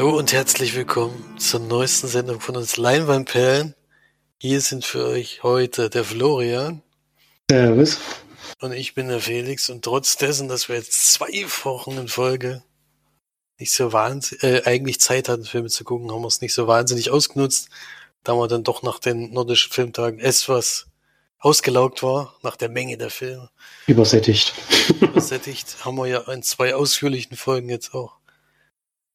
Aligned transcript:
Hallo 0.00 0.16
und 0.16 0.32
herzlich 0.32 0.74
willkommen 0.74 1.36
zur 1.38 1.60
neuesten 1.60 2.08
Sendung 2.08 2.40
von 2.40 2.56
uns 2.56 2.78
Leinwandperlen. 2.78 3.74
Hier 4.38 4.62
sind 4.62 4.82
für 4.82 5.04
euch 5.04 5.42
heute 5.42 5.90
der 5.90 6.04
Florian. 6.04 6.80
Servus. 7.50 7.98
Und 8.60 8.72
ich 8.72 8.94
bin 8.94 9.08
der 9.08 9.20
Felix. 9.20 9.68
Und 9.68 9.84
trotz 9.84 10.16
dessen, 10.16 10.48
dass 10.48 10.70
wir 10.70 10.76
jetzt 10.76 11.12
zwei 11.12 11.44
Wochen 11.64 11.98
in 11.98 12.08
Folge 12.08 12.62
nicht 13.58 13.72
so 13.72 13.92
wahnsinnig, 13.92 14.42
äh, 14.42 14.62
eigentlich 14.64 15.02
Zeit 15.02 15.28
hatten, 15.28 15.44
Filme 15.44 15.68
zu 15.68 15.84
gucken, 15.84 16.10
haben 16.10 16.22
wir 16.22 16.28
es 16.28 16.40
nicht 16.40 16.54
so 16.54 16.66
wahnsinnig 16.66 17.10
ausgenutzt, 17.10 17.68
da 18.24 18.32
wir 18.32 18.48
dann 18.48 18.64
doch 18.64 18.82
nach 18.82 19.00
den 19.00 19.34
nordischen 19.34 19.70
Filmtagen 19.70 20.18
etwas 20.18 20.86
ausgelaugt 21.40 22.02
war, 22.02 22.38
nach 22.42 22.56
der 22.56 22.70
Menge 22.70 22.96
der 22.96 23.10
Filme. 23.10 23.50
Übersättigt. 23.86 24.54
Übersättigt 24.98 25.84
haben 25.84 25.96
wir 25.96 26.06
ja 26.06 26.20
in 26.32 26.42
zwei 26.42 26.74
ausführlichen 26.74 27.36
Folgen 27.36 27.68
jetzt 27.68 27.92
auch 27.92 28.19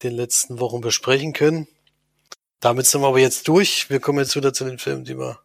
den 0.03 0.13
letzten 0.13 0.59
Wochen 0.59 0.81
besprechen 0.81 1.33
können. 1.33 1.67
Damit 2.59 2.85
sind 2.87 3.01
wir 3.01 3.07
aber 3.07 3.19
jetzt 3.19 3.47
durch. 3.47 3.89
Wir 3.89 3.99
kommen 3.99 4.19
jetzt 4.19 4.35
wieder 4.35 4.53
zu 4.53 4.65
den 4.65 4.79
Filmen, 4.79 5.05
die 5.05 5.17
wir 5.17 5.39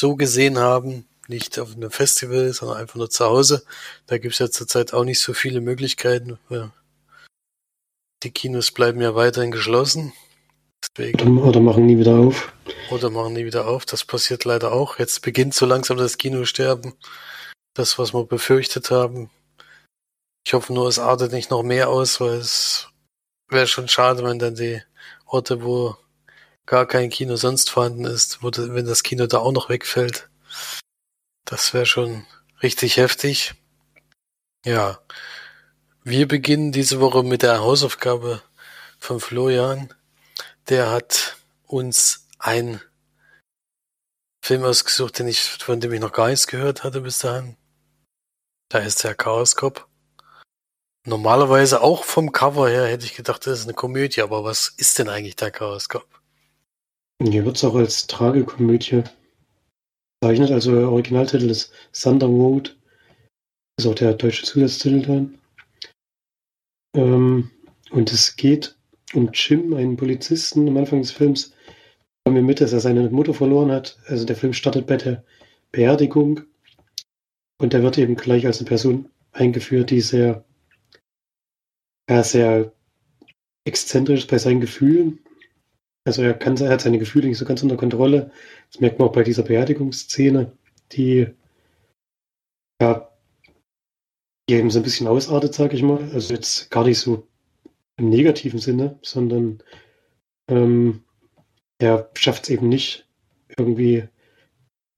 so 0.00 0.16
gesehen 0.16 0.58
haben. 0.58 1.06
Nicht 1.28 1.58
auf 1.60 1.76
einem 1.76 1.90
Festival, 1.90 2.52
sondern 2.52 2.78
einfach 2.78 2.96
nur 2.96 3.08
zu 3.08 3.24
Hause. 3.24 3.64
Da 4.06 4.18
gibt 4.18 4.34
es 4.34 4.40
ja 4.40 4.50
zurzeit 4.50 4.92
auch 4.92 5.04
nicht 5.04 5.20
so 5.20 5.32
viele 5.32 5.60
Möglichkeiten. 5.60 6.38
Die 8.22 8.30
Kinos 8.32 8.72
bleiben 8.72 9.00
ja 9.00 9.14
weiterhin 9.14 9.52
geschlossen. 9.52 10.12
Deswegen, 10.82 11.38
oder 11.38 11.60
machen 11.60 11.86
nie 11.86 11.98
wieder 11.98 12.16
auf. 12.16 12.52
Oder 12.90 13.10
machen 13.10 13.34
nie 13.34 13.44
wieder 13.44 13.68
auf. 13.68 13.86
Das 13.86 14.04
passiert 14.04 14.44
leider 14.44 14.72
auch. 14.72 14.98
Jetzt 14.98 15.22
beginnt 15.22 15.54
so 15.54 15.66
langsam 15.66 15.98
das 15.98 16.18
Kinosterben. 16.18 16.94
Das, 17.74 17.98
was 17.98 18.12
wir 18.12 18.24
befürchtet 18.24 18.90
haben. 18.90 19.30
Ich 20.44 20.54
hoffe 20.54 20.72
nur, 20.72 20.88
es 20.88 20.98
artet 20.98 21.32
nicht 21.32 21.50
noch 21.50 21.62
mehr 21.62 21.90
aus, 21.90 22.20
weil 22.20 22.38
es 22.38 22.88
wäre 23.50 23.66
schon 23.66 23.88
schade, 23.88 24.24
wenn 24.24 24.38
dann 24.38 24.54
die 24.54 24.82
Orte, 25.26 25.62
wo 25.62 25.96
gar 26.66 26.86
kein 26.86 27.10
Kino 27.10 27.36
sonst 27.36 27.70
vorhanden 27.70 28.04
ist, 28.04 28.42
wo, 28.42 28.50
wenn 28.54 28.86
das 28.86 29.02
Kino 29.02 29.26
da 29.26 29.38
auch 29.38 29.52
noch 29.52 29.68
wegfällt. 29.68 30.28
Das 31.44 31.74
wäre 31.74 31.86
schon 31.86 32.26
richtig 32.62 32.96
heftig. 32.96 33.54
Ja. 34.64 35.00
Wir 36.04 36.28
beginnen 36.28 36.72
diese 36.72 37.00
Woche 37.00 37.22
mit 37.22 37.42
der 37.42 37.60
Hausaufgabe 37.60 38.42
von 38.98 39.20
Florian. 39.20 39.92
Der 40.68 40.90
hat 40.90 41.36
uns 41.66 42.26
ein 42.38 42.80
Film 44.42 44.64
ausgesucht, 44.64 45.18
den 45.18 45.28
ich, 45.28 45.40
von 45.40 45.80
dem 45.80 45.92
ich 45.92 46.00
noch 46.00 46.12
gar 46.12 46.28
nichts 46.28 46.46
gehört 46.46 46.84
hatte 46.84 47.00
bis 47.00 47.18
dahin. 47.18 47.56
Da 48.68 48.78
ist 48.78 49.02
der 49.04 49.14
Chaos 49.14 49.56
Cop. 49.56 49.89
Normalerweise 51.10 51.82
auch 51.82 52.04
vom 52.04 52.30
Cover 52.30 52.68
her 52.68 52.86
hätte 52.86 53.04
ich 53.04 53.16
gedacht, 53.16 53.44
das 53.44 53.58
ist 53.58 53.64
eine 53.64 53.74
Komödie, 53.74 54.22
aber 54.22 54.44
was 54.44 54.72
ist 54.76 54.96
denn 55.00 55.08
eigentlich 55.08 55.34
der 55.34 55.50
Chaos 55.50 55.88
Cop? 55.88 56.06
Hier 57.20 57.44
wird 57.44 57.56
es 57.56 57.64
auch 57.64 57.74
als 57.74 58.06
Tragekomödie 58.06 59.02
bezeichnet. 60.20 60.52
Also 60.52 60.72
der 60.72 60.88
Originaltitel 60.88 61.50
ist 61.50 61.72
Thunder 61.92 62.28
Road. 62.28 62.78
Ist 63.76 63.86
auch 63.88 63.96
der 63.96 64.14
deutsche 64.14 64.44
Zusatztitel 64.44 65.02
dann. 65.02 65.38
Ähm, 66.94 67.50
und 67.90 68.12
es 68.12 68.36
geht 68.36 68.76
um 69.12 69.30
Jim, 69.32 69.74
einen 69.74 69.96
Polizisten. 69.96 70.68
Am 70.68 70.76
Anfang 70.76 71.02
des 71.02 71.10
Films 71.10 71.52
kommen 72.24 72.36
wir 72.36 72.44
mit, 72.44 72.60
dass 72.60 72.72
er 72.72 72.78
seine 72.78 73.10
Mutter 73.10 73.34
verloren 73.34 73.72
hat. 73.72 73.98
Also 74.06 74.24
der 74.24 74.36
Film 74.36 74.52
startet 74.52 74.86
bei 74.86 74.96
der 74.96 75.24
Beerdigung. 75.72 76.42
Und 77.60 77.74
er 77.74 77.82
wird 77.82 77.98
eben 77.98 78.14
gleich 78.14 78.46
als 78.46 78.60
eine 78.60 78.68
Person 78.68 79.10
eingeführt, 79.32 79.90
die 79.90 80.02
sehr 80.02 80.44
er 82.10 82.22
ist 82.22 82.32
sehr 82.32 82.72
exzentrisch 83.64 84.26
bei 84.26 84.36
seinen 84.38 84.60
Gefühlen. 84.60 85.20
Also 86.04 86.22
er, 86.22 86.34
kann, 86.34 86.56
er 86.56 86.70
hat 86.70 86.80
seine 86.80 86.98
Gefühle 86.98 87.28
nicht 87.28 87.38
so 87.38 87.44
ganz 87.44 87.62
unter 87.62 87.76
Kontrolle. 87.76 88.32
Das 88.72 88.80
merkt 88.80 88.98
man 88.98 89.08
auch 89.08 89.12
bei 89.12 89.22
dieser 89.22 89.44
Beerdigungsszene, 89.44 90.50
die 90.90 91.28
ja 92.82 93.08
die 94.48 94.54
eben 94.54 94.70
so 94.70 94.80
ein 94.80 94.82
bisschen 94.82 95.06
ausartet, 95.06 95.54
sag 95.54 95.72
ich 95.72 95.84
mal. 95.84 96.10
Also 96.12 96.34
jetzt 96.34 96.72
gar 96.72 96.84
nicht 96.84 96.98
so 96.98 97.28
im 97.96 98.08
negativen 98.08 98.58
Sinne, 98.58 98.98
sondern 99.02 99.62
ähm, 100.48 101.04
er 101.78 102.10
schafft 102.14 102.44
es 102.44 102.50
eben 102.50 102.68
nicht, 102.68 103.06
irgendwie 103.56 104.08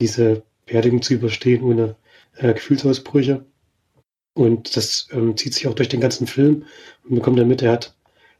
diese 0.01 0.45
Beerdigung 0.65 1.03
zu 1.03 1.13
überstehen 1.13 1.63
ohne 1.63 1.97
äh, 2.37 2.55
Gefühlsausbrüche. 2.55 3.45
Und 4.35 4.77
das 4.77 5.09
ähm, 5.13 5.37
zieht 5.37 5.55
sich 5.55 5.67
auch 5.67 5.75
durch 5.75 5.89
den 5.89 6.01
ganzen 6.01 6.27
Film. 6.27 6.65
Man 7.05 7.21
kommt 7.21 7.39
damit, 7.39 7.63
er 7.63 7.73
hat 7.73 7.95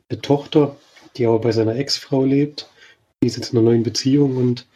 eine 0.09 0.21
Tochter, 0.21 0.77
die 1.17 1.27
aber 1.27 1.41
bei 1.41 1.53
seiner 1.53 1.77
Ex-Frau 1.77 2.25
lebt. 2.25 2.71
Die 3.23 3.27
ist 3.27 3.37
jetzt 3.37 3.53
in 3.53 3.59
einer 3.59 3.69
neuen 3.69 3.83
Beziehung 3.83 4.37
und 4.37 4.67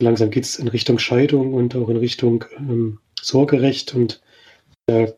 langsam 0.00 0.30
geht 0.30 0.44
es 0.44 0.58
in 0.58 0.68
Richtung 0.68 0.98
Scheidung 0.98 1.54
und 1.54 1.76
auch 1.76 1.88
in 1.88 1.96
Richtung 1.96 2.44
ähm, 2.56 3.00
Sorgerecht. 3.20 3.94
Und 3.94 4.22
da 4.86 5.12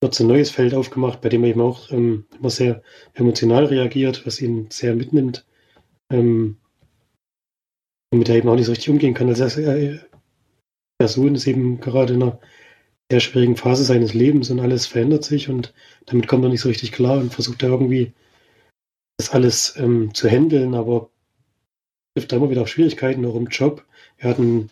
wird 0.00 0.14
so 0.14 0.24
ein 0.24 0.28
neues 0.28 0.50
Feld 0.50 0.74
aufgemacht, 0.74 1.20
bei 1.20 1.28
dem 1.28 1.44
er 1.44 1.50
eben 1.50 1.60
auch 1.60 1.90
ähm, 1.90 2.26
immer 2.38 2.50
sehr 2.50 2.82
emotional 3.14 3.66
reagiert, 3.66 4.26
was 4.26 4.40
ihn 4.40 4.68
sehr 4.70 4.94
mitnimmt. 4.94 5.44
Ähm, 6.10 6.56
mit 8.12 8.28
der 8.28 8.36
eben 8.36 8.48
auch 8.48 8.56
nicht 8.56 8.66
so 8.66 8.72
richtig 8.72 8.90
umgehen 8.90 9.14
kann. 9.14 9.28
Also 9.28 9.60
er, 9.60 10.00
der 11.00 11.08
Sohn 11.08 11.34
ist 11.34 11.46
eben 11.46 11.80
gerade 11.80 12.14
in 12.14 12.22
einer 12.22 12.40
sehr 13.10 13.20
schwierigen 13.20 13.56
Phase 13.56 13.84
seines 13.84 14.14
Lebens 14.14 14.50
und 14.50 14.60
alles 14.60 14.86
verändert 14.86 15.24
sich 15.24 15.48
und 15.48 15.74
damit 16.06 16.28
kommt 16.28 16.44
er 16.44 16.50
nicht 16.50 16.60
so 16.60 16.68
richtig 16.68 16.92
klar 16.92 17.18
und 17.18 17.34
versucht 17.34 17.62
da 17.62 17.66
irgendwie 17.66 18.12
das 19.18 19.30
alles 19.30 19.74
ähm, 19.76 20.14
zu 20.14 20.28
handeln, 20.28 20.74
aber 20.74 21.10
trifft 22.14 22.32
da 22.32 22.36
immer 22.36 22.50
wieder 22.50 22.62
auf 22.62 22.68
Schwierigkeiten, 22.68 23.26
auch 23.26 23.34
im 23.34 23.48
Job. 23.48 23.84
Er 24.16 24.30
hat 24.30 24.38
einen, 24.38 24.70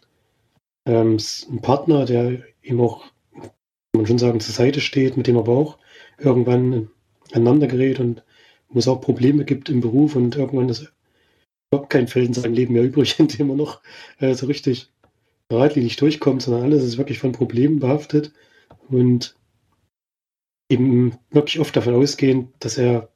ähm, 0.87 1.19
einen 1.49 1.60
Partner, 1.62 2.04
der 2.04 2.44
ihm 2.62 2.81
auch, 2.81 3.04
kann 3.32 3.50
man 3.97 4.06
schon 4.06 4.19
sagen, 4.19 4.41
zur 4.41 4.55
Seite 4.55 4.81
steht, 4.81 5.16
mit 5.16 5.26
dem 5.26 5.37
er 5.37 5.41
aber 5.41 5.53
auch 5.53 5.78
irgendwann 6.19 6.91
aneinander 7.32 7.66
gerät 7.66 7.99
und 7.99 8.22
wo 8.69 8.78
es 8.78 8.88
auch 8.88 9.00
Probleme 9.00 9.44
gibt 9.44 9.69
im 9.69 9.81
Beruf 9.81 10.15
und 10.15 10.37
irgendwann 10.37 10.69
ist 10.69 10.93
überhaupt 11.70 11.91
kein 11.91 12.09
Feld 12.09 12.28
in 12.28 12.34
seinem 12.34 12.55
Leben 12.55 12.75
mehr 12.75 12.84
übrig, 12.84 13.16
in 13.19 13.28
dem 13.28 13.50
er 13.50 13.56
noch 13.56 13.82
äh, 14.19 14.34
so 14.34 14.47
richtig 14.47 14.91
geradlinig 15.48 15.97
durchkommt, 15.97 16.42
sondern 16.42 16.64
alles 16.64 16.84
ist 16.84 16.98
wirklich 16.98 17.19
von 17.19 17.32
Problemen 17.32 17.78
behaftet 17.81 18.32
und 18.88 19.36
eben 20.70 21.19
wirklich 21.31 21.60
oft 21.60 21.75
davon 21.75 21.94
ausgehend, 21.94 22.53
dass 22.60 22.76
er 22.78 23.10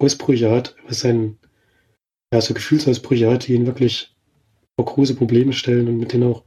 Ausbrüche 0.00 0.50
hat, 0.50 0.76
was 0.86 1.00
sein, 1.00 1.38
ja, 2.32 2.40
so 2.40 2.54
Gefühlsausbrüche 2.54 3.30
hat, 3.30 3.46
die 3.46 3.54
ihn 3.54 3.66
wirklich 3.66 4.14
vor 4.76 4.86
große 4.86 5.14
Probleme 5.14 5.52
stellen 5.52 5.88
und 5.88 5.98
mit 5.98 6.12
denen 6.12 6.24
auch 6.24 6.44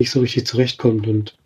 nicht 0.00 0.10
so 0.10 0.20
richtig 0.20 0.46
zurechtkommt. 0.46 1.06
Und 1.06 1.38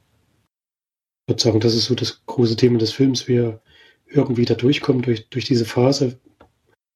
ich 1.27 1.33
würde 1.33 1.43
sagen, 1.43 1.61
das 1.61 1.75
ist 1.75 1.87
so 1.87 1.95
das 1.95 2.25
große 2.25 2.57
Thema 2.57 2.79
des 2.79 2.93
Films, 2.93 3.29
wie 3.29 3.37
er 3.37 3.61
irgendwie 4.07 4.45
da 4.45 4.55
durchkommt 4.55 5.07
durch, 5.07 5.29
durch 5.29 5.45
diese 5.45 5.67
Phase. 5.67 6.19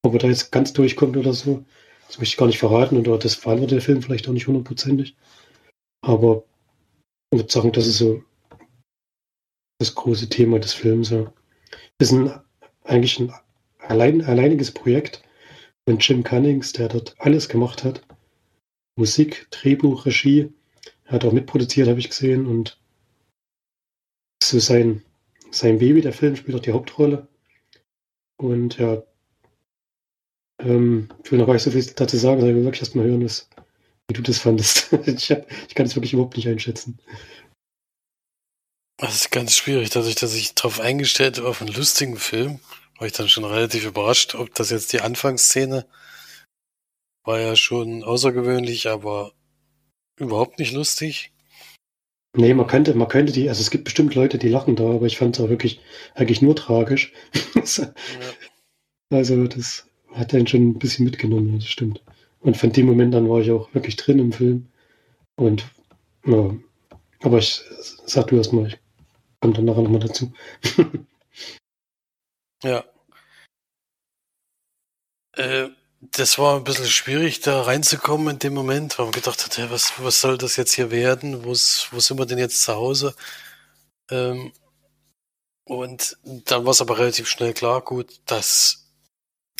Ob 0.03 0.15
er 0.15 0.21
da 0.21 0.29
jetzt 0.29 0.51
ganz 0.53 0.73
durchkommt 0.73 1.19
oder 1.19 1.35
so, 1.35 1.65
das 2.07 2.19
möchte 2.19 2.33
ich 2.33 2.37
gar 2.39 2.47
nicht 2.47 2.59
verraten 2.59 2.97
und 2.97 3.07
das 3.25 3.35
verantwortet 3.35 3.77
der 3.77 3.83
Film 3.83 4.03
vielleicht 4.03 4.27
auch 4.29 4.33
nicht 4.33 4.47
hundertprozentig. 4.47 5.17
Aber 6.03 6.45
ich 7.31 7.39
würde 7.39 7.53
sagen, 7.53 7.73
das 7.73 7.87
ist 7.87 7.99
so 7.99 8.23
das 9.79 9.95
große 9.95 10.29
Thema 10.29 10.59
des 10.59 10.73
Films. 10.73 11.11
Ja. 11.11 11.33
Ist 11.99 12.13
ein, 12.13 12.33
eigentlich 12.85 13.19
ein 13.19 13.33
allein, 13.79 14.23
alleiniges 14.23 14.73
Projekt 14.73 15.23
von 15.89 15.99
Jim 15.99 16.23
Cunnings, 16.23 16.73
der 16.73 16.89
dort 16.89 17.15
alles 17.19 17.49
gemacht 17.49 17.85
hat. 17.85 18.03
Musik, 18.97 19.49
Drehbuch, 19.51 20.07
Regie. 20.07 20.53
Er 21.05 21.13
hat 21.13 21.25
auch 21.25 21.33
mitproduziert, 21.33 21.89
habe 21.89 21.99
ich 21.99 22.09
gesehen. 22.09 22.47
Und 22.47 22.81
so 24.43 24.59
sein, 24.59 25.03
sein 25.51 25.79
Baby, 25.79 26.01
der 26.01 26.13
Film, 26.13 26.37
spielt 26.37 26.57
auch 26.57 26.63
die 26.63 26.73
Hauptrolle. 26.73 27.29
Und 28.37 28.79
ja, 28.79 29.03
ähm, 30.61 31.09
ich 31.25 31.33
will 31.33 31.39
noch 31.39 31.47
gar 31.47 31.55
nicht 31.55 31.63
so 31.63 31.71
viel 31.71 31.85
dazu 31.85 32.17
sagen, 32.17 32.41
sondern 32.41 32.65
wirklich 32.65 32.83
erst 32.83 32.97
mal 32.97 33.05
hören, 33.05 33.25
was, 33.25 33.49
wie 34.11 34.15
du 34.15 34.23
das 34.23 34.39
fandest. 34.39 34.93
ich, 35.07 35.31
hab, 35.31 35.51
ich 35.69 35.75
kann 35.75 35.87
es 35.87 35.97
wirklich 35.97 36.13
überhaupt 36.13 36.37
nicht 36.37 36.49
einschätzen. 36.49 36.99
Das 38.99 39.15
ist 39.15 39.31
ganz 39.31 39.57
schwierig, 39.57 39.89
dadurch, 39.91 40.17
dass 40.17 40.35
ich 40.35 40.55
darauf 40.55 40.79
eingestellt 40.79 41.39
habe 41.39 41.49
auf 41.49 41.63
einen 41.63 41.73
lustigen 41.73 42.19
Film, 42.19 42.61
war 42.99 43.07
ich 43.07 43.15
dann 43.15 43.31
schon 43.31 43.45
relativ 43.45 43.87
überrascht, 43.87 44.35
ob 44.35 44.55
das 44.55 44.69
jetzt 44.71 44.93
die 44.93 45.01
Anfangsszene 45.01 45.87
war 47.25 47.41
ja 47.41 47.57
schon 47.57 48.03
außergewöhnlich, 48.05 48.89
aber 48.89 49.33
überhaupt 50.19 50.59
nicht 50.59 50.73
lustig. 50.73 51.33
Nee, 52.37 52.55
man 52.55 52.67
könnte, 52.67 52.95
man 52.95 53.09
könnte 53.09 53.33
die, 53.33 53.49
also 53.49 53.61
es 53.61 53.71
gibt 53.71 53.85
bestimmt 53.85 54.15
Leute, 54.15 54.39
die 54.39 54.49
lachen 54.49 54.77
da, 54.77 54.85
aber 54.85 55.07
ich 55.07 55.19
fand 55.19 55.37
es 55.37 55.45
auch 55.45 55.49
wirklich, 55.49 55.81
eigentlich 56.15 56.43
nur 56.43 56.55
tragisch. 56.55 57.13
ja. 57.55 57.93
Also 59.11 59.47
das 59.47 59.87
hat 60.13 60.33
dann 60.33 60.47
schon 60.47 60.69
ein 60.69 60.79
bisschen 60.79 61.05
mitgenommen, 61.05 61.59
das 61.59 61.69
stimmt. 61.69 62.03
Und 62.41 62.57
von 62.57 62.73
dem 62.73 62.87
Moment 62.87 63.15
an 63.15 63.29
war 63.29 63.41
ich 63.41 63.51
auch 63.51 63.73
wirklich 63.75 63.97
drin 63.97 64.19
im 64.19 64.33
Film. 64.33 64.69
Und 65.37 65.65
ja, 66.27 66.55
aber 67.23 67.39
ich 67.39 67.63
sag 68.07 68.29
du 68.29 68.37
erst 68.37 68.53
mal, 68.53 68.67
ich 68.69 68.79
komme 69.41 69.55
dann 69.55 69.65
nachher 69.67 69.83
nochmal 69.83 70.01
dazu. 70.01 70.33
ja. 72.63 72.85
Äh, 75.33 75.69
das 76.01 76.39
war 76.39 76.57
ein 76.57 76.65
bisschen 76.65 76.87
schwierig, 76.87 77.41
da 77.41 77.63
reinzukommen 77.63 78.29
in 78.29 78.39
dem 78.39 78.55
Moment, 78.55 78.99
weil 78.99 79.07
man 79.07 79.13
gedacht 79.13 79.45
hat, 79.45 79.59
hey, 79.59 79.71
was, 79.71 79.93
was 79.99 80.21
soll 80.21 80.39
das 80.39 80.57
jetzt 80.57 80.73
hier 80.75 80.91
werden? 80.91 81.45
Wo, 81.45 81.51
wo 81.51 82.01
sind 82.01 82.19
wir 82.19 82.27
denn 82.27 82.39
jetzt 82.39 82.63
zu 82.63 82.75
Hause? 82.75 83.15
Ähm, 84.11 84.53
und 85.65 86.17
dann 86.25 86.65
war 86.65 86.73
es 86.73 86.81
aber 86.81 86.99
relativ 86.99 87.29
schnell 87.29 87.53
klar, 87.55 87.83
gut, 87.83 88.21
dass 88.27 88.80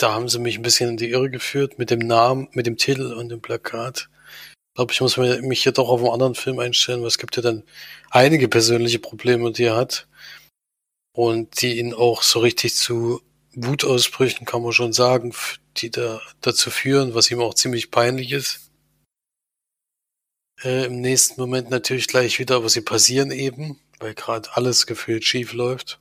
da 0.03 0.13
haben 0.13 0.29
sie 0.29 0.39
mich 0.39 0.59
ein 0.59 0.63
bisschen 0.63 0.91
in 0.91 0.97
die 0.97 1.11
Irre 1.11 1.31
geführt 1.31 1.79
mit 1.79 1.91
dem 1.91 2.01
Namen, 2.01 2.49
mit 2.53 2.67
dem 2.67 2.77
Titel 2.77 3.13
und 3.13 3.29
dem 3.29 3.41
Plakat. 3.41 4.09
Ich 4.71 4.75
glaube, 4.77 4.93
ich 4.93 5.01
muss 5.01 5.17
mich 5.17 5.63
hier 5.63 5.73
doch 5.73 5.89
auf 5.89 6.01
einen 6.01 6.13
anderen 6.13 6.35
Film 6.35 6.59
einstellen, 6.59 7.01
weil 7.01 7.09
es 7.09 7.19
gibt 7.19 7.37
ja 7.37 7.43
dann 7.43 7.65
einige 8.11 8.49
persönliche 8.49 8.99
Probleme, 8.99 9.53
die 9.53 9.65
er 9.65 9.77
hat. 9.77 10.09
Und 11.13 11.61
die 11.61 11.79
ihn 11.79 11.93
auch 11.93 12.23
so 12.23 12.39
richtig 12.39 12.77
zu 12.77 13.21
Wutausbrüchen, 13.55 14.47
kann 14.47 14.63
man 14.63 14.73
schon 14.73 14.93
sagen, 14.93 15.35
die 15.77 15.91
da 15.91 16.21
dazu 16.41 16.71
führen, 16.71 17.15
was 17.15 17.31
ihm 17.31 17.41
auch 17.41 17.55
ziemlich 17.55 17.91
peinlich 17.91 18.31
ist. 18.33 18.71
Äh, 20.63 20.87
Im 20.87 21.01
nächsten 21.01 21.41
Moment 21.41 21.69
natürlich 21.71 22.07
gleich 22.07 22.39
wieder, 22.39 22.57
aber 22.57 22.69
sie 22.69 22.81
passieren 22.81 23.33
eben, 23.33 23.81
weil 23.99 24.15
gerade 24.15 24.49
alles 24.55 24.87
gefühlt 24.87 25.25
schief 25.25 25.53
läuft. 25.53 26.01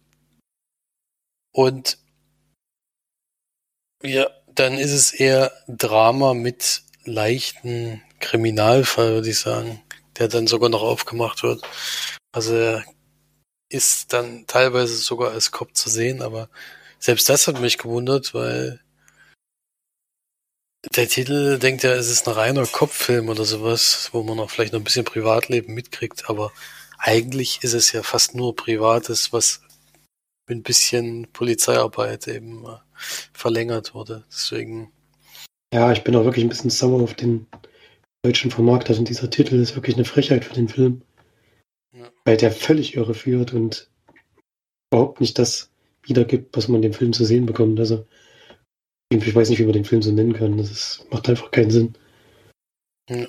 Und 1.51 1.97
ja, 4.03 4.29
dann 4.55 4.77
ist 4.77 4.91
es 4.91 5.11
eher 5.11 5.51
Drama 5.67 6.33
mit 6.33 6.83
leichten 7.05 8.01
Kriminalfall, 8.19 9.13
würde 9.13 9.29
ich 9.29 9.39
sagen, 9.39 9.81
der 10.17 10.27
dann 10.27 10.47
sogar 10.47 10.69
noch 10.69 10.81
aufgemacht 10.81 11.43
wird. 11.43 11.63
Also 12.31 12.55
er 12.55 12.85
ist 13.69 14.13
dann 14.13 14.45
teilweise 14.47 14.95
sogar 14.97 15.31
als 15.31 15.51
Cop 15.51 15.75
zu 15.75 15.89
sehen, 15.89 16.21
aber 16.21 16.49
selbst 16.99 17.29
das 17.29 17.47
hat 17.47 17.59
mich 17.61 17.77
gewundert, 17.77 18.33
weil 18.33 18.81
der 20.95 21.07
Titel 21.07 21.59
denkt 21.59 21.83
ja, 21.83 21.91
es 21.91 22.09
ist 22.09 22.27
ein 22.27 22.33
reiner 22.33 22.65
Kopffilm 22.65 23.29
oder 23.29 23.45
sowas, 23.45 24.09
wo 24.13 24.23
man 24.23 24.39
auch 24.39 24.49
vielleicht 24.49 24.73
noch 24.73 24.79
ein 24.79 24.85
bisschen 24.85 25.05
Privatleben 25.05 25.73
mitkriegt, 25.73 26.29
aber 26.29 26.51
eigentlich 26.97 27.59
ist 27.63 27.73
es 27.73 27.91
ja 27.91 28.03
fast 28.03 28.35
nur 28.35 28.55
Privates, 28.55 29.31
was 29.33 29.61
mit 30.49 30.57
ein 30.57 30.63
bisschen 30.63 31.27
Polizeiarbeit 31.31 32.27
eben 32.27 32.65
äh, 32.65 32.77
verlängert 33.33 33.93
wurde. 33.93 34.25
Deswegen. 34.29 34.91
Ja, 35.73 35.91
ich 35.91 36.03
bin 36.03 36.15
auch 36.15 36.25
wirklich 36.25 36.43
ein 36.43 36.49
bisschen 36.49 36.71
sauer 36.71 37.01
auf 37.01 37.13
den 37.13 37.45
deutschen 38.23 38.51
Vermarkter 38.51 38.97
und 38.97 39.07
dieser 39.07 39.29
Titel 39.29 39.55
ist 39.55 39.75
wirklich 39.75 39.95
eine 39.95 40.05
Frechheit 40.05 40.43
für 40.43 40.55
den 40.55 40.67
Film. 40.67 41.03
Ja. 41.93 42.09
Weil 42.25 42.37
der 42.37 42.51
völlig 42.51 42.95
irreführt 42.95 43.53
und 43.53 43.89
überhaupt 44.91 45.21
nicht 45.21 45.37
das 45.37 45.71
wiedergibt, 46.03 46.57
was 46.57 46.67
man 46.67 46.81
dem 46.81 46.93
Film 46.93 47.13
zu 47.13 47.23
sehen 47.23 47.45
bekommt. 47.45 47.79
Also, 47.79 48.07
ich 49.11 49.35
weiß 49.35 49.49
nicht, 49.49 49.59
wie 49.59 49.65
man 49.65 49.73
den 49.73 49.85
Film 49.85 50.01
so 50.01 50.11
nennen 50.11 50.33
kann. 50.33 50.57
Das 50.57 50.71
ist, 50.71 51.05
macht 51.11 51.29
einfach 51.29 51.51
keinen 51.51 51.71
Sinn. 51.71 51.93
Ja. 53.09 53.27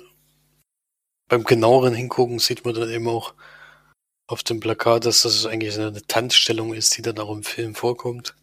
Beim 1.27 1.43
genaueren 1.43 1.93
Hingucken 1.93 2.39
sieht 2.39 2.65
man 2.65 2.73
dann 2.73 2.89
eben 2.89 3.07
auch 3.07 3.33
auf 4.31 4.43
dem 4.43 4.61
Plakat, 4.61 5.05
dass 5.05 5.23
das 5.23 5.45
eigentlich 5.45 5.77
eine 5.77 6.01
Tanzstellung 6.07 6.73
ist, 6.73 6.97
die 6.97 7.01
dann 7.01 7.19
auch 7.19 7.31
im 7.31 7.43
Film 7.43 7.75
vorkommt. 7.75 8.33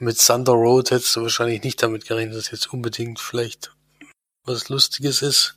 Mit 0.00 0.18
Thunder 0.18 0.52
Road 0.52 0.90
hättest 0.90 1.14
du 1.16 1.22
wahrscheinlich 1.22 1.62
nicht 1.62 1.82
damit 1.82 2.06
gerechnet, 2.06 2.36
dass 2.36 2.50
jetzt 2.50 2.72
unbedingt 2.72 3.20
vielleicht 3.20 3.74
was 4.44 4.68
Lustiges 4.68 5.22
ist. 5.22 5.56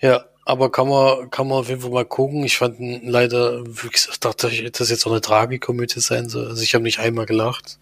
Ja, 0.00 0.26
aber 0.46 0.70
kann 0.72 0.88
man, 0.88 1.30
kann 1.30 1.48
man 1.48 1.58
auf 1.58 1.68
jeden 1.68 1.82
Fall 1.82 1.90
mal 1.90 2.04
gucken. 2.04 2.44
Ich 2.44 2.58
fand 2.58 2.78
leider, 3.04 3.64
wie 3.66 3.88
gesagt, 3.88 4.24
dachte 4.24 4.48
ich, 4.48 4.70
dass 4.72 4.90
jetzt 4.90 5.06
auch 5.06 5.10
eine 5.10 5.20
Tragikomödie 5.20 6.00
sein 6.00 6.28
soll. 6.28 6.48
Also 6.48 6.62
ich 6.62 6.74
habe 6.74 6.84
nicht 6.84 7.00
einmal 7.00 7.26
gelacht. 7.26 7.78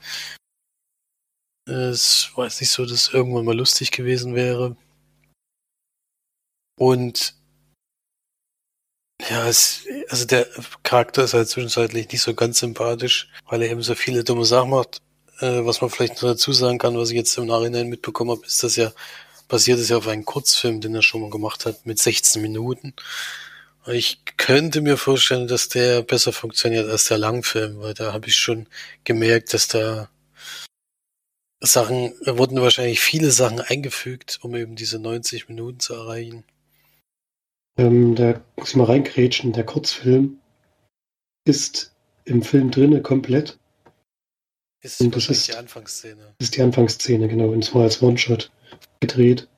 Es 1.64 2.30
war 2.34 2.44
jetzt 2.46 2.60
nicht 2.60 2.70
so, 2.70 2.84
dass 2.86 3.08
irgendwann 3.08 3.44
mal 3.44 3.56
lustig 3.56 3.92
gewesen 3.92 4.34
wäre. 4.34 4.76
Und 6.76 7.34
ja, 9.30 9.48
es, 9.48 9.86
also 10.08 10.24
der 10.24 10.46
Charakter 10.82 11.24
ist 11.24 11.34
halt 11.34 11.48
zwischenzeitlich 11.48 12.10
nicht 12.10 12.22
so 12.22 12.34
ganz 12.34 12.58
sympathisch, 12.58 13.28
weil 13.48 13.62
er 13.62 13.70
eben 13.70 13.82
so 13.82 13.94
viele 13.94 14.24
dumme 14.24 14.44
Sachen 14.44 14.70
macht. 14.70 15.00
Äh, 15.40 15.64
was 15.64 15.80
man 15.80 15.90
vielleicht 15.90 16.22
noch 16.22 16.30
dazu 16.30 16.52
sagen 16.52 16.78
kann, 16.78 16.96
was 16.96 17.10
ich 17.10 17.16
jetzt 17.16 17.36
im 17.38 17.46
Nachhinein 17.46 17.88
mitbekommen 17.88 18.30
habe, 18.30 18.46
ist, 18.46 18.62
dass 18.62 18.76
ja 18.76 18.92
basiert 19.48 19.78
ist 19.78 19.90
ja 19.90 19.98
auf 19.98 20.08
einem 20.08 20.24
Kurzfilm, 20.24 20.80
den 20.80 20.94
er 20.94 21.02
schon 21.02 21.20
mal 21.20 21.30
gemacht 21.30 21.66
hat, 21.66 21.84
mit 21.84 21.98
16 21.98 22.40
Minuten. 22.40 22.94
Ich 23.86 24.20
könnte 24.38 24.80
mir 24.80 24.96
vorstellen, 24.96 25.46
dass 25.48 25.68
der 25.68 26.02
besser 26.02 26.32
funktioniert 26.32 26.88
als 26.88 27.04
der 27.04 27.18
Langfilm, 27.18 27.80
weil 27.80 27.94
da 27.94 28.12
habe 28.14 28.28
ich 28.28 28.36
schon 28.36 28.66
gemerkt, 29.04 29.52
dass 29.52 29.68
da 29.68 30.08
Sachen, 31.60 32.14
wurden 32.24 32.60
wahrscheinlich 32.62 33.00
viele 33.00 33.30
Sachen 33.30 33.60
eingefügt, 33.60 34.38
um 34.42 34.56
eben 34.56 34.74
diese 34.74 34.98
90 34.98 35.48
Minuten 35.48 35.80
zu 35.80 35.94
erreichen. 35.94 36.44
Ähm, 37.76 38.14
da 38.14 38.40
muss 38.56 38.70
ich 38.70 38.76
mal 38.76 38.84
reingrätschen. 38.84 39.52
Der 39.52 39.64
Kurzfilm 39.64 40.38
ist 41.44 41.94
im 42.24 42.42
Film 42.42 42.70
drinne 42.70 43.02
komplett. 43.02 43.58
Ist 44.80 45.00
und 45.00 45.14
das 45.14 45.28
ist 45.28 45.48
die 45.48 45.54
Anfangsszene. 45.54 46.34
Das 46.38 46.48
ist 46.48 46.56
die 46.56 46.62
Anfangsszene, 46.62 47.28
genau. 47.28 47.48
Und 47.48 47.64
zwar 47.64 47.82
als 47.82 48.02
One-Shot 48.02 48.50
gedreht. 49.00 49.48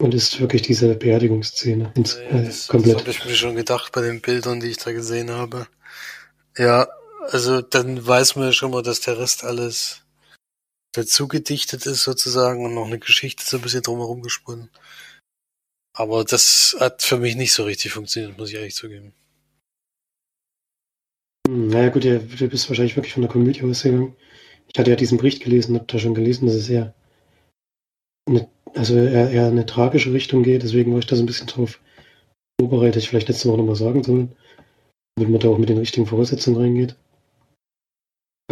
Und 0.00 0.14
ist 0.14 0.38
wirklich 0.38 0.62
diese 0.62 0.94
Beerdigungsszene 0.94 1.92
ins, 1.96 2.16
ja, 2.16 2.42
das, 2.42 2.68
äh, 2.68 2.70
komplett. 2.70 2.96
Das 2.96 3.02
habe 3.02 3.10
ich 3.10 3.24
mir 3.24 3.34
schon 3.34 3.56
gedacht 3.56 3.90
bei 3.92 4.02
den 4.02 4.20
Bildern, 4.20 4.60
die 4.60 4.68
ich 4.68 4.76
da 4.76 4.92
gesehen 4.92 5.30
habe. 5.30 5.66
Ja, 6.56 6.86
also 7.30 7.62
dann 7.62 8.06
weiß 8.06 8.36
man 8.36 8.46
ja 8.46 8.52
schon 8.52 8.70
mal, 8.70 8.82
dass 8.82 9.00
der 9.00 9.18
Rest 9.18 9.42
alles 9.42 10.02
dazu 10.92 11.26
gedichtet 11.26 11.86
ist 11.86 12.04
sozusagen 12.04 12.64
und 12.64 12.74
noch 12.74 12.86
eine 12.86 12.98
Geschichte 12.98 13.44
so 13.44 13.56
ein 13.56 13.62
bisschen 13.62 13.82
drumherum 13.82 14.22
gesponnen. 14.22 14.70
Aber 15.98 16.22
das 16.22 16.76
hat 16.78 17.02
für 17.02 17.16
mich 17.16 17.34
nicht 17.34 17.52
so 17.52 17.64
richtig 17.64 17.90
funktioniert, 17.90 18.38
muss 18.38 18.50
ich 18.50 18.54
ehrlich 18.54 18.76
zugeben. 18.76 19.12
Hm, 21.48 21.66
naja 21.66 21.88
gut, 21.88 22.04
du 22.04 22.48
bist 22.48 22.68
wahrscheinlich 22.68 22.94
wirklich 22.94 23.14
von 23.14 23.22
der 23.22 23.32
Komödie 23.32 23.64
ausgegangen. 23.64 24.16
Ich 24.68 24.78
hatte 24.78 24.90
ja 24.90 24.96
diesen 24.96 25.18
Bericht 25.18 25.42
gelesen, 25.42 25.74
hab 25.74 25.88
da 25.88 25.98
schon 25.98 26.14
gelesen, 26.14 26.46
dass 26.46 26.54
es 26.54 26.68
eher 26.68 26.94
eine, 28.28 28.48
also 28.74 28.94
eher, 28.94 29.28
eher 29.32 29.46
eine 29.48 29.66
tragische 29.66 30.12
Richtung 30.12 30.44
geht, 30.44 30.62
deswegen 30.62 30.92
war 30.92 31.00
ich 31.00 31.06
da 31.06 31.16
so 31.16 31.24
ein 31.24 31.26
bisschen 31.26 31.48
drauf 31.48 31.80
vorbereitet, 32.60 33.02
ich 33.02 33.08
vielleicht 33.08 33.28
letzte 33.28 33.48
Woche 33.48 33.58
nochmal 33.58 33.74
sagen 33.74 34.04
sollen, 34.04 34.36
damit 35.16 35.32
man 35.32 35.40
da 35.40 35.48
auch 35.48 35.58
mit 35.58 35.68
den 35.68 35.78
richtigen 35.78 36.06
Voraussetzungen 36.06 36.60
reingeht. 36.60 36.94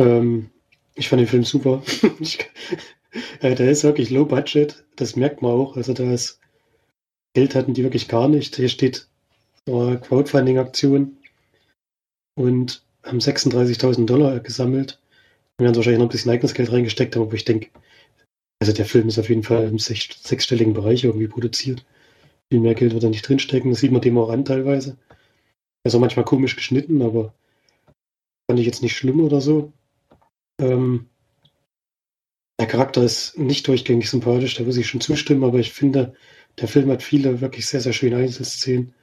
Ähm, 0.00 0.50
ich 0.96 1.08
fand 1.08 1.20
den 1.20 1.28
Film 1.28 1.44
super. 1.44 1.84
ich, 2.18 2.40
äh, 3.40 3.54
der 3.54 3.70
ist 3.70 3.84
wirklich 3.84 4.10
low 4.10 4.24
budget, 4.24 4.84
das 4.96 5.14
merkt 5.14 5.42
man 5.42 5.52
auch. 5.52 5.76
Also 5.76 5.92
da 5.92 6.12
ist 6.12 6.40
Geld 7.36 7.54
hatten 7.54 7.74
die 7.74 7.82
wirklich 7.82 8.08
gar 8.08 8.28
nicht. 8.28 8.56
Hier 8.56 8.70
steht 8.70 9.08
äh, 9.66 9.96
Crowdfunding-Aktion 9.96 11.18
und 12.34 12.82
haben 13.04 13.18
36.000 13.18 14.06
Dollar 14.06 14.40
gesammelt. 14.40 14.98
Wir 15.58 15.68
haben 15.68 15.76
wahrscheinlich 15.76 15.98
noch 15.98 16.06
ein 16.06 16.12
bisschen 16.12 16.30
eigenes 16.30 16.54
Geld 16.54 16.72
reingesteckt, 16.72 17.14
aber 17.14 17.30
ich 17.34 17.44
denke, 17.44 17.68
also 18.58 18.72
der 18.72 18.86
Film 18.86 19.08
ist 19.08 19.18
auf 19.18 19.28
jeden 19.28 19.42
Fall 19.42 19.68
im 19.68 19.78
sech 19.78 20.16
sechsstelligen 20.18 20.72
Bereich 20.72 21.04
irgendwie 21.04 21.28
produziert. 21.28 21.84
Viel 22.50 22.60
mehr 22.60 22.74
Geld 22.74 22.94
wird 22.94 23.04
da 23.04 23.10
nicht 23.10 23.28
drinstecken. 23.28 23.70
Das 23.70 23.80
sieht 23.80 23.92
man 23.92 24.00
dem 24.00 24.16
auch 24.16 24.30
an 24.30 24.46
teilweise. 24.46 24.96
Also 25.84 25.98
manchmal 25.98 26.24
komisch 26.24 26.56
geschnitten, 26.56 27.02
aber 27.02 27.34
fand 28.50 28.58
ich 28.60 28.64
jetzt 28.64 28.82
nicht 28.82 28.96
schlimm 28.96 29.20
oder 29.20 29.42
so. 29.42 29.74
Ähm, 30.58 31.10
der 32.58 32.66
Charakter 32.66 33.02
ist 33.02 33.36
nicht 33.36 33.68
durchgängig 33.68 34.08
sympathisch, 34.08 34.54
da 34.54 34.64
muss 34.64 34.78
ich 34.78 34.86
schon 34.86 35.02
zustimmen, 35.02 35.44
aber 35.44 35.58
ich 35.58 35.74
finde, 35.74 36.14
der 36.58 36.68
Film 36.68 36.90
hat 36.90 37.02
viele 37.02 37.40
wirklich 37.40 37.66
sehr, 37.66 37.80
sehr 37.80 37.92
schöne 37.92 38.16
Einzelszenen. 38.16 38.94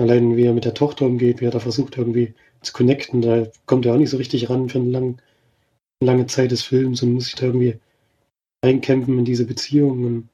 Allein 0.00 0.36
wie 0.36 0.44
er 0.44 0.52
mit 0.52 0.64
der 0.64 0.74
Tochter 0.74 1.06
umgeht, 1.06 1.40
wie 1.40 1.46
er 1.46 1.50
da 1.50 1.60
versucht 1.60 1.96
irgendwie 1.96 2.34
zu 2.62 2.72
connecten, 2.72 3.22
da 3.22 3.46
kommt 3.66 3.86
er 3.86 3.94
auch 3.94 3.98
nicht 3.98 4.10
so 4.10 4.16
richtig 4.16 4.50
ran 4.50 4.68
für 4.68 4.78
eine 4.78 4.90
lang, 4.90 5.22
lange 6.02 6.26
Zeit 6.26 6.50
des 6.50 6.62
Films 6.62 7.02
und 7.02 7.12
muss 7.12 7.26
sich 7.26 7.34
da 7.34 7.46
irgendwie 7.46 7.78
einkämpfen 8.62 9.18
in 9.18 9.24
diese 9.24 9.46
Beziehung. 9.46 10.04
Und, 10.04 10.28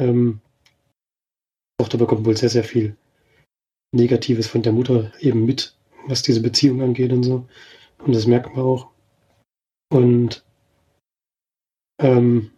ähm, 0.00 0.40
die 1.78 1.84
Tochter 1.84 1.98
bekommt 1.98 2.24
wohl 2.24 2.36
sehr, 2.36 2.48
sehr 2.48 2.64
viel 2.64 2.96
Negatives 3.92 4.46
von 4.46 4.62
der 4.62 4.72
Mutter 4.72 5.12
eben 5.20 5.44
mit, 5.44 5.76
was 6.06 6.22
diese 6.22 6.40
Beziehung 6.40 6.80
angeht 6.82 7.12
und 7.12 7.24
so. 7.24 7.48
Und 7.98 8.14
das 8.14 8.26
merkt 8.26 8.54
man 8.54 8.64
auch. 8.64 8.90
Und 9.92 10.44
ähm, 12.00 12.50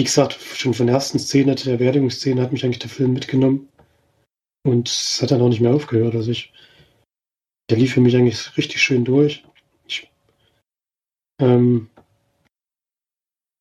wie 0.00 0.04
gesagt, 0.04 0.32
schon 0.54 0.72
von 0.72 0.86
der 0.86 0.94
ersten 0.94 1.18
Szene, 1.18 1.54
der 1.56 1.76
Beerdigungsszene, 1.76 2.40
hat 2.40 2.52
mich 2.52 2.64
eigentlich 2.64 2.78
der 2.78 2.88
Film 2.88 3.12
mitgenommen. 3.12 3.68
Und 4.66 4.88
es 4.88 5.20
hat 5.20 5.30
dann 5.30 5.42
auch 5.42 5.50
nicht 5.50 5.60
mehr 5.60 5.74
aufgehört. 5.74 6.14
Also 6.14 6.30
ich, 6.30 6.54
der 7.68 7.76
lief 7.76 7.92
für 7.92 8.00
mich 8.00 8.16
eigentlich 8.16 8.56
richtig 8.56 8.80
schön 8.80 9.04
durch. 9.04 9.44
Ich, 9.86 10.10
ähm, 11.38 11.90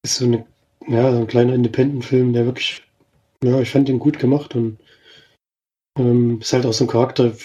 ist 0.05 0.15
so 0.15 0.25
eine, 0.27 0.45
ja, 0.87 1.11
so 1.11 1.17
ein 1.17 1.27
kleiner 1.27 1.53
Independent-Film, 1.55 2.31
der 2.31 2.45
wirklich, 2.45 2.83
ja, 3.43 3.59
ich 3.59 3.71
fand 3.71 3.89
den 3.89 3.99
gut 3.99 4.17
gemacht 4.17 4.55
und 4.55 4.79
ähm, 5.97 6.39
ist 6.39 6.53
halt 6.53 6.65
auch 6.65 6.71
so 6.71 6.85
ein 6.85 6.89
Charakter, 6.89 7.35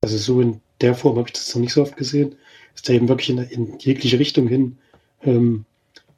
also 0.00 0.16
so 0.16 0.40
in 0.40 0.62
der 0.80 0.94
Form 0.94 1.18
habe 1.18 1.28
ich 1.28 1.34
das 1.34 1.54
noch 1.54 1.60
nicht 1.60 1.74
so 1.74 1.82
oft 1.82 1.98
gesehen, 1.98 2.34
ist 2.74 2.88
der 2.88 2.94
eben 2.94 3.10
wirklich 3.10 3.28
in, 3.28 3.38
in 3.40 3.78
jegliche 3.78 4.18
Richtung 4.18 4.48
hin 4.48 4.78
ähm, 5.20 5.66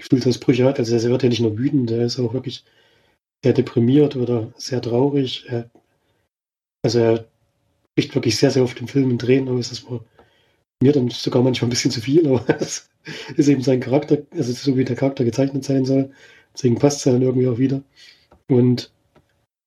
Gefühlsausbrüche 0.04 0.64
hat. 0.64 0.78
Also 0.78 0.96
er 0.96 1.10
wird 1.10 1.22
ja 1.22 1.28
nicht 1.28 1.40
nur 1.40 1.58
wütend, 1.58 1.90
er 1.90 2.04
ist 2.04 2.18
auch 2.18 2.34
wirklich 2.34 2.64
sehr 3.44 3.52
deprimiert 3.52 4.16
oder 4.16 4.52
sehr 4.56 4.80
traurig. 4.80 5.46
Er, 5.48 5.70
also 6.82 6.98
er 6.98 7.28
spricht 7.92 8.14
wirklich 8.14 8.36
sehr, 8.36 8.50
sehr 8.50 8.62
oft 8.62 8.80
im 8.80 8.88
Film 8.88 9.10
in 9.10 9.18
Tränen 9.18 9.48
aus. 9.48 9.70
Das 9.70 9.88
war 9.88 10.04
mir 10.82 10.92
dann 10.92 11.10
sogar 11.10 11.42
manchmal 11.42 11.68
ein 11.68 11.70
bisschen 11.70 11.90
zu 11.90 12.00
viel, 12.00 12.26
aber 12.26 12.44
es 12.60 12.88
ist 13.36 13.48
eben 13.48 13.62
sein 13.62 13.80
Charakter, 13.80 14.18
also 14.32 14.52
so 14.52 14.76
wie 14.76 14.84
der 14.84 14.96
Charakter 14.96 15.24
gezeichnet 15.24 15.64
sein 15.64 15.84
soll. 15.84 16.10
Deswegen 16.52 16.78
passt 16.78 16.98
es 16.98 17.04
dann 17.04 17.22
irgendwie 17.22 17.48
auch 17.48 17.58
wieder. 17.58 17.82
Und 18.48 18.92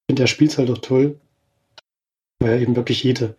ich 0.08 0.12
finde, 0.12 0.24
er 0.24 0.28
spielt 0.28 0.52
es 0.52 0.58
halt 0.58 0.70
auch 0.70 0.78
toll, 0.78 1.20
weil 2.40 2.52
er 2.52 2.62
eben 2.62 2.76
wirklich 2.76 3.04
jede, 3.04 3.36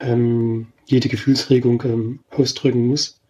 ähm, 0.00 0.72
jede 0.86 1.08
Gefühlsregung 1.08 1.82
ähm, 1.84 2.20
ausdrücken 2.30 2.86
muss. 2.86 3.21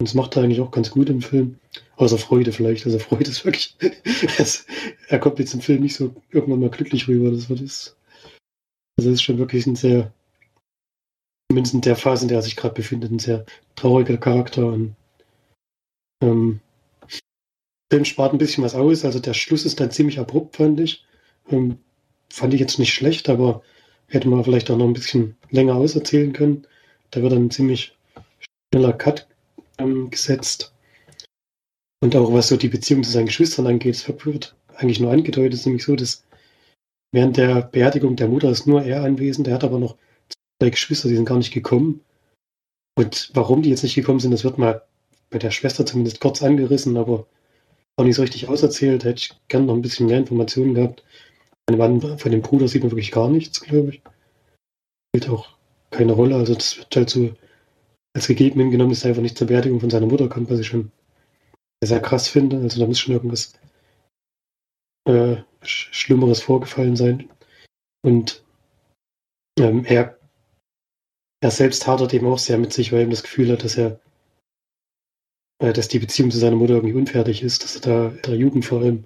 Und 0.00 0.08
das 0.08 0.14
macht 0.14 0.34
er 0.34 0.42
eigentlich 0.42 0.62
auch 0.62 0.70
ganz 0.70 0.90
gut 0.90 1.10
im 1.10 1.20
Film. 1.20 1.58
Außer 1.96 2.16
Freude 2.16 2.52
vielleicht. 2.52 2.86
Also 2.86 2.98
Freude 2.98 3.28
ist 3.28 3.44
wirklich. 3.44 3.76
er 5.08 5.18
kommt 5.18 5.38
jetzt 5.38 5.52
im 5.52 5.60
Film 5.60 5.82
nicht 5.82 5.94
so 5.94 6.14
irgendwann 6.30 6.60
mal 6.60 6.70
glücklich 6.70 7.06
rüber. 7.06 7.30
Das 7.30 7.50
wird. 7.50 7.60
Also 7.60 7.94
es 8.96 9.06
ist 9.06 9.22
schon 9.22 9.36
wirklich 9.36 9.66
ein 9.66 9.76
sehr, 9.76 10.10
zumindest 11.50 11.74
in 11.74 11.82
der 11.82 11.96
Phase, 11.96 12.22
in 12.24 12.28
der 12.28 12.38
er 12.38 12.42
sich 12.42 12.56
gerade 12.56 12.72
befindet, 12.72 13.10
ein 13.10 13.18
sehr 13.18 13.44
trauriger 13.76 14.16
Charakter. 14.16 14.68
Und 14.68 14.96
ähm, 16.22 16.60
der 17.90 17.98
Film 17.98 18.04
spart 18.06 18.32
ein 18.32 18.38
bisschen 18.38 18.64
was 18.64 18.74
aus. 18.74 19.04
Also 19.04 19.18
der 19.18 19.34
Schluss 19.34 19.66
ist 19.66 19.80
dann 19.80 19.90
ziemlich 19.90 20.18
abrupt, 20.18 20.56
fand 20.56 20.80
ich. 20.80 21.04
Ähm, 21.50 21.76
fand 22.32 22.54
ich 22.54 22.60
jetzt 22.60 22.78
nicht 22.78 22.94
schlecht, 22.94 23.28
aber 23.28 23.60
hätte 24.06 24.30
man 24.30 24.44
vielleicht 24.44 24.70
auch 24.70 24.78
noch 24.78 24.86
ein 24.86 24.94
bisschen 24.94 25.36
länger 25.50 25.74
auserzählen 25.74 26.32
können. 26.32 26.66
Da 27.10 27.20
wird 27.20 27.32
dann 27.32 27.44
ein 27.44 27.50
ziemlich 27.50 27.94
schneller 28.72 28.94
Cut 28.94 29.29
ähm, 29.80 30.10
gesetzt. 30.10 30.74
Und 32.02 32.16
auch 32.16 32.32
was 32.32 32.48
so 32.48 32.56
die 32.56 32.68
Beziehung 32.68 33.02
zu 33.04 33.10
seinen 33.10 33.26
Geschwistern 33.26 33.66
angeht, 33.66 33.94
es 33.94 34.08
wird 34.08 34.56
eigentlich 34.76 35.00
nur 35.00 35.12
angedeutet, 35.12 35.54
ist 35.54 35.66
nämlich 35.66 35.84
so, 35.84 35.96
dass 35.96 36.24
während 37.12 37.36
der 37.36 37.62
Beerdigung 37.62 38.16
der 38.16 38.28
Mutter 38.28 38.50
ist 38.50 38.66
nur 38.66 38.82
er 38.82 39.02
anwesend, 39.04 39.48
er 39.48 39.54
hat 39.54 39.64
aber 39.64 39.78
noch 39.78 39.96
zwei 40.60 40.70
Geschwister, 40.70 41.08
die 41.08 41.16
sind 41.16 41.26
gar 41.26 41.38
nicht 41.38 41.52
gekommen. 41.52 42.00
Und 42.96 43.30
warum 43.34 43.62
die 43.62 43.70
jetzt 43.70 43.82
nicht 43.82 43.94
gekommen 43.94 44.20
sind, 44.20 44.30
das 44.30 44.44
wird 44.44 44.58
mal 44.58 44.82
bei 45.30 45.38
der 45.38 45.50
Schwester 45.50 45.86
zumindest 45.86 46.20
kurz 46.20 46.42
angerissen, 46.42 46.96
aber 46.96 47.26
auch 47.96 48.04
nicht 48.04 48.16
so 48.16 48.22
richtig 48.22 48.48
auserzählt. 48.48 49.04
Hätte 49.04 49.18
ich 49.18 49.32
gern 49.48 49.66
noch 49.66 49.74
ein 49.74 49.82
bisschen 49.82 50.06
mehr 50.06 50.18
Informationen 50.18 50.74
gehabt. 50.74 51.04
Von 51.68 52.32
dem 52.32 52.42
Bruder 52.42 52.66
sieht 52.66 52.82
man 52.82 52.90
wirklich 52.90 53.12
gar 53.12 53.28
nichts, 53.28 53.60
glaube 53.60 53.90
ich. 53.90 54.02
Spielt 55.14 55.30
auch 55.30 55.48
keine 55.90 56.12
Rolle. 56.12 56.36
Also 56.36 56.54
das 56.54 56.78
wird 56.78 56.96
halt 56.96 57.10
so 57.10 57.30
als 58.14 58.26
gegeben 58.26 58.60
hingenommen, 58.60 58.90
dass 58.90 59.04
er 59.04 59.10
einfach 59.10 59.22
nicht 59.22 59.38
zur 59.38 59.46
Beerdigung 59.46 59.80
von 59.80 59.90
seiner 59.90 60.06
Mutter 60.06 60.28
kommt, 60.28 60.50
was 60.50 60.60
ich 60.60 60.66
schon 60.66 60.90
sehr 61.82 62.00
krass 62.00 62.28
finde. 62.28 62.58
Also 62.58 62.80
da 62.80 62.86
muss 62.86 62.98
schon 62.98 63.14
irgendwas 63.14 63.54
äh, 65.06 65.36
Schlimmeres 65.62 66.42
vorgefallen 66.42 66.96
sein. 66.96 67.28
Und 68.02 68.44
ähm, 69.58 69.84
er, 69.84 70.18
er 71.42 71.50
selbst 71.50 71.86
hadert 71.86 72.14
eben 72.14 72.26
auch 72.26 72.38
sehr 72.38 72.58
mit 72.58 72.72
sich, 72.72 72.92
weil 72.92 73.00
er 73.00 73.02
eben 73.02 73.10
das 73.10 73.22
Gefühl 73.22 73.52
hat, 73.52 73.64
dass 73.64 73.76
er 73.76 74.00
äh, 75.60 75.72
dass 75.72 75.88
die 75.88 75.98
Beziehung 75.98 76.30
zu 76.30 76.38
seiner 76.38 76.56
Mutter 76.56 76.74
irgendwie 76.74 76.94
unfertig 76.94 77.42
ist, 77.42 77.62
dass 77.62 77.76
er 77.76 77.80
da 77.82 78.08
in 78.08 78.22
der 78.22 78.36
Jugend 78.36 78.64
vor 78.64 78.80
allem 78.80 79.04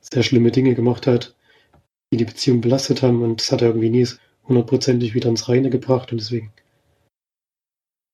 sehr 0.00 0.22
schlimme 0.22 0.50
Dinge 0.52 0.74
gemacht 0.74 1.06
hat, 1.06 1.34
die 2.12 2.16
die 2.16 2.24
Beziehung 2.24 2.60
belastet 2.60 3.02
haben 3.02 3.22
und 3.22 3.40
das 3.40 3.52
hat 3.52 3.60
er 3.60 3.68
irgendwie 3.68 3.90
nie 3.90 4.06
hundertprozentig 4.46 5.14
wieder 5.14 5.28
ins 5.28 5.48
Reine 5.48 5.70
gebracht 5.70 6.12
und 6.12 6.18
deswegen 6.18 6.52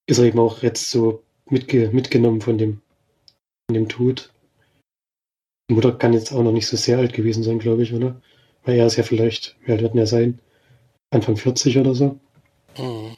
ist 0.06 0.18
er 0.18 0.24
eben 0.24 0.38
auch 0.38 0.62
jetzt 0.62 0.90
so 0.90 1.22
mitge 1.46 1.90
mitgenommen 1.90 2.40
von 2.40 2.58
dem, 2.58 2.80
von 3.68 3.74
dem 3.74 3.88
Tod. 3.88 4.32
Die 5.70 5.74
Mutter 5.74 5.92
kann 5.92 6.12
jetzt 6.12 6.32
auch 6.32 6.42
noch 6.42 6.52
nicht 6.52 6.66
so 6.66 6.76
sehr 6.76 6.98
alt 6.98 7.12
gewesen 7.12 7.42
sein, 7.42 7.58
glaube 7.58 7.82
ich, 7.82 7.92
oder? 7.92 8.20
Weil 8.64 8.78
er 8.78 8.86
ist 8.86 8.96
ja 8.96 9.02
vielleicht, 9.02 9.56
wie 9.64 9.72
alt 9.72 9.82
wird 9.82 9.94
er 9.94 10.06
sein? 10.06 10.40
Anfang 11.10 11.36
40 11.36 11.78
oder 11.78 11.94
so? 11.94 12.18
Hm. 12.74 13.16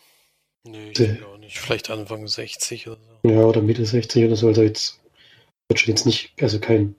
Nee, 0.67 0.89
ich 0.89 0.99
denke 0.99 1.27
auch 1.27 1.39
nicht. 1.39 1.59
Vielleicht 1.59 1.91
Anfang 1.91 2.27
60 2.27 2.89
oder 2.89 2.99
so. 3.23 3.29
Ja, 3.29 3.45
oder 3.45 3.61
Mitte 3.61 3.85
60 3.85 4.25
oder 4.25 4.37
so. 4.37 4.49
Also 4.49 4.63
jetzt 4.63 5.01
wird 5.69 5.81
schon 5.81 5.93
jetzt 5.93 6.07
nicht, 6.07 6.33
also 6.41 6.59
kein 6.59 6.95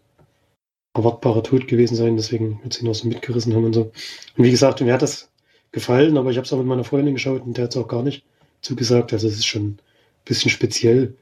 erwartbarer 0.96 1.44
Tod 1.44 1.68
gewesen 1.68 1.96
sein, 1.96 2.16
deswegen 2.16 2.62
wird 2.64 2.74
sie 2.74 2.86
ihn 2.86 2.90
auch 2.90 2.96
so 2.96 3.08
mitgerissen 3.08 3.54
haben 3.54 3.66
und 3.66 3.74
so. 3.74 3.92
Und 4.38 4.44
wie 4.44 4.52
gesagt, 4.52 4.82
mir 4.82 4.94
hat 4.94 5.02
das 5.02 5.32
gefallen, 5.72 6.18
aber 6.18 6.32
ich 6.32 6.38
habe 6.38 6.46
es 6.46 6.54
auch 6.54 6.58
mit 6.58 6.68
meiner 6.68 6.86
Freundin 6.86 7.16
geschaut 7.16 7.42
und 7.42 7.58
der 7.58 7.66
hat 7.66 7.76
es 7.76 7.82
auch 7.82 7.88
gar 7.88 8.02
nicht 8.02 8.24
zugesagt. 8.66 9.14
Also 9.14 9.28
es 9.28 9.36
ist 9.36 9.46
schon 9.46 9.66
ein 9.68 9.80
bisschen 10.26 10.52
speziell. 10.52 11.16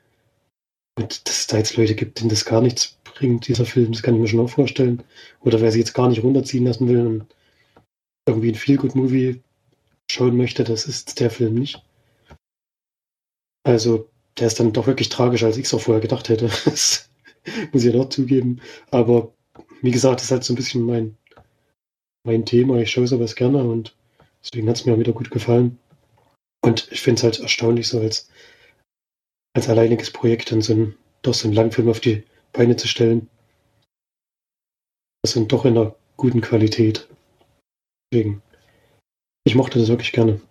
Und 0.98 1.28
dass 1.28 1.40
es 1.40 1.48
da 1.48 1.58
jetzt 1.58 1.76
Leute 1.78 1.96
gibt, 1.96 2.20
denen 2.20 2.30
das 2.30 2.46
gar 2.46 2.62
nichts 2.62 2.98
bringt, 3.04 3.48
dieser 3.48 3.66
Film, 3.66 3.92
das 3.92 4.04
kann 4.04 4.16
ich 4.16 4.22
mir 4.22 4.28
schon 4.28 4.40
auch 4.40 4.50
vorstellen. 4.50 5.04
Oder 5.42 5.62
wer 5.62 5.72
sich 5.72 5.80
jetzt 5.80 5.94
gar 5.94 6.10
nicht 6.10 6.24
runterziehen 6.24 6.66
lassen 6.66 6.88
will 6.88 7.06
und 7.06 7.26
irgendwie 8.28 8.50
ein 8.50 8.56
Feel-Good-Movie 8.56 9.42
schauen 10.10 10.38
möchte, 10.38 10.64
das 10.64 10.86
ist 10.86 11.20
der 11.20 11.30
Film 11.30 11.56
nicht. 11.56 11.84
Also, 13.64 14.10
der 14.38 14.48
ist 14.48 14.60
dann 14.60 14.74
doch 14.74 14.88
wirklich 14.88 15.10
tragisch, 15.10 15.44
als 15.44 15.58
ich 15.58 15.66
es 15.66 15.74
auch 15.74 15.82
vorher 15.82 16.02
gedacht 16.02 16.30
hätte. 16.30 16.50
Das 16.66 17.10
muss 17.74 17.84
ich 17.84 17.94
ja 17.94 18.00
doch 18.00 18.08
zugeben. 18.08 18.62
Aber 18.90 19.34
wie 19.82 19.92
gesagt, 19.92 20.16
das 20.22 20.26
ist 20.26 20.32
halt 20.32 20.44
so 20.46 20.54
ein 20.54 20.56
bisschen 20.56 20.84
mein, 20.84 21.18
mein 22.24 22.46
Thema. 22.46 22.78
Ich 22.78 22.92
schaue 22.92 23.06
sowas 23.06 23.36
gerne 23.36 23.62
und 23.64 23.98
deswegen 24.42 24.70
hat 24.70 24.78
es 24.78 24.86
mir 24.86 24.94
auch 24.94 25.00
wieder 25.00 25.12
gut 25.12 25.30
gefallen. 25.30 25.78
Und 26.64 26.90
ich 26.92 27.02
finde 27.02 27.20
es 27.20 27.24
halt 27.24 27.40
erstaunlich, 27.40 27.88
so 27.88 28.00
als, 28.00 28.30
als 29.56 29.68
alleiniges 29.68 30.12
Projekt 30.12 30.52
dann 30.52 30.62
so 30.62 30.74
ein, 30.74 30.98
doch 31.22 31.34
so 31.34 31.48
einen 31.48 31.56
Langfilm 31.56 31.90
auf 31.90 32.00
die 32.00 32.24
Beine 32.54 32.78
zu 32.78 32.88
stellen. 32.88 33.30
Das 35.22 35.34
sind 35.34 35.52
doch 35.52 35.66
in 35.66 35.78
einer 35.78 35.96
guten 36.16 36.42
Qualität. 36.42 37.10
Deswegen, 38.12 38.42
ich 39.46 39.56
mochte 39.56 39.80
das 39.80 39.90
wirklich 39.90 40.14
gerne. 40.14 40.42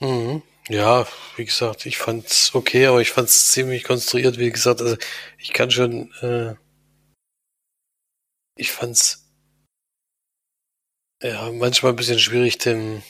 Mhm. 0.00 0.42
Ja, 0.68 1.06
wie 1.36 1.44
gesagt, 1.44 1.86
ich 1.86 1.98
fand's 1.98 2.54
okay, 2.54 2.86
aber 2.86 3.00
ich 3.00 3.10
fand's 3.10 3.52
ziemlich 3.52 3.84
konstruiert, 3.84 4.38
wie 4.38 4.50
gesagt, 4.50 4.80
also 4.80 4.96
ich 5.38 5.52
kann 5.52 5.70
schon, 5.70 6.12
äh, 6.22 6.54
ich 8.56 8.70
fand's 8.70 9.28
ja 11.22 11.50
manchmal 11.52 11.92
ein 11.92 11.96
bisschen 11.96 12.18
schwierig, 12.18 12.58
dem 12.58 13.02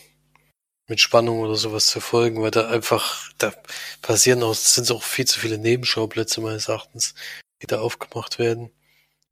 mit 0.88 1.00
Spannung 1.00 1.40
oder 1.40 1.54
sowas 1.54 1.86
zu 1.86 2.00
folgen, 2.00 2.42
weil 2.42 2.50
da 2.50 2.68
einfach, 2.68 3.30
da 3.38 3.52
passieren 4.02 4.42
auch, 4.42 4.54
sind 4.54 4.90
auch 4.90 5.02
viel 5.02 5.26
zu 5.26 5.40
viele 5.40 5.58
Nebenschauplätze 5.58 6.40
meines 6.40 6.68
Erachtens, 6.68 7.14
die 7.62 7.66
da 7.66 7.80
aufgemacht 7.80 8.38
werden. 8.38 8.70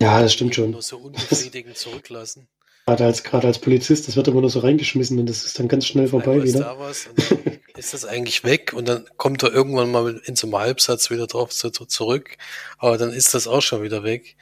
Ja, 0.00 0.22
das 0.22 0.32
stimmt 0.32 0.54
schon. 0.54 0.70
Nur 0.70 0.82
so 0.82 0.98
unbefriedigend 0.98 1.76
zurücklassen. 1.76 2.48
Gerade 2.86 3.04
als, 3.04 3.22
gerade 3.22 3.46
als 3.46 3.58
Polizist, 3.58 4.08
das 4.08 4.16
wird 4.16 4.28
immer 4.28 4.40
nur 4.40 4.50
so 4.50 4.60
reingeschmissen 4.60 5.18
und 5.18 5.26
das 5.26 5.44
ist 5.44 5.58
dann 5.58 5.68
ganz 5.68 5.86
schnell 5.86 6.08
vorbei 6.08 6.32
Einmal 6.32 6.46
wieder. 6.46 6.90
Ist, 6.90 7.08
da 7.16 7.36
ist 7.78 7.94
das 7.94 8.04
eigentlich 8.04 8.42
weg 8.42 8.72
und 8.72 8.88
dann 8.88 9.04
kommt 9.16 9.42
er 9.42 9.52
irgendwann 9.52 9.90
mal 9.90 10.20
in 10.24 10.34
so 10.34 10.46
einem 10.46 10.56
Halbsatz 10.56 11.10
wieder 11.10 11.26
drauf 11.26 11.50
zu, 11.50 11.70
zurück, 11.70 12.36
aber 12.78 12.96
dann 12.96 13.12
ist 13.12 13.34
das 13.34 13.46
auch 13.46 13.60
schon 13.60 13.82
wieder 13.82 14.02
weg. 14.02 14.36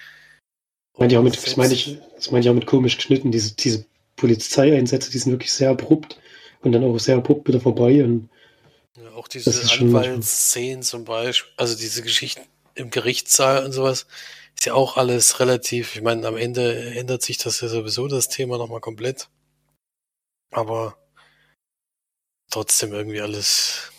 Meine 0.96 1.12
ich 1.12 1.18
auch 1.18 1.22
mit, 1.22 1.36
das 1.36 1.56
meine 1.56 1.74
ich, 1.74 1.98
das 2.16 2.30
meine 2.30 2.44
ich 2.44 2.48
auch 2.48 2.54
mit 2.54 2.66
komisch 2.66 2.96
geschnitten, 2.96 3.32
diese, 3.32 3.54
diese 3.54 3.84
Polizeieinsätze, 4.16 5.10
die 5.10 5.18
sind 5.18 5.32
wirklich 5.32 5.52
sehr 5.52 5.70
abrupt 5.70 6.18
und 6.60 6.72
dann 6.72 6.84
auch 6.84 6.98
sehr 6.98 7.16
abrupt 7.16 7.48
wieder 7.48 7.60
vorbei. 7.60 8.02
Und 8.04 8.30
ja, 8.96 9.10
auch 9.12 9.28
diese 9.28 9.50
Anwaltsszenen 9.72 10.82
zum 10.82 11.04
Beispiel, 11.04 11.52
also 11.56 11.76
diese 11.76 12.02
Geschichten 12.02 12.42
im 12.74 12.90
Gerichtssaal 12.90 13.64
und 13.64 13.72
sowas, 13.72 14.06
ist 14.56 14.66
ja 14.66 14.74
auch 14.74 14.96
alles 14.96 15.40
relativ, 15.40 15.94
ich 15.94 16.02
meine, 16.02 16.26
am 16.26 16.36
Ende 16.36 16.94
ändert 16.94 17.22
sich 17.22 17.38
das 17.38 17.60
ja 17.60 17.68
sowieso 17.68 18.08
das 18.08 18.28
Thema 18.28 18.58
nochmal 18.58 18.80
komplett. 18.80 19.28
Aber 20.50 20.96
trotzdem 22.50 22.92
irgendwie 22.92 23.20
alles 23.20 23.92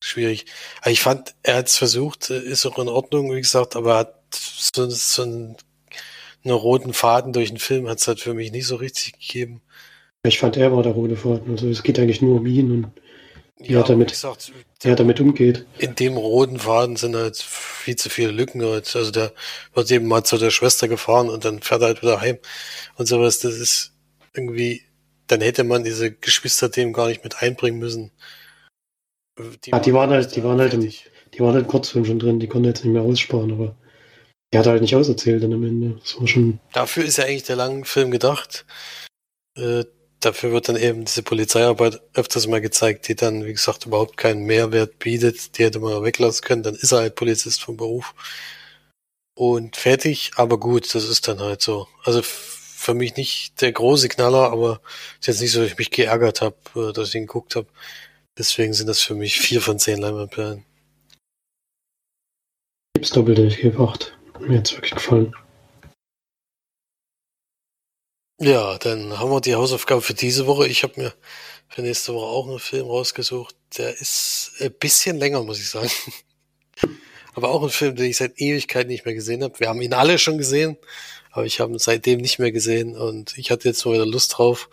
schwierig. 0.00 0.46
Aber 0.80 0.90
ich 0.90 1.00
fand, 1.00 1.34
er 1.42 1.56
hat 1.56 1.66
es 1.66 1.76
versucht, 1.76 2.30
ist 2.30 2.66
auch 2.66 2.78
in 2.78 2.88
Ordnung, 2.88 3.34
wie 3.34 3.40
gesagt, 3.40 3.76
aber 3.76 3.92
er 3.92 3.98
hat 3.98 4.14
so, 4.30 4.88
so 4.88 5.22
einen, 5.22 5.56
einen 6.44 6.54
roten 6.54 6.94
Faden 6.94 7.32
durch 7.32 7.48
den 7.48 7.58
Film 7.58 7.88
hat 7.88 7.98
es 7.98 8.08
halt 8.08 8.20
für 8.20 8.34
mich 8.34 8.52
nicht 8.52 8.66
so 8.66 8.76
richtig 8.76 9.14
gegeben. 9.18 9.60
Ich 10.22 10.38
fand, 10.38 10.56
er 10.56 10.72
war 10.72 10.82
der 10.82 10.92
rote 10.92 11.16
Faden. 11.16 11.50
Also 11.50 11.68
es 11.68 11.82
geht 11.82 11.98
eigentlich 11.98 12.22
nur 12.22 12.36
um 12.36 12.46
ihn 12.46 12.72
und 12.72 12.86
wie, 13.58 13.72
ja, 13.72 13.80
er, 13.80 13.86
damit, 13.86 14.10
gesagt, 14.10 14.52
wie 14.82 14.88
er 14.88 14.96
damit 14.96 15.20
umgeht. 15.20 15.66
In 15.78 15.94
dem 15.94 16.16
roten 16.16 16.58
Faden 16.58 16.96
sind 16.96 17.16
halt 17.16 17.36
viel 17.36 17.96
zu 17.96 18.08
viele 18.08 18.30
Lücken. 18.30 18.62
Halt. 18.62 18.94
Also 18.94 19.10
der 19.10 19.32
wird 19.74 19.90
eben 19.90 20.06
mal 20.06 20.24
zu 20.24 20.38
der 20.38 20.50
Schwester 20.50 20.86
gefahren 20.88 21.28
und 21.28 21.44
dann 21.44 21.60
fährt 21.60 21.82
er 21.82 21.88
halt 21.88 22.02
wieder 22.02 22.20
heim 22.20 22.38
und 22.96 23.06
sowas. 23.06 23.40
Das 23.40 23.54
ist 23.54 23.94
irgendwie, 24.34 24.82
dann 25.26 25.40
hätte 25.40 25.64
man 25.64 25.84
diese 25.84 26.12
Geschwisterthemen 26.12 26.92
gar 26.92 27.08
nicht 27.08 27.24
mit 27.24 27.42
einbringen 27.42 27.78
müssen. 27.78 28.12
Die, 29.64 29.72
ah, 29.72 29.78
die 29.78 29.92
waren 29.92 30.10
halt, 30.10 30.34
die 30.34 30.42
waren 30.42 30.60
halt, 30.60 30.74
im, 30.74 30.80
die 30.80 31.40
waren 31.40 31.54
halt 31.54 31.68
Kurzfilm 31.68 32.04
schon 32.04 32.18
drin, 32.18 32.40
die 32.40 32.48
konnte 32.48 32.68
jetzt 32.68 32.84
nicht 32.84 32.92
mehr 32.92 33.02
aussparen, 33.02 33.52
aber 33.52 33.76
er 34.50 34.60
hat 34.60 34.66
halt 34.66 34.82
nicht 34.82 34.96
auserzählt 34.96 35.42
dann 35.42 35.52
am 35.52 35.62
Ende. 35.62 35.98
Das 36.00 36.18
war 36.18 36.26
schon. 36.26 36.58
Dafür 36.72 37.04
ist 37.04 37.18
ja 37.18 37.24
eigentlich 37.24 37.44
der 37.44 37.56
lange 37.56 37.84
Film 37.84 38.10
gedacht. 38.10 38.66
Äh, 39.56 39.84
dafür 40.20 40.52
wird 40.52 40.68
dann 40.68 40.76
eben 40.76 41.04
diese 41.04 41.22
Polizeiarbeit 41.22 42.00
öfters 42.14 42.46
mal 42.46 42.60
gezeigt, 42.60 43.08
die 43.08 43.14
dann, 43.16 43.44
wie 43.44 43.52
gesagt, 43.52 43.86
überhaupt 43.86 44.16
keinen 44.16 44.44
Mehrwert 44.44 44.98
bietet. 44.98 45.58
Die 45.58 45.64
hätte 45.64 45.80
man 45.80 46.02
weglassen 46.02 46.42
können, 46.44 46.62
dann 46.62 46.74
ist 46.74 46.92
er 46.92 46.98
halt 47.00 47.14
Polizist 47.14 47.62
vom 47.62 47.76
Beruf. 47.76 48.14
und 49.34 49.76
fertig, 49.76 50.32
aber 50.36 50.58
gut, 50.58 50.94
das 50.94 51.04
ist 51.08 51.28
dann 51.28 51.40
halt 51.40 51.62
so. 51.62 51.86
Also 52.04 52.22
für 52.22 52.94
mich 52.94 53.16
nicht 53.16 53.60
der 53.60 53.72
große 53.72 54.08
Knaller, 54.08 54.50
aber 54.50 54.80
ist 55.20 55.28
jetzt 55.28 55.40
nicht 55.40 55.52
so, 55.52 55.60
dass 55.60 55.72
ich 55.72 55.78
mich 55.78 55.90
geärgert 55.90 56.40
habe, 56.40 56.56
äh, 56.76 56.92
dass 56.92 57.10
ich 57.10 57.14
ihn 57.16 57.26
geguckt 57.26 57.56
habe. 57.56 57.68
Deswegen 58.36 58.72
sind 58.72 58.88
das 58.88 59.00
für 59.00 59.14
mich 59.14 59.38
vier 59.40 59.60
von 59.60 59.78
zehn 59.78 60.00
Leinwandperlen. 60.00 60.64
Gibt's 62.94 63.10
doppelte, 63.10 63.42
ich 63.46 63.58
gebe 63.58 63.78
acht. 63.80 64.16
Mir 64.40 64.58
hat's 64.58 64.72
wirklich 64.72 64.92
gefallen. 64.92 65.34
Ja, 68.40 68.78
dann 68.78 69.18
haben 69.18 69.30
wir 69.32 69.40
die 69.40 69.56
Hausaufgabe 69.56 70.00
für 70.00 70.14
diese 70.14 70.46
Woche. 70.46 70.68
Ich 70.68 70.84
habe 70.84 71.00
mir 71.00 71.14
für 71.68 71.82
nächste 71.82 72.14
Woche 72.14 72.26
auch 72.26 72.48
einen 72.48 72.60
Film 72.60 72.86
rausgesucht. 72.86 73.56
Der 73.76 73.98
ist 74.00 74.52
ein 74.60 74.72
bisschen 74.78 75.18
länger, 75.18 75.42
muss 75.42 75.58
ich 75.58 75.68
sagen. 75.68 75.90
Aber 77.34 77.50
auch 77.50 77.64
ein 77.64 77.70
Film, 77.70 77.96
den 77.96 78.06
ich 78.06 78.16
seit 78.16 78.40
Ewigkeit 78.40 78.86
nicht 78.86 79.04
mehr 79.04 79.14
gesehen 79.14 79.42
habe. 79.42 79.58
Wir 79.58 79.68
haben 79.68 79.82
ihn 79.82 79.92
alle 79.92 80.18
schon 80.18 80.38
gesehen, 80.38 80.76
aber 81.30 81.46
ich 81.46 81.60
habe 81.60 81.72
ihn 81.72 81.78
seitdem 81.78 82.20
nicht 82.20 82.40
mehr 82.40 82.50
gesehen 82.50 82.96
und 82.96 83.38
ich 83.38 83.52
hatte 83.52 83.68
jetzt 83.68 83.84
mal 83.84 83.94
wieder 83.94 84.06
Lust 84.06 84.36
drauf. 84.36 84.68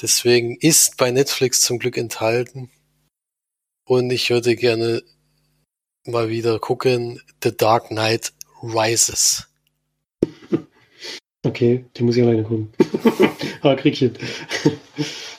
Deswegen 0.00 0.56
ist 0.56 0.96
bei 0.96 1.10
Netflix 1.10 1.62
zum 1.62 1.80
Glück 1.80 1.96
enthalten. 1.96 2.70
Und 3.86 4.10
ich 4.12 4.30
würde 4.30 4.54
gerne 4.54 5.02
mal 6.04 6.28
wieder 6.28 6.60
gucken 6.60 7.20
The 7.42 7.56
Dark 7.56 7.88
Knight 7.88 8.32
Rises. 8.62 9.49
Okay, 11.42 11.86
die 11.96 12.02
muss 12.02 12.16
ich 12.16 12.22
alleine 12.22 12.42
gucken. 12.42 12.72
Aber 13.62 13.76
krieg 13.76 13.94
ich 13.94 13.98
hin. 14.00 14.18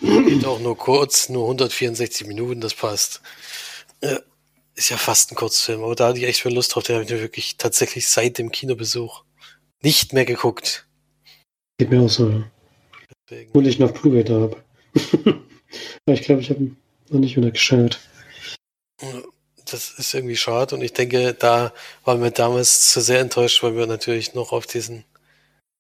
Geht 0.02 0.46
auch 0.46 0.60
nur 0.60 0.78
kurz, 0.78 1.30
nur 1.30 1.44
164 1.44 2.26
Minuten, 2.26 2.60
das 2.60 2.74
passt. 2.74 3.22
Ist 4.74 4.90
ja 4.90 4.98
fast 4.98 5.32
ein 5.32 5.36
Kurzfilm, 5.36 5.84
aber 5.84 5.94
da 5.96 6.08
hatte 6.08 6.18
ich 6.18 6.24
echt 6.26 6.42
viel 6.42 6.54
Lust 6.54 6.74
drauf. 6.74 6.84
Den 6.84 6.96
habe 6.96 7.06
ich 7.06 7.12
mir 7.12 7.22
wirklich 7.22 7.58
tatsächlich 7.58 8.08
seit 8.08 8.40
dem 8.40 8.52
Kinobesuch 8.52 9.24
nicht 9.84 10.14
mehr 10.14 10.26
geguckt. 10.26 10.88
Geht 11.78 11.92
mir 11.92 12.02
auch 12.02 12.10
so, 12.10 12.30
ja. 12.30 12.52
Deswegen. 13.30 13.50
Obwohl 13.50 13.68
ich 13.68 13.78
noch 13.78 13.92
Blu-ray 13.92 14.24
da 14.24 14.40
habe. 14.42 14.64
aber 16.06 16.14
ich 16.14 16.22
glaube, 16.24 16.42
ich 16.42 16.50
habe 16.50 16.62
ihn 16.62 16.78
noch 17.10 17.20
nicht 17.20 17.38
wieder 17.38 17.52
geschaut. 17.52 18.00
Das 19.66 19.92
ist 19.92 20.14
irgendwie 20.14 20.38
schade 20.38 20.76
und 20.76 20.82
ich 20.82 20.94
denke, 20.94 21.34
da 21.34 21.74
waren 22.04 22.22
wir 22.24 22.32
damals 22.32 22.92
zu 22.92 23.02
sehr 23.02 23.20
enttäuscht, 23.20 23.62
weil 23.64 23.76
wir 23.76 23.88
natürlich 23.88 24.34
noch 24.34 24.52
auf 24.52 24.66
diesen 24.66 25.06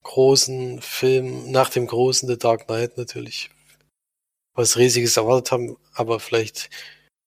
großen 0.03 0.81
Film, 0.81 1.51
nach 1.51 1.69
dem 1.69 1.87
großen 1.87 2.27
The 2.27 2.37
Dark 2.37 2.67
Knight 2.67 2.97
natürlich 2.97 3.49
was 4.53 4.77
Riesiges 4.77 5.17
erwartet 5.17 5.51
haben, 5.51 5.77
aber 5.93 6.19
vielleicht 6.19 6.69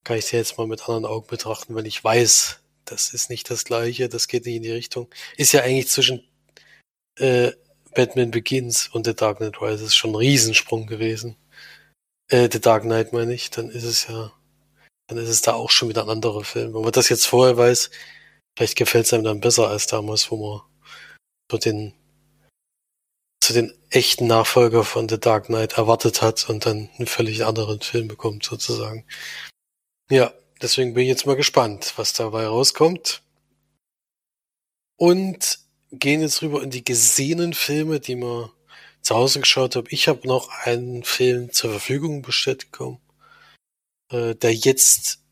kann 0.04 0.18
ich 0.18 0.26
den 0.26 0.38
jetzt 0.38 0.58
mal 0.58 0.66
mit 0.66 0.82
anderen 0.82 1.06
Augen 1.06 1.26
betrachten, 1.26 1.74
wenn 1.74 1.86
ich 1.86 2.02
weiß, 2.02 2.60
das 2.84 3.14
ist 3.14 3.30
nicht 3.30 3.50
das 3.50 3.64
gleiche, 3.64 4.08
das 4.08 4.28
geht 4.28 4.44
nicht 4.44 4.56
in 4.56 4.62
die 4.62 4.70
Richtung. 4.70 5.08
Ist 5.36 5.52
ja 5.52 5.62
eigentlich 5.62 5.88
zwischen 5.88 6.22
äh, 7.18 7.52
Batman 7.94 8.30
Begins 8.30 8.88
und 8.88 9.06
The 9.06 9.14
Dark 9.14 9.38
Knight 9.38 9.60
Rises 9.62 9.94
schon 9.94 10.10
ein 10.10 10.16
Riesensprung 10.16 10.86
gewesen. 10.86 11.36
Äh, 12.28 12.48
The 12.52 12.60
Dark 12.60 12.82
Knight 12.82 13.12
meine 13.12 13.32
ich, 13.32 13.50
dann 13.50 13.70
ist 13.70 13.84
es 13.84 14.06
ja, 14.08 14.32
dann 15.08 15.18
ist 15.18 15.28
es 15.28 15.42
da 15.42 15.54
auch 15.54 15.70
schon 15.70 15.88
wieder 15.88 16.02
ein 16.02 16.10
anderer 16.10 16.44
Film. 16.44 16.74
Wenn 16.74 16.82
man 16.82 16.92
das 16.92 17.08
jetzt 17.08 17.26
vorher 17.26 17.56
weiß, 17.56 17.90
vielleicht 18.56 18.76
gefällt 18.76 19.06
es 19.06 19.12
einem 19.14 19.24
dann 19.24 19.40
besser 19.40 19.68
als 19.68 19.86
damals, 19.86 20.30
wo 20.30 20.36
man 20.36 20.62
so 21.50 21.58
den 21.58 21.94
zu 23.44 23.52
den 23.52 23.74
echten 23.90 24.26
Nachfolger 24.26 24.84
von 24.84 25.06
The 25.06 25.20
Dark 25.20 25.46
Knight 25.46 25.74
erwartet 25.74 26.22
hat 26.22 26.48
und 26.48 26.64
dann 26.64 26.88
einen 26.96 27.06
völlig 27.06 27.44
anderen 27.44 27.80
Film 27.80 28.08
bekommt, 28.08 28.42
sozusagen. 28.42 29.04
Ja, 30.10 30.32
deswegen 30.62 30.94
bin 30.94 31.02
ich 31.02 31.10
jetzt 31.10 31.26
mal 31.26 31.36
gespannt, 31.36 31.92
was 31.96 32.14
dabei 32.14 32.46
rauskommt. 32.46 33.22
Und 34.96 35.58
gehen 35.90 36.22
jetzt 36.22 36.40
rüber 36.40 36.62
in 36.62 36.70
die 36.70 36.84
gesehenen 36.84 37.52
Filme, 37.52 38.00
die 38.00 38.16
man 38.16 38.50
zu 39.02 39.14
Hause 39.14 39.40
geschaut 39.40 39.76
habe. 39.76 39.90
Ich 39.90 40.08
habe 40.08 40.26
noch 40.26 40.48
einen 40.48 41.04
Film 41.04 41.52
zur 41.52 41.70
Verfügung 41.70 42.22
bestellt 42.22 42.70
bekommen, 42.70 43.00
äh, 44.10 44.34
der 44.34 44.54
jetzt 44.54 45.23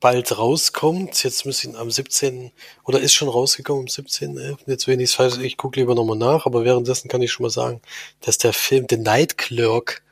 bald 0.00 0.36
rauskommt. 0.36 1.22
Jetzt 1.22 1.46
müssen 1.46 1.70
ihn 1.70 1.76
am 1.76 1.90
17. 1.90 2.52
oder 2.84 3.00
ist 3.00 3.14
schon 3.14 3.28
rausgekommen 3.28 3.82
am 3.82 3.88
17. 3.88 4.56
Jetzt 4.66 4.86
will 4.86 5.00
ich 5.00 5.12
falsch, 5.12 5.38
ich 5.38 5.56
gucke 5.56 5.78
lieber 5.78 5.94
nochmal 5.94 6.16
nach, 6.16 6.46
aber 6.46 6.64
währenddessen 6.64 7.08
kann 7.08 7.22
ich 7.22 7.30
schon 7.30 7.44
mal 7.44 7.50
sagen, 7.50 7.80
dass 8.20 8.38
der 8.38 8.52
Film 8.52 8.86
The 8.88 8.96
Night 8.96 9.38
Clerk 9.38 10.02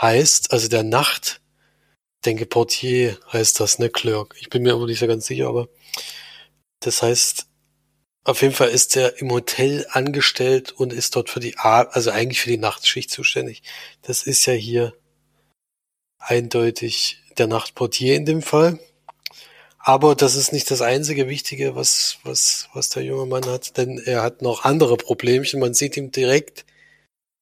heißt, 0.00 0.52
also 0.52 0.68
der 0.68 0.82
Nacht, 0.82 1.40
denke 2.24 2.46
Portier 2.46 3.18
heißt 3.32 3.60
das, 3.60 3.78
ne, 3.78 3.90
Clerk. 3.90 4.34
Ich 4.40 4.48
bin 4.50 4.62
mir 4.62 4.72
aber 4.72 4.86
nicht 4.86 4.98
so 4.98 5.06
ganz 5.06 5.26
sicher, 5.26 5.48
aber 5.48 5.68
das 6.80 7.02
heißt, 7.02 7.46
auf 8.24 8.42
jeden 8.42 8.54
Fall 8.54 8.68
ist 8.68 8.96
er 8.96 9.20
im 9.20 9.30
Hotel 9.30 9.86
angestellt 9.90 10.72
und 10.72 10.92
ist 10.92 11.16
dort 11.16 11.30
für 11.30 11.40
die, 11.40 11.56
also 11.56 12.10
eigentlich 12.10 12.40
für 12.40 12.50
die 12.50 12.58
Nachtschicht 12.58 13.10
zuständig. 13.10 13.62
Das 14.02 14.22
ist 14.22 14.44
ja 14.46 14.52
hier 14.52 14.94
eindeutig 16.18 17.22
der 17.38 17.46
Nachtportier 17.46 18.16
in 18.16 18.26
dem 18.26 18.42
Fall. 18.42 18.78
Aber 19.88 20.14
das 20.14 20.34
ist 20.34 20.52
nicht 20.52 20.70
das 20.70 20.82
einzige 20.82 21.30
Wichtige, 21.30 21.74
was, 21.74 22.18
was, 22.22 22.68
was 22.74 22.90
der 22.90 23.04
junge 23.04 23.24
Mann 23.24 23.46
hat, 23.46 23.78
denn 23.78 23.96
er 23.96 24.22
hat 24.22 24.42
noch 24.42 24.64
andere 24.64 24.98
Problemchen. 24.98 25.60
Man 25.60 25.72
sieht 25.72 25.96
ihm 25.96 26.10
direkt 26.10 26.66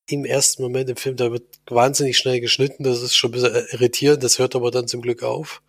im 0.09 0.25
ersten 0.25 0.63
Moment 0.63 0.89
im 0.89 0.95
Film, 0.97 1.17
da 1.17 1.33
wird 1.33 1.43
wahnsinnig 1.67 2.17
schnell 2.17 2.39
geschnitten, 2.41 2.85
das 2.85 3.03
ist 3.03 3.17
schon 3.17 3.31
ein 3.31 3.33
bisschen 3.33 3.67
irritierend, 3.73 4.23
das 4.23 4.39
hört 4.39 4.55
aber 4.55 4.71
dann 4.71 4.87
zum 4.87 5.03
Glück 5.03 5.25
auf. 5.25 5.61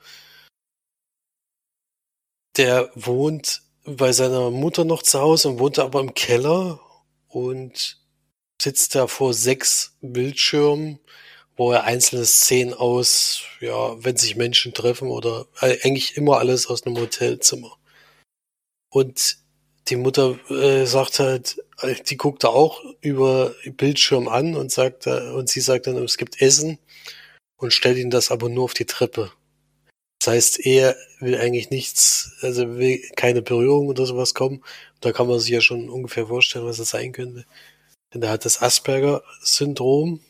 Der 2.57 2.91
wohnt 2.93 3.63
bei 3.83 4.11
seiner 4.11 4.51
Mutter 4.51 4.85
noch 4.85 5.01
zu 5.01 5.19
Hause 5.19 5.49
und 5.49 5.59
wohnt 5.59 5.79
aber 5.79 5.99
im 5.99 6.13
Keller 6.13 6.79
und 7.27 7.97
sitzt 8.61 8.93
da 8.93 9.07
vor 9.07 9.33
sechs 9.33 9.97
Bildschirmen 10.01 10.99
wo 11.57 11.71
er 11.71 11.83
einzelne 11.83 12.25
Szenen 12.25 12.73
aus, 12.73 13.41
ja, 13.59 14.03
wenn 14.03 14.15
sich 14.15 14.35
Menschen 14.35 14.73
treffen 14.73 15.09
oder 15.09 15.47
äh, 15.59 15.77
eigentlich 15.83 16.15
immer 16.15 16.37
alles 16.37 16.67
aus 16.67 16.83
einem 16.83 16.97
Hotelzimmer. 16.97 17.77
Und 18.89 19.37
die 19.89 19.95
Mutter 19.95 20.37
äh, 20.51 20.85
sagt 20.85 21.19
halt, 21.19 21.63
äh, 21.81 21.95
die 21.95 22.17
guckt 22.17 22.43
da 22.43 22.49
auch 22.49 22.83
über 23.01 23.55
Bildschirm 23.65 24.27
an 24.27 24.55
und 24.55 24.71
sagt, 24.71 25.07
äh, 25.07 25.31
und 25.31 25.49
sie 25.49 25.61
sagt 25.61 25.87
dann, 25.87 25.97
es 25.97 26.17
gibt 26.17 26.41
Essen 26.41 26.77
und 27.57 27.73
stellt 27.73 27.97
ihn 27.97 28.11
das 28.11 28.31
aber 28.31 28.49
nur 28.49 28.65
auf 28.65 28.73
die 28.73 28.85
Treppe. 28.85 29.31
Das 30.19 30.33
heißt, 30.33 30.65
er 30.65 30.95
will 31.19 31.37
eigentlich 31.37 31.69
nichts, 31.69 32.33
also 32.41 32.77
will 32.77 33.01
keine 33.15 33.41
Berührung 33.41 33.87
oder 33.87 34.05
sowas 34.05 34.33
kommen. 34.33 34.63
Da 34.99 35.11
kann 35.11 35.27
man 35.27 35.39
sich 35.39 35.51
ja 35.51 35.61
schon 35.61 35.89
ungefähr 35.89 36.27
vorstellen, 36.27 36.65
was 36.65 36.77
das 36.77 36.89
sein 36.89 37.11
könnte. 37.11 37.45
Denn 38.13 38.23
er 38.23 38.29
hat 38.29 38.45
das 38.45 38.61
Asperger-Syndrom 38.61 40.21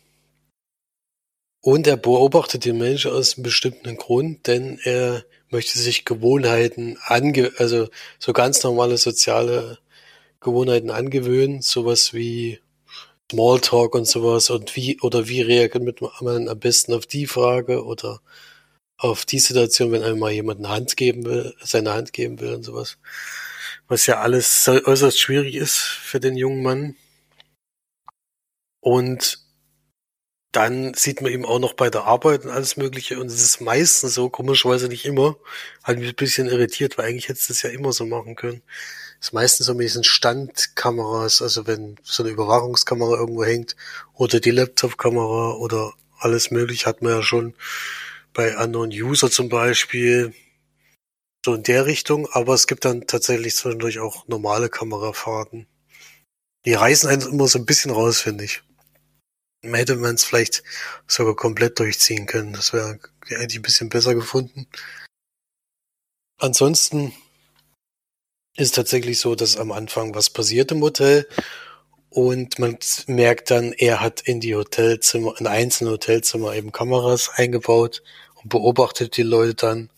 und 1.68 1.86
er 1.86 1.98
beobachtet 1.98 2.64
den 2.64 2.78
Menschen 2.78 3.12
aus 3.12 3.36
einem 3.36 3.44
bestimmten 3.44 3.98
Grund, 3.98 4.48
denn 4.48 4.80
er 4.86 5.26
möchte 5.50 5.78
sich 5.78 6.06
Gewohnheiten 6.06 6.98
ange, 7.04 7.52
also 7.58 7.90
so 8.20 8.32
ganz 8.32 8.64
normale 8.64 8.98
soziale 8.98 9.78
Gewohnheiten 10.40 10.92
angewöhnen, 10.92 11.62
sowas 11.62 12.14
wie 12.14 12.62
Smalltalk 13.30 13.96
und 13.96 14.08
sowas 14.08 14.50
und 14.50 14.78
wie 14.78 15.02
oder 15.02 15.28
wie 15.28 15.42
reagiert 15.42 16.00
man 16.22 16.48
am 16.48 16.58
besten 16.58 16.94
auf 16.94 17.06
die 17.06 17.28
Frage 17.28 17.84
oder 17.84 18.22
auf 18.96 19.26
die 19.26 19.40
Situation, 19.40 19.92
wenn 19.92 20.04
einem 20.04 20.20
mal 20.20 20.32
jemand 20.32 20.60
eine 20.60 20.70
Hand 20.70 20.96
geben 20.96 21.26
will, 21.26 21.54
seine 21.62 21.94
Hand 21.94 22.14
geben 22.14 22.40
will 22.40 22.54
und 22.54 22.64
sowas. 22.64 22.98
Was 23.90 24.06
ja 24.06 24.22
alles 24.22 24.70
äußerst 24.70 25.20
schwierig 25.20 25.56
ist 25.56 25.80
für 25.80 26.22
den 26.22 26.38
jungen 26.38 26.64
Mann. 26.64 26.96
Und 28.80 29.47
dann 30.58 30.96
sieht 30.96 31.22
man 31.22 31.32
eben 31.32 31.46
auch 31.46 31.60
noch 31.60 31.74
bei 31.74 31.92
der 31.92 32.06
Arbeit 32.06 32.44
und 32.44 32.50
alles 32.50 32.78
Mögliche. 32.78 33.20
Und 33.20 33.28
es 33.28 33.44
ist 33.44 33.62
meistens 33.62 34.16
so, 34.16 34.28
komischerweise 34.28 34.88
nicht 34.88 35.06
immer, 35.06 35.38
hat 35.84 36.00
mich 36.00 36.10
ein 36.10 36.16
bisschen 36.16 36.48
irritiert, 36.48 36.98
weil 36.98 37.06
eigentlich 37.06 37.30
hättest 37.30 37.50
du 37.50 37.54
es 37.54 37.62
ja 37.62 37.70
immer 37.70 37.94
so 37.94 38.08
machen 38.08 38.36
können. 38.36 38.64
Es 39.22 39.28
ist 39.28 39.34
meistens 39.34 39.68
so 39.68 39.76
mit 39.76 39.84
diesen 39.84 40.04
Standkameras, 40.04 41.44
also 41.44 41.68
wenn 41.68 41.98
so 42.02 42.24
eine 42.24 42.32
Überwachungskamera 42.32 43.20
irgendwo 43.20 43.46
hängt 43.46 43.76
oder 44.16 44.40
die 44.40 44.50
Laptop-Kamera 44.50 45.52
oder 45.58 45.94
alles 46.18 46.50
mögliche 46.50 46.88
hat 46.88 47.04
man 47.04 47.12
ja 47.12 47.22
schon 47.22 47.54
bei 48.34 48.58
anderen 48.58 48.90
User 48.90 49.30
zum 49.30 49.50
Beispiel 49.50 50.34
so 51.46 51.54
in 51.54 51.62
der 51.62 51.86
Richtung, 51.86 52.28
aber 52.32 52.56
es 52.56 52.66
gibt 52.66 52.84
dann 52.84 53.06
tatsächlich 53.06 53.56
zwischendurch 53.56 54.00
auch 54.00 54.28
normale 54.28 54.70
Kamerafahrten. 54.70 55.68
Die 56.66 56.74
reißen 56.74 57.08
einen 57.10 57.22
immer 57.22 57.48
so 57.48 57.60
ein 57.60 57.66
bisschen 57.68 57.92
raus, 57.92 58.22
finde 58.22 58.46
ich 58.46 58.64
hätte 59.64 59.96
man 59.96 60.16
es 60.16 60.24
vielleicht 60.26 60.64
sogar 61.08 61.36
komplett 61.36 61.80
durchziehen 61.80 62.26
können. 62.26 62.54
Das 62.54 62.74
wäre 62.74 63.00
eigentlich 63.30 63.58
ein 63.58 63.64
bisschen 63.64 63.90
besser 63.90 64.16
gefunden. 64.16 64.68
Ansonsten 66.40 67.14
ist 68.56 68.76
tatsächlich 68.76 69.20
so, 69.20 69.36
dass 69.36 69.58
am 69.58 69.72
Anfang 69.72 70.16
was 70.16 70.30
passiert 70.30 70.72
im 70.72 70.82
Hotel 70.82 71.28
und 72.10 72.60
man 72.60 72.78
merkt 73.08 73.52
dann, 73.52 73.74
er 73.74 74.02
hat 74.02 74.22
in 74.22 74.40
die 74.40 74.56
Hotelzimmer, 74.56 75.36
in 75.40 75.48
einzelne 75.48 75.92
Hotelzimmer 75.92 76.54
eben 76.56 76.72
Kameras 76.72 77.30
eingebaut 77.30 78.04
und 78.36 78.50
beobachtet 78.50 79.18
die 79.18 79.24
Leute 79.24 79.56
dann. 79.56 79.90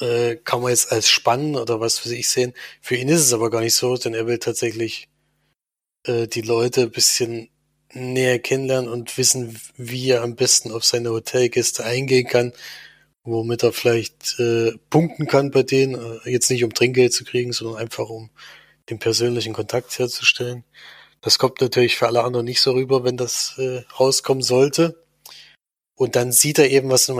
äh, 0.00 0.36
kann 0.36 0.60
man 0.60 0.70
jetzt 0.70 0.92
als 0.92 1.08
spannend 1.08 1.56
oder 1.56 1.80
was 1.80 1.98
für 1.98 2.08
sich 2.08 2.28
sehen. 2.28 2.52
Für 2.80 2.96
ihn 2.96 3.08
ist 3.08 3.20
es 3.22 3.32
aber 3.32 3.50
gar 3.50 3.60
nicht 3.60 3.74
so, 3.74 3.96
denn 3.96 4.14
er 4.14 4.26
will 4.26 4.38
tatsächlich 4.38 5.08
äh, 6.06 6.26
die 6.28 6.42
Leute 6.42 6.82
ein 6.82 6.90
bisschen 6.90 7.50
näher 7.96 8.38
kennenlernen 8.38 8.90
und 8.90 9.16
wissen, 9.18 9.58
wie 9.76 10.10
er 10.10 10.22
am 10.22 10.36
besten 10.36 10.70
auf 10.72 10.84
seine 10.84 11.10
Hotelgäste 11.10 11.84
eingehen 11.84 12.26
kann, 12.26 12.52
womit 13.24 13.62
er 13.62 13.72
vielleicht 13.72 14.38
äh, 14.38 14.72
punkten 14.90 15.26
kann 15.26 15.50
bei 15.50 15.62
denen, 15.62 15.94
äh, 15.94 16.30
jetzt 16.30 16.50
nicht 16.50 16.64
um 16.64 16.74
Trinkgeld 16.74 17.12
zu 17.12 17.24
kriegen, 17.24 17.52
sondern 17.52 17.76
einfach 17.80 18.08
um 18.08 18.30
den 18.90 18.98
persönlichen 18.98 19.52
Kontakt 19.52 19.98
herzustellen. 19.98 20.64
Das 21.20 21.38
kommt 21.38 21.60
natürlich 21.60 21.96
für 21.96 22.06
alle 22.06 22.22
anderen 22.22 22.46
nicht 22.46 22.60
so 22.60 22.72
rüber, 22.72 23.02
wenn 23.02 23.16
das 23.16 23.54
äh, 23.58 23.82
rauskommen 23.98 24.42
sollte. 24.42 25.02
Und 25.96 26.14
dann 26.14 26.30
sieht 26.30 26.58
er 26.58 26.70
eben, 26.70 26.90
was 26.90 27.08
in 27.08 27.18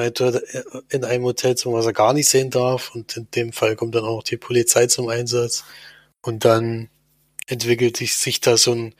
einem 1.04 1.24
Hotelzimmer, 1.24 1.76
was 1.76 1.86
er 1.86 1.94
gar 1.94 2.12
nicht 2.12 2.28
sehen 2.28 2.50
darf. 2.50 2.94
Und 2.94 3.16
in 3.16 3.30
dem 3.30 3.52
Fall 3.52 3.74
kommt 3.74 3.94
dann 3.94 4.04
auch 4.04 4.22
die 4.22 4.36
Polizei 4.36 4.86
zum 4.86 5.08
Einsatz. 5.08 5.64
Und 6.20 6.44
dann 6.44 6.90
entwickelt 7.46 7.96
sich 7.96 8.40
da 8.40 8.58
so 8.58 8.72
ein, 8.72 8.94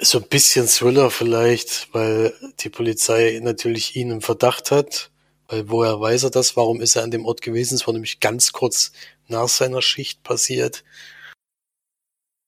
so 0.00 0.18
ein 0.18 0.28
bisschen 0.28 0.66
Thriller 0.66 1.10
vielleicht, 1.10 1.92
weil 1.92 2.34
die 2.60 2.68
Polizei 2.68 3.38
natürlich 3.42 3.96
ihn 3.96 4.10
im 4.10 4.22
Verdacht 4.22 4.70
hat. 4.70 5.10
Weil 5.48 5.68
woher 5.68 6.00
weiß 6.00 6.24
er 6.24 6.30
das? 6.30 6.56
Warum 6.56 6.80
ist 6.80 6.96
er 6.96 7.02
an 7.02 7.10
dem 7.10 7.26
Ort 7.26 7.42
gewesen? 7.42 7.74
Es 7.74 7.86
war 7.86 7.92
nämlich 7.92 8.20
ganz 8.20 8.52
kurz 8.52 8.92
nach 9.28 9.48
seiner 9.48 9.82
Schicht 9.82 10.22
passiert. 10.22 10.84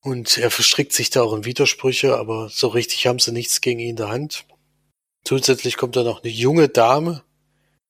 Und 0.01 0.37
er 0.37 0.51
verstrickt 0.51 0.93
sich 0.93 1.09
da 1.09 1.21
auch 1.21 1.33
in 1.33 1.45
Widersprüche, 1.45 2.17
aber 2.17 2.49
so 2.49 2.67
richtig 2.67 3.07
haben 3.07 3.19
sie 3.19 3.31
nichts 3.31 3.61
gegen 3.61 3.79
ihn 3.79 3.91
in 3.91 3.95
der 3.97 4.09
Hand. 4.09 4.45
Zusätzlich 5.25 5.77
kommt 5.77 5.95
da 5.95 6.03
noch 6.03 6.23
eine 6.23 6.31
junge 6.31 6.69
Dame 6.69 7.23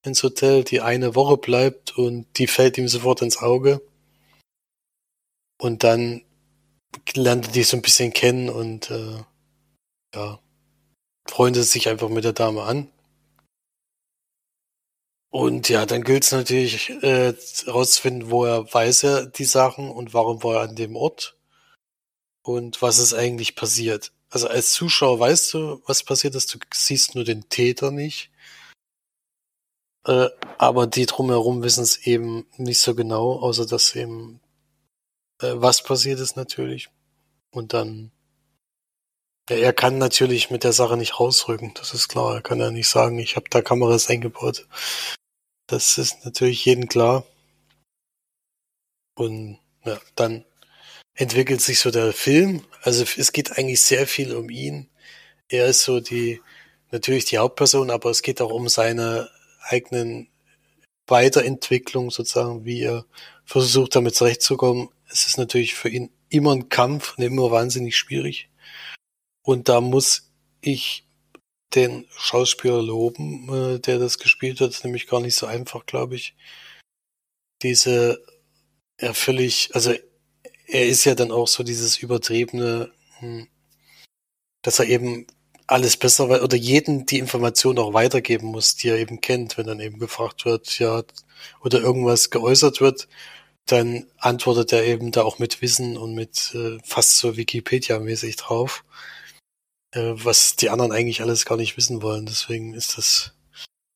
ins 0.03 0.23
Hotel, 0.23 0.63
die 0.63 0.81
eine 0.81 1.15
Woche 1.15 1.37
bleibt 1.37 1.97
und 1.97 2.25
die 2.37 2.47
fällt 2.47 2.77
ihm 2.77 2.87
sofort 2.87 3.21
ins 3.21 3.37
Auge. 3.37 3.81
Und 5.59 5.83
dann 5.83 6.23
lernt 7.13 7.47
er 7.47 7.51
die 7.51 7.63
so 7.63 7.77
ein 7.77 7.81
bisschen 7.81 8.13
kennen 8.13 8.49
und 8.49 8.89
äh, 8.89 9.23
ja, 10.17 10.39
freundet 11.29 11.65
sich 11.65 11.89
einfach 11.89 12.09
mit 12.09 12.23
der 12.23 12.33
Dame 12.33 12.63
an. 12.63 12.89
Und 15.29 15.69
ja, 15.69 15.85
dann 15.85 16.03
gilt 16.03 16.23
es 16.23 16.31
natürlich 16.31 16.89
äh, 17.03 17.33
rauszufinden, 17.67 18.31
woher 18.31 18.73
weiß 18.73 19.03
er 19.03 19.25
die 19.27 19.45
Sachen 19.45 19.91
und 19.91 20.13
warum 20.13 20.43
war 20.43 20.55
er 20.55 20.69
an 20.69 20.75
dem 20.75 20.95
Ort 20.95 21.37
und 22.43 22.81
was 22.81 22.97
ist 22.97 23.13
eigentlich 23.13 23.55
passiert 23.55 24.11
also 24.29 24.47
als 24.47 24.73
Zuschauer 24.73 25.19
weißt 25.19 25.53
du, 25.53 25.81
was 25.85 26.03
passiert 26.03 26.35
ist, 26.35 26.53
du 26.53 26.59
siehst 26.73 27.15
nur 27.15 27.23
den 27.23 27.47
Täter 27.49 27.91
nicht. 27.91 28.31
Äh, 30.05 30.29
aber 30.57 30.87
die 30.87 31.05
drumherum 31.05 31.63
wissen 31.63 31.83
es 31.83 32.05
eben 32.05 32.45
nicht 32.57 32.79
so 32.79 32.95
genau, 32.95 33.39
außer 33.39 33.65
dass 33.65 33.95
eben 33.95 34.39
äh, 35.41 35.53
was 35.55 35.83
passiert 35.83 36.19
ist 36.19 36.35
natürlich. 36.35 36.89
Und 37.51 37.73
dann 37.73 38.11
er 39.49 39.73
kann 39.73 39.97
natürlich 39.97 40.49
mit 40.49 40.63
der 40.63 40.73
Sache 40.73 40.97
nicht 40.97 41.19
rausrücken, 41.19 41.73
das 41.75 41.93
ist 41.93 42.09
klar. 42.09 42.35
Er 42.35 42.41
kann 42.41 42.59
ja 42.59 42.71
nicht 42.71 42.89
sagen, 42.89 43.19
ich 43.19 43.35
habe 43.35 43.49
da 43.49 43.61
Kameras 43.61 44.09
eingebaut. 44.09 44.67
Das 45.67 45.97
ist 45.97 46.25
natürlich 46.25 46.63
jedem 46.65 46.87
klar. 46.87 47.25
Und 49.15 49.59
ja, 49.85 49.99
dann 50.15 50.45
entwickelt 51.15 51.61
sich 51.61 51.79
so 51.79 51.91
der 51.91 52.13
Film. 52.13 52.63
Also 52.81 53.03
es 53.17 53.31
geht 53.31 53.57
eigentlich 53.57 53.81
sehr 53.81 54.07
viel 54.07 54.35
um 54.35 54.49
ihn. 54.49 54.89
Er 55.49 55.67
ist 55.67 55.83
so 55.83 55.99
die, 55.99 56.41
natürlich 56.91 57.25
die 57.25 57.37
Hauptperson, 57.37 57.89
aber 57.89 58.11
es 58.11 58.21
geht 58.21 58.41
auch 58.41 58.51
um 58.51 58.69
seine 58.69 59.29
eigenen 59.61 60.29
Weiterentwicklung 61.07 62.11
sozusagen, 62.11 62.65
wie 62.65 62.81
er 62.83 63.05
versucht 63.45 63.95
damit 63.95 64.15
zurechtzukommen. 64.15 64.89
Es 65.09 65.25
ist 65.25 65.37
natürlich 65.37 65.73
für 65.73 65.89
ihn 65.89 66.11
immer 66.29 66.53
ein 66.53 66.69
Kampf 66.69 67.17
und 67.17 67.23
immer 67.23 67.49
wahnsinnig 67.49 67.95
schwierig. 67.95 68.49
Und 69.47 69.69
da 69.69 69.79
muss 69.79 70.29
ich 70.59 71.07
den 71.73 72.05
Schauspieler 72.17 72.81
loben, 72.83 73.47
äh, 73.47 73.79
der 73.79 73.97
das 73.97 74.19
gespielt 74.19 74.59
hat. 74.59 74.71
Das 74.71 74.77
ist 74.79 74.83
nämlich 74.83 75.07
gar 75.07 75.21
nicht 75.21 75.35
so 75.35 75.45
einfach, 75.45 75.85
glaube 75.85 76.15
ich. 76.15 76.35
Diese, 77.61 78.21
ja, 78.99 79.13
völlig, 79.13 79.69
also 79.73 79.93
er 80.67 80.85
ist 80.85 81.05
ja 81.05 81.15
dann 81.15 81.31
auch 81.31 81.47
so 81.47 81.63
dieses 81.63 81.97
übertriebene, 81.97 82.91
hm, 83.19 83.47
dass 84.63 84.79
er 84.79 84.87
eben 84.87 85.27
alles 85.65 85.95
besser 85.95 86.43
oder 86.43 86.57
jeden 86.57 87.05
die 87.05 87.19
Information 87.19 87.79
auch 87.79 87.93
weitergeben 87.93 88.47
muss, 88.47 88.75
die 88.75 88.89
er 88.89 88.97
eben 88.97 89.21
kennt, 89.21 89.57
wenn 89.57 89.67
dann 89.67 89.79
eben 89.79 89.97
gefragt 89.97 90.43
wird, 90.43 90.77
ja, 90.79 91.03
oder 91.61 91.79
irgendwas 91.79 92.31
geäußert 92.31 92.81
wird, 92.81 93.07
dann 93.65 94.07
antwortet 94.17 94.73
er 94.73 94.83
eben 94.83 95.11
da 95.13 95.23
auch 95.23 95.39
mit 95.39 95.61
Wissen 95.61 95.95
und 95.95 96.15
mit 96.15 96.53
äh, 96.53 96.79
fast 96.83 97.17
so 97.17 97.37
Wikipedia-mäßig 97.37 98.35
drauf, 98.35 98.83
äh, 99.97 100.13
was 100.23 100.55
die 100.55 100.69
anderen 100.69 100.91
eigentlich 100.91 101.21
alles 101.21 101.45
gar 101.45 101.57
nicht 101.57 101.77
wissen 101.77 102.01
wollen. 102.01 102.25
Deswegen 102.25 102.73
ist 102.73 102.97
das, 102.97 103.33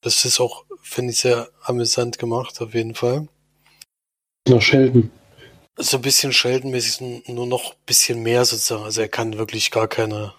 das 0.02 0.26
ist 0.26 0.40
auch, 0.40 0.66
finde 0.82 1.14
ich, 1.14 1.20
sehr 1.20 1.50
amüsant 1.62 2.20
gemacht, 2.20 2.60
auf 2.62 2.74
jeden 2.74 2.96
Fall. 2.96 3.28
Noch 4.48 4.62
Sheldon 4.62 5.12
so 5.78 5.98
ein 5.98 6.02
bisschen 6.02 6.34
Sheldon-mäßig, 6.34 7.28
nur 7.28 7.48
noch 7.48 7.74
ein 7.74 7.86
bisschen 7.86 8.22
mehr 8.24 8.46
sozusagen. 8.46 8.84
Also 8.84 9.02
er 9.02 9.10
kann 9.10 9.38
wirklich 9.38 9.72
gar 9.72 9.88
keine 9.88 10.34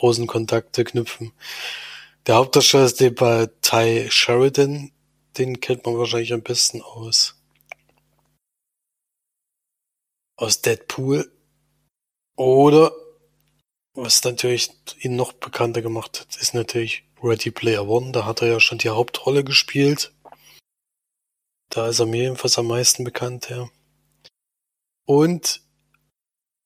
großen 0.00 0.26
Kontakte 0.26 0.84
knüpfen. 0.84 1.32
Der 2.26 2.36
Hauptdarsteller 2.36 2.86
ist 2.86 3.00
der 3.00 3.10
bei 3.10 3.48
Ty 3.62 4.10
Sheridan. 4.10 4.92
Den 5.38 5.60
kennt 5.60 5.84
man 5.84 5.98
wahrscheinlich 5.98 6.32
am 6.32 6.42
besten 6.42 6.80
aus. 6.82 7.36
Aus 10.36 10.60
Deadpool. 10.60 11.30
Oder, 12.36 12.92
was 13.94 14.22
natürlich 14.24 14.70
ihn 15.00 15.16
noch 15.16 15.32
bekannter 15.32 15.82
gemacht 15.82 16.20
hat, 16.20 16.36
ist 16.36 16.54
natürlich 16.54 17.04
Ready 17.22 17.50
Player 17.50 17.88
One. 17.88 18.12
Da 18.12 18.24
hat 18.26 18.42
er 18.42 18.48
ja 18.48 18.60
schon 18.60 18.78
die 18.78 18.90
Hauptrolle 18.90 19.44
gespielt. 19.44 20.12
Da 21.70 21.88
ist 21.88 22.00
er 22.00 22.06
mir 22.06 22.22
jedenfalls 22.22 22.58
am 22.58 22.66
meisten 22.66 23.04
bekannt, 23.04 23.48
ja. 23.48 23.68
Und 25.06 25.62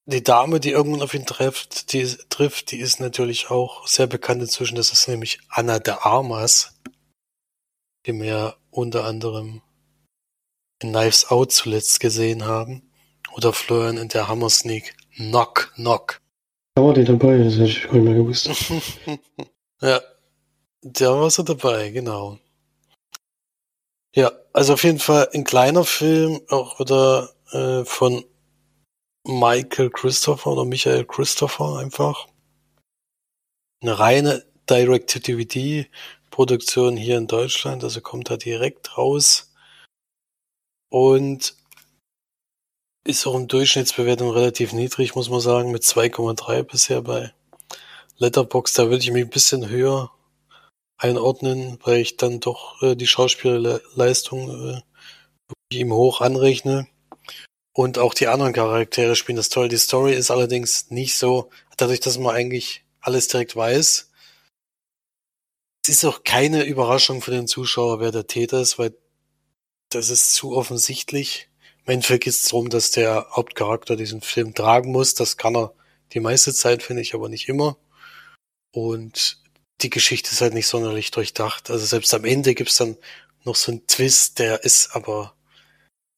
die 0.07 0.23
Dame, 0.23 0.59
die 0.59 0.71
irgendwann 0.71 1.03
auf 1.03 1.12
ihn 1.12 1.27
trifft, 1.27 1.93
die 1.93 2.07
trifft, 2.31 2.71
die 2.71 2.79
ist 2.79 2.99
natürlich 2.99 3.51
auch 3.51 3.87
sehr 3.87 4.07
bekannt 4.07 4.41
inzwischen. 4.41 4.77
Das 4.77 4.93
ist 4.93 5.07
nämlich 5.07 5.38
Anna 5.49 5.79
de 5.79 5.95
Armas, 6.01 6.81
die 8.07 8.14
wir 8.14 8.57
unter 8.71 9.05
anderem 9.05 9.61
in 10.81 10.93
Knives 10.93 11.31
Out 11.31 11.53
zuletzt 11.53 12.01
gesehen 12.01 12.45
haben. 12.45 12.91
Oder 13.33 13.53
Florian 13.53 13.99
in 13.99 14.09
der 14.09 14.29
Hammer 14.29 14.49
Sneak. 14.49 14.97
Knock, 15.17 15.73
knock. 15.75 16.23
Da 16.79 16.85
war 16.85 16.95
die 16.95 17.03
dabei, 17.03 17.38
das 17.38 17.55
hätte 17.55 17.64
ich 17.64 17.83
gar 17.83 17.95
nicht 17.95 18.05
mehr 18.05 18.14
gewusst. 18.14 18.47
ja, 19.83 20.01
da 20.81 21.21
war 21.21 21.29
sie 21.29 21.43
dabei, 21.43 21.91
genau. 21.91 22.38
Ja, 24.14 24.31
also 24.53 24.75
auf 24.75 24.85
jeden 24.85 25.01
Fall 25.01 25.29
ein 25.35 25.43
kleiner 25.43 25.83
Film, 25.83 26.41
auch 26.49 26.79
wieder 26.79 27.35
äh, 27.51 27.85
von 27.85 28.25
Michael 29.25 29.91
Christopher 29.91 30.53
oder 30.53 30.64
Michael 30.64 31.05
Christopher 31.05 31.79
einfach. 31.79 32.29
Eine 33.83 33.99
reine 33.99 34.45
Direct-to-DVD-Produktion 34.71 36.97
hier 36.97 37.19
in 37.19 37.27
Deutschland, 37.27 37.83
also 37.83 38.01
kommt 38.01 38.31
da 38.31 38.37
direkt 38.37 38.97
raus. 38.97 39.53
Und 40.91 41.57
ist 43.09 43.27
auch 43.27 43.35
im 43.35 43.49
Durchschnittsbewertung 43.49 44.31
relativ 44.31 44.75
niedrig, 44.75 45.14
muss 45.14 45.31
man 45.31 45.40
sagen, 45.40 45.71
mit 45.71 45.83
2,3 45.83 46.62
bisher 46.62 47.01
bei 47.01 47.33
Letterbox. 48.18 48.75
Da 48.75 48.90
würde 48.90 48.99
ich 48.99 49.11
mich 49.11 49.25
ein 49.25 49.31
bisschen 49.31 49.71
höher 49.71 50.12
einordnen, 50.99 51.79
weil 51.85 52.01
ich 52.01 52.18
dann 52.18 52.40
doch 52.40 52.83
äh, 52.83 52.97
die 52.97 53.07
Schauspielerleistung 53.07 54.75
äh, 54.75 54.83
ihm 55.73 55.94
hoch 55.94 56.21
anrechne. 56.21 56.87
Und 57.73 57.99
auch 57.99 58.12
die 58.12 58.27
anderen 58.27 58.53
Charaktere 58.53 59.16
spielen 59.16 59.37
das 59.37 59.49
toll. 59.49 59.71
Die 59.71 59.79
Story 59.79 60.12
ist 60.12 60.31
allerdings 60.31 60.90
nicht 60.90 61.16
so, 61.16 61.49
dadurch, 61.79 62.01
dass 62.01 62.18
man 62.18 62.35
eigentlich 62.37 62.85
alles 63.01 63.29
direkt 63.29 63.57
weiß. 63.57 64.11
Es 65.83 65.88
ist 65.88 66.05
auch 66.05 66.25
keine 66.25 66.64
Überraschung 66.64 67.23
für 67.23 67.31
den 67.31 67.47
Zuschauer, 67.47 68.01
wer 68.01 68.11
der 68.11 68.27
Täter 68.27 68.61
ist, 68.61 68.79
weil 68.79 68.94
das 69.88 70.11
ist 70.11 70.35
zu 70.35 70.55
offensichtlich. 70.55 71.48
Im 71.88 71.94
Endeffekt 71.94 72.24
geht 72.24 72.35
es 72.35 72.42
darum, 72.42 72.68
dass 72.68 72.90
der 72.90 73.29
Hauptcharakter 73.31 73.96
diesen 73.96 74.20
Film 74.20 74.53
tragen 74.53 74.92
muss. 74.92 75.14
Das 75.14 75.38
kann 75.38 75.57
er 75.57 75.72
die 76.12 76.20
meiste 76.20 76.53
Zeit, 76.53 76.83
finde 76.83 77.01
ich, 77.01 77.14
aber 77.14 77.31
nicht 77.31 77.48
immer. 77.48 77.79
Und 78.74 79.38
die 79.81 79.88
Geschichte 79.88 80.31
ist 80.31 80.42
halt 80.42 80.53
nicht 80.53 80.66
sonderlich 80.66 81.12
durchdacht. 81.12 81.70
Also 81.70 81.87
selbst 81.87 82.12
am 82.12 82.27
Ende 82.27 82.55
gibt's 82.55 82.77
dann 82.77 82.98
noch 83.44 83.57
so 83.57 83.72
einen 83.72 83.87
Twist, 83.87 84.38
der 84.38 84.64
ist 84.64 84.94
aber 84.94 85.33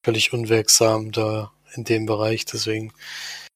völlig 0.03 0.33
unwirksam 0.33 1.13
da 1.13 1.53
in 1.77 1.85
dem 1.85 2.05
Bereich. 2.05 2.47
Deswegen 2.47 2.93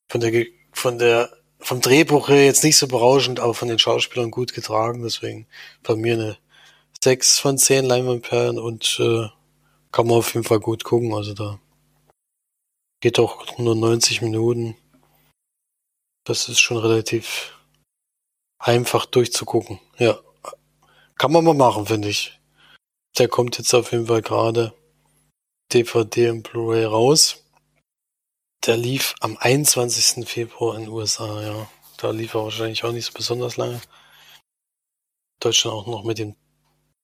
von 0.09 0.21
der, 0.21 0.47
von 0.71 1.01
der, 1.01 1.37
vom 1.59 1.81
Drehbuch 1.81 2.29
her 2.29 2.45
jetzt 2.45 2.63
nicht 2.63 2.77
so 2.77 2.87
berauschend, 2.87 3.41
aber 3.41 3.55
von 3.55 3.67
den 3.67 3.81
Schauspielern 3.81 4.31
gut 4.31 4.55
getragen. 4.55 5.03
Deswegen 5.03 5.49
von 5.83 6.01
mir 6.01 6.15
eine 6.15 6.39
6 7.03 7.41
von 7.41 7.59
10 7.59 7.85
Leinwandperlen 7.85 8.61
und 8.61 9.01
äh, 9.01 9.27
kann 9.91 10.07
man 10.07 10.19
auf 10.19 10.33
jeden 10.33 10.47
Fall 10.47 10.61
gut 10.61 10.85
gucken. 10.85 11.13
Also 11.13 11.35
da 11.35 11.59
geht 13.05 13.19
auch 13.19 13.59
nur 13.59 13.77
90 13.77 14.23
Minuten. 14.23 14.79
Das 16.25 16.49
ist 16.49 16.59
schon 16.59 16.79
relativ 16.79 17.55
einfach 18.59 19.05
durchzugucken. 19.05 19.79
Ja. 19.99 20.19
Kann 21.19 21.31
man 21.31 21.45
mal 21.45 21.53
machen, 21.53 21.85
finde 21.85 22.09
ich. 22.09 22.41
Der 23.19 23.29
kommt 23.29 23.59
jetzt 23.59 23.75
auf 23.75 23.93
jeden 23.93 24.07
Fall 24.07 24.23
gerade 24.23 24.73
DVD 25.71 26.31
und 26.31 26.45
Blu-ray 26.45 26.87
raus. 26.87 27.45
Der 28.65 28.79
lief 28.79 29.15
am 29.21 29.37
21. 29.37 30.27
Februar 30.27 30.77
in 30.77 30.85
den 30.85 30.91
USA, 30.91 31.43
ja. 31.43 31.71
Da 31.99 32.11
lief 32.11 32.33
er 32.33 32.45
wahrscheinlich 32.45 32.85
auch 32.85 32.93
nicht 32.93 33.05
so 33.05 33.13
besonders 33.13 33.59
lange. 33.59 33.83
Deutschland 35.41 35.77
auch 35.77 35.87
noch 35.87 36.05
mit 36.05 36.19
dem 36.19 36.37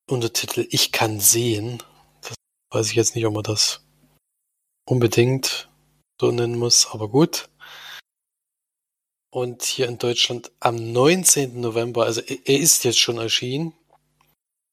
Untertitel 0.08 0.66
Ich 0.70 0.92
kann 0.92 1.20
sehen. 1.20 1.82
Das 2.22 2.36
weiß 2.72 2.88
ich 2.88 2.96
jetzt 2.96 3.14
nicht, 3.14 3.26
ob 3.26 3.34
man 3.34 3.42
das 3.42 3.84
unbedingt 4.86 5.69
so 6.20 6.30
nennen 6.30 6.58
muss, 6.58 6.86
aber 6.92 7.08
gut. 7.08 7.48
Und 9.32 9.62
hier 9.62 9.88
in 9.88 9.96
Deutschland 9.96 10.52
am 10.60 10.92
19. 10.92 11.60
November, 11.60 12.04
also 12.04 12.20
er 12.20 12.58
ist 12.58 12.84
jetzt 12.84 12.98
schon 12.98 13.16
erschienen, 13.16 13.72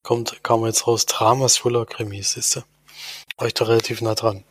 kommt, 0.04 0.44
kam 0.44 0.66
jetzt 0.66 0.88
raus, 0.88 1.06
Drama, 1.06 1.48
Thriller, 1.48 1.86
Krimi, 1.86 2.22
siehst 2.22 2.58
du? 2.58 2.62
War 3.38 3.48
ich 3.48 3.54
da 3.54 3.66
relativ 3.66 4.02
nah 4.02 4.16
dran. 4.16 4.44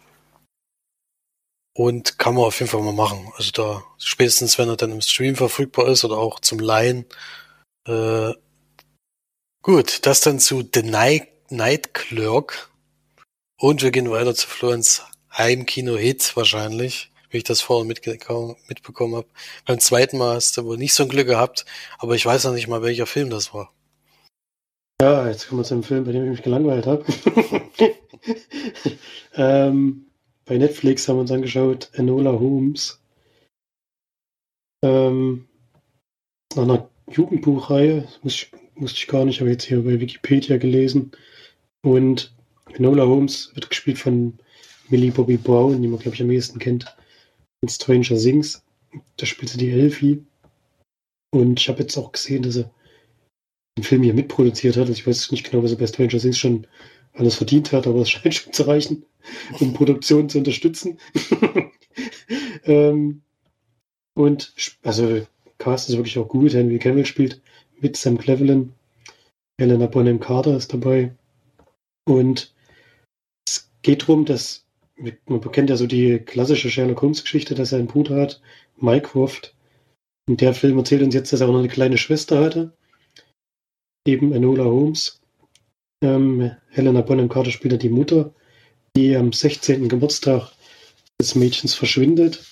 Und 1.75 2.19
kann 2.19 2.35
man 2.35 2.45
auf 2.45 2.61
jeden 2.61 2.71
Fall 2.71 2.81
mal 2.81 2.93
machen. 2.93 3.31
Also 3.37 3.51
da, 3.51 3.85
spätestens 3.99 4.57
wenn 4.57 4.71
er 4.71 4.77
dann 4.77 4.93
im 4.93 5.03
Stream 5.03 5.37
verfügbar 5.37 5.89
ist 5.89 6.05
oder 6.05 6.17
auch 6.17 6.41
zum 6.41 6.61
Leihen. 6.61 7.05
Äh, 7.87 8.33
gut, 9.63 10.07
das 10.07 10.23
dann 10.23 10.41
zu 10.41 10.67
The 10.73 10.83
Night, 10.83 11.29
Night 11.51 11.93
Clerk. 11.93 12.71
Und 13.59 13.83
wir 13.83 13.91
gehen 13.91 14.11
weiter 14.11 14.35
zu 14.35 14.47
Florence 14.47 15.03
Heimkino-Hit 15.37 16.37
wahrscheinlich, 16.37 17.11
wie 17.31 17.39
ich 17.39 17.45
das 17.45 17.61
vorher 17.61 17.87
mitbekommen 17.87 19.15
habe. 19.15 19.29
Beim 19.67 19.81
zweiten 19.81 20.19
Mal 20.19 20.37
hast 20.37 20.57
du 20.57 20.65
wohl 20.65 20.79
nicht 20.79 20.95
so 20.95 21.03
ein 21.03 21.09
Glück 21.09 21.27
gehabt, 21.27 21.67
aber 21.99 22.15
ich 22.15 22.25
weiß 22.25 22.45
noch 22.45 22.55
nicht 22.55 22.69
mal, 22.69 22.83
welcher 22.83 23.07
Film 23.07 23.31
das 23.31 23.53
war. 23.53 23.73
Ja, 25.01 25.29
jetzt 25.29 25.49
kommen 25.49 25.61
wir 25.61 25.65
zu 25.65 25.75
einem 25.75 25.83
Film, 25.83 26.05
bei 26.05 26.13
dem 26.13 26.25
ich 26.25 26.31
mich 26.31 26.43
gelangweilt 26.43 26.87
habe. 26.87 27.05
ähm, 29.35 30.07
bei 30.47 30.57
Netflix 30.57 31.07
haben 31.07 31.17
wir 31.17 31.21
uns 31.23 31.33
angeschaut 31.33 31.91
Enola 31.93 32.33
Holmes. 32.33 33.03
Ähm, 34.83 35.49
nach 36.55 36.63
einer 36.63 36.89
Jugendbuchreihe, 37.11 38.09
muss 38.23 38.47
musste 38.75 38.99
ich 38.99 39.09
gar 39.09 39.25
nicht, 39.25 39.41
aber 39.41 39.51
jetzt 39.51 39.65
hier 39.65 39.83
bei 39.83 40.01
Wikipedia 40.01 40.59
gelesen. 40.59 41.13
Und 41.83 42.35
Enola 42.75 43.07
Holmes 43.07 43.53
wird 43.55 43.69
gespielt 43.69 43.99
von 43.99 44.39
Millie 44.89 45.11
Bobby 45.11 45.37
Brown, 45.37 45.81
die 45.81 45.89
man, 45.89 45.99
glaube 45.99 46.15
ich, 46.15 46.23
am 46.23 46.31
ehesten 46.31 46.59
kennt. 46.59 46.97
In 47.63 47.69
Stranger 47.69 48.17
Things. 48.17 48.63
Da 49.17 49.27
spielt 49.27 49.51
sie 49.51 49.59
die 49.59 49.71
Elfie. 49.71 50.25
Und 51.33 51.61
ich 51.61 51.69
habe 51.69 51.81
jetzt 51.81 51.97
auch 51.97 52.13
gesehen, 52.13 52.43
dass 52.43 52.57
er 52.57 52.71
den 53.77 53.85
Film 53.85 54.03
hier 54.03 54.15
mitproduziert 54.15 54.77
hat. 54.77 54.83
Also 54.83 54.93
ich 54.93 55.07
weiß 55.07 55.31
nicht 55.33 55.51
genau, 55.51 55.63
was 55.63 55.73
er 55.73 55.79
bei 55.79 55.87
Stranger 55.87 56.19
Things 56.19 56.39
schon 56.39 56.67
alles 57.13 57.37
verdient 57.37 57.73
hat, 57.73 57.87
aber 57.87 58.01
es 58.01 58.11
scheint 58.11 58.35
schon 58.35 58.53
zu 58.53 58.63
reichen, 58.65 59.05
um 59.61 59.75
Produktion 59.75 60.29
zu 60.29 60.39
unterstützen. 60.39 60.99
ähm, 62.65 63.23
und 64.15 64.55
also 64.83 65.27
Cast 65.59 65.89
ist 65.89 65.97
wirklich 65.97 66.19
auch 66.19 66.29
gut. 66.29 66.55
Henry 66.55 66.79
Cavill 66.79 67.07
spielt 67.07 67.41
mit 67.81 67.97
Sam 67.97 68.19
Cleveland. 68.19 68.73
Helena 69.59 69.87
Bonham 69.87 70.21
Carter 70.21 70.57
ist 70.57 70.73
dabei. 70.73 71.15
Und 72.05 72.55
es 73.49 73.71
geht 73.83 74.03
darum, 74.03 74.25
dass 74.25 74.66
man 74.97 75.53
kennt 75.53 75.71
ja 75.71 75.77
so 75.77 75.87
die 75.87 76.19
klassische 76.19 76.71
Sherlock 76.71 77.03
Holmes 77.03 77.23
Geschichte, 77.23 77.55
dass 77.55 77.73
er 77.73 77.79
einen 77.79 77.89
Bruder 77.89 78.17
hat, 78.17 78.41
Mycroft. 78.77 79.55
Und 80.29 80.41
der 80.41 80.55
Film 80.55 80.79
erzählt 80.79 81.03
uns 81.03 81.15
jetzt, 81.15 81.33
dass 81.33 81.41
er 81.41 81.49
auch 81.49 81.53
noch 81.53 81.61
eine 81.61 81.69
kleine 81.69 81.99
Schwester 81.99 82.41
hatte 82.41 82.73
eben 84.07 84.33
Enola 84.33 84.65
Holmes. 84.65 85.21
Ähm, 86.03 86.53
Helena 86.71 87.01
Bonham 87.01 87.29
Carter 87.29 87.51
spielt 87.51 87.83
die 87.83 87.89
Mutter, 87.89 88.35
die 88.97 89.17
am 89.17 89.33
16. 89.33 89.89
Geburtstag 89.89 90.53
des 91.21 91.35
Mädchens 91.35 91.75
verschwindet. 91.75 92.45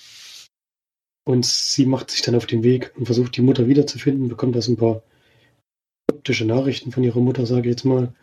Und 1.27 1.45
sie 1.45 1.85
macht 1.85 2.11
sich 2.11 2.21
dann 2.21 2.35
auf 2.35 2.45
den 2.45 2.63
Weg 2.63 2.91
und 2.95 3.05
versucht, 3.05 3.35
die 3.35 3.41
Mutter 3.41 3.67
wiederzufinden, 3.67 4.27
bekommt 4.27 4.55
also 4.55 4.71
ein 4.71 4.77
paar 4.77 5.01
optische 6.11 6.45
Nachrichten 6.45 6.91
von 6.91 7.03
ihrer 7.03 7.19
Mutter, 7.19 7.45
sage 7.45 7.61
ich 7.61 7.75
jetzt 7.75 7.85
mal. 7.85 8.13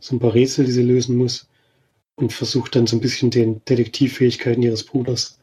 So 0.00 0.16
ein 0.16 0.20
paar 0.20 0.34
Rätsel, 0.34 0.64
die 0.64 0.72
sie 0.72 0.82
lösen 0.82 1.16
muss. 1.16 1.48
Und 2.18 2.32
versucht 2.32 2.74
dann 2.74 2.88
so 2.88 2.96
ein 2.96 3.00
bisschen 3.00 3.30
den 3.30 3.64
Detektivfähigkeiten 3.64 4.62
ihres 4.62 4.84
Bruders 4.84 5.38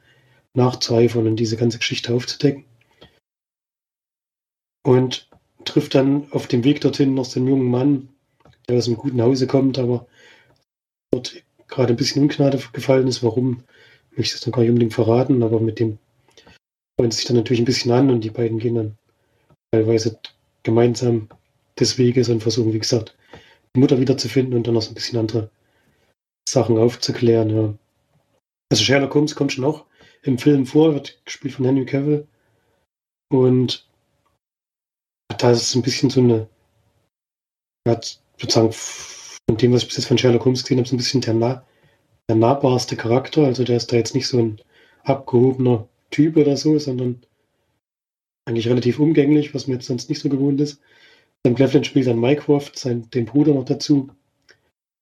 nachzueifern 0.54 1.26
und 1.26 1.38
diese 1.38 1.56
ganze 1.56 1.78
Geschichte 1.78 2.14
aufzudecken. 2.14 2.66
Und 4.84 5.30
trifft 5.64 5.96
dann 5.96 6.32
auf 6.32 6.48
dem 6.48 6.64
Weg 6.64 6.82
dorthin 6.82 7.14
noch 7.14 7.34
einen 7.36 7.48
jungen 7.48 7.70
Mann, 7.70 8.10
der 8.68 8.78
aus 8.78 8.88
einem 8.88 8.98
guten 8.98 9.22
Hause 9.22 9.48
kommt, 9.48 9.80
aber 9.80 10.06
dort 11.12 11.44
gerade 11.68 11.94
ein 11.94 11.98
bisschen 11.98 12.24
Ungnade 12.24 12.62
gefallen 12.74 13.08
ist. 13.08 13.24
Warum, 13.24 13.64
möchte 14.12 14.22
ich 14.22 14.32
das 14.34 14.46
noch 14.46 14.54
gar 14.54 14.62
nicht 14.62 14.70
unbedingt 14.70 14.94
verraten, 14.94 15.44
aber 15.44 15.60
mit 15.60 15.80
dem 15.80 15.98
freuen 16.98 17.12
sich 17.12 17.26
dann 17.26 17.38
natürlich 17.38 17.62
ein 17.62 17.66
bisschen 17.66 17.92
an 17.92 18.10
und 18.10 18.22
die 18.24 18.30
beiden 18.30 18.60
gehen 18.60 18.76
dann 18.76 18.98
teilweise 19.72 20.20
gemeinsam 20.64 21.30
des 21.80 21.98
Weges 21.98 22.30
und 22.30 22.42
versuchen, 22.42 22.74
wie 22.74 22.80
gesagt, 22.80 23.16
die 23.76 23.80
Mutter 23.80 24.00
wiederzufinden 24.00 24.56
und 24.56 24.68
dann 24.68 24.74
noch 24.74 24.82
so 24.82 24.92
ein 24.92 24.96
bisschen 24.96 25.20
andere 25.20 25.50
Sachen 26.48 26.78
aufzuklären. 26.78 27.50
Ja. 27.50 27.74
Also 28.72 28.84
Sherlock 28.84 29.14
Holmes 29.14 29.36
kommt 29.36 29.54
schon 29.54 29.66
auch 29.66 29.86
im 30.24 30.38
Film 30.38 30.66
vor, 30.66 30.94
wird 30.94 31.24
gespielt 31.26 31.54
von 31.54 31.66
Henry 31.66 31.86
Cavill. 31.86 32.28
Und 33.30 33.88
da 35.38 35.52
ist 35.52 35.64
es 35.64 35.76
ein 35.76 35.82
bisschen 35.82 36.10
so 36.10 36.22
eine, 36.22 36.50
ja, 37.88 38.00
sozusagen 38.38 38.72
von 38.72 39.58
dem, 39.58 39.74
was 39.74 39.82
ich 39.84 39.88
bis 39.88 39.98
jetzt 39.98 40.08
von 40.08 40.18
Sherlock 40.18 40.46
Holmes 40.46 40.64
gesehen 40.64 40.78
habe, 40.78 40.88
so 40.88 40.96
ein 40.96 40.98
bisschen 40.98 41.22
der, 41.22 41.34
nah, 41.34 41.66
der 42.30 42.36
nahbarste 42.36 42.96
Charakter. 42.96 43.46
Also 43.46 43.64
der 43.64 43.78
ist 43.78 43.92
da 43.92 43.98
jetzt 43.98 44.16
nicht 44.16 44.28
so 44.28 44.40
ein 44.40 44.62
abgehobener 45.04 45.88
Typ 46.10 46.38
oder 46.38 46.58
so, 46.58 46.78
sondern 46.80 47.26
eigentlich 48.46 48.68
relativ 48.68 49.00
umgänglich, 49.00 49.54
was 49.54 49.68
mir 49.68 49.76
jetzt 49.76 49.88
sonst 49.88 50.10
nicht 50.10 50.22
so 50.22 50.30
gewohnt 50.30 50.62
ist. 50.62 50.80
Dann 51.44 51.56
Cleveland 51.56 51.86
spielt 51.86 52.08
dann 52.08 52.20
Mycroft, 52.20 52.78
sein, 52.78 53.10
den 53.12 53.26
Bruder 53.26 53.54
noch 53.54 53.66
dazu, 53.66 54.10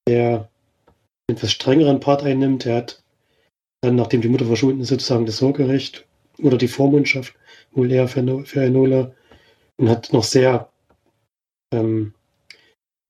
der 0.07 0.49
etwas 1.29 1.51
strengeren 1.51 1.99
Part 1.99 2.23
einnimmt. 2.23 2.65
Er 2.65 2.77
hat 2.77 3.03
dann, 3.81 3.95
nachdem 3.95 4.21
die 4.21 4.29
Mutter 4.29 4.45
verschwunden 4.45 4.81
ist, 4.81 4.89
sozusagen 4.89 5.25
das 5.25 5.37
Sorgerecht 5.37 6.07
oder 6.39 6.57
die 6.57 6.67
Vormundschaft, 6.67 7.35
wohl 7.71 7.91
eher 7.91 8.07
für, 8.07 8.45
für 8.45 8.63
Enola 8.63 9.13
und 9.77 9.89
hat 9.89 10.13
noch 10.13 10.23
sehr, 10.23 10.71
ähm, 11.73 12.13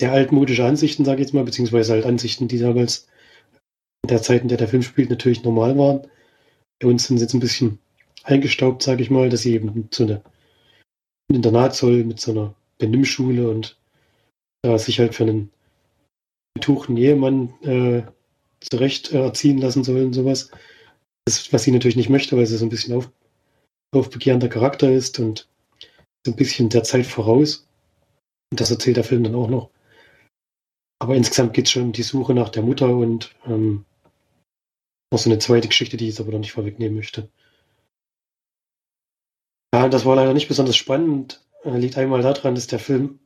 sehr 0.02 0.12
altmodische 0.12 0.66
Ansichten, 0.66 1.06
sage 1.06 1.22
ich 1.22 1.28
jetzt 1.28 1.34
mal, 1.34 1.44
beziehungsweise 1.44 1.94
halt 1.94 2.06
Ansichten, 2.06 2.48
die 2.48 2.60
damals 2.60 3.08
in 4.04 4.10
der 4.10 4.22
Zeit, 4.22 4.42
in 4.42 4.48
der 4.48 4.58
der 4.58 4.68
Film 4.68 4.84
spielt, 4.84 5.10
natürlich 5.10 5.44
normal 5.44 5.78
waren. 5.78 6.08
Bei 6.80 6.88
uns 6.88 7.06
sind 7.06 7.18
sie 7.18 7.24
jetzt 7.24 7.34
ein 7.34 7.40
bisschen 7.40 7.80
eingestaubt, 8.24 8.84
sage 8.84 9.04
ich 9.04 9.10
mal, 9.10 9.30
dass 9.30 9.42
sie 9.42 9.54
eben 9.54 9.90
so 9.92 10.04
eine 10.04 10.22
ein 11.30 11.38
Internat 11.38 11.76
soll 11.76 12.04
mit 12.04 12.20
so 12.20 12.32
einer 12.32 12.56
Benimmschule 12.78 13.50
und 13.50 13.78
da 14.62 14.78
sich 14.78 15.00
halt 15.00 15.16
für 15.16 15.24
einen 15.24 15.52
betuchten 16.54 16.98
Ehemann 16.98 17.54
äh, 17.62 18.04
zurecht 18.60 19.12
äh, 19.12 19.22
erziehen 19.22 19.58
lassen 19.58 19.84
soll 19.84 20.04
und 20.04 20.14
sowas. 20.14 20.52
Das, 21.26 21.52
was 21.54 21.64
sie 21.64 21.72
natürlich 21.72 21.96
nicht 21.96 22.10
möchte, 22.10 22.38
weil 22.38 22.46
sie 22.46 22.58
so 22.58 22.66
ein 22.66 22.70
bisschen 22.70 22.96
auf, 22.96 23.12
aufbegehrender 23.94 24.50
Charakter 24.50 24.92
ist 24.92 25.20
und 25.20 25.48
so 26.26 26.32
ein 26.32 26.36
bisschen 26.36 26.70
der 26.70 26.84
Zeit 26.84 27.06
voraus. 27.06 27.68
Und 28.52 28.60
das 28.60 28.72
erzählt 28.72 28.98
der 28.98 29.04
Film 29.04 29.24
dann 29.24 29.36
auch 29.36 29.50
noch. 29.50 29.70
Aber 31.00 31.16
insgesamt 31.16 31.54
geht 31.54 31.66
es 31.66 31.72
schon 31.72 31.84
um 31.84 31.92
die 31.92 32.04
Suche 32.04 32.34
nach 32.34 32.50
der 32.50 32.64
Mutter 32.64 32.96
und 32.96 33.36
ähm, 33.46 33.86
noch 35.12 35.20
so 35.20 35.30
eine 35.30 35.40
zweite 35.40 35.68
Geschichte, 35.68 35.98
die 35.98 36.06
ich 36.06 36.12
jetzt 36.12 36.22
aber 36.22 36.32
noch 36.32 36.40
nicht 36.40 36.54
vorwegnehmen 36.54 36.96
möchte. 36.96 37.30
Ja, 39.74 39.90
das 39.90 40.06
war 40.06 40.16
leider 40.16 40.34
nicht 40.34 40.48
besonders 40.48 40.78
spannend. 40.78 41.44
Äh, 41.64 41.78
liegt 41.78 41.98
einmal 41.98 42.22
daran, 42.22 42.56
dass 42.56 42.68
der 42.68 42.80
Film 42.80 43.20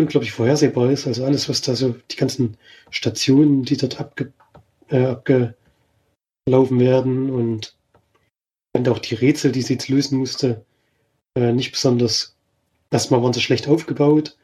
unglaublich 0.00 0.32
vorhersehbar 0.32 0.90
ist. 0.90 1.06
Also 1.06 1.24
alles, 1.24 1.48
was 1.48 1.62
da 1.62 1.74
so, 1.74 1.94
die 2.10 2.16
ganzen 2.16 2.56
Stationen, 2.90 3.62
die 3.62 3.76
dort 3.76 4.00
abge, 4.00 4.32
äh, 4.88 5.06
abgelaufen 5.06 6.80
werden 6.80 7.30
und 7.30 7.76
dann 8.72 8.88
auch 8.88 8.98
die 8.98 9.14
Rätsel, 9.14 9.52
die 9.52 9.62
sie 9.62 9.74
jetzt 9.74 9.88
lösen 9.88 10.18
musste, 10.18 10.64
äh, 11.36 11.52
nicht 11.52 11.72
besonders, 11.72 12.36
erstmal 12.90 13.22
waren 13.22 13.32
sie 13.32 13.40
schlecht 13.40 13.68
aufgebaut, 13.68 14.36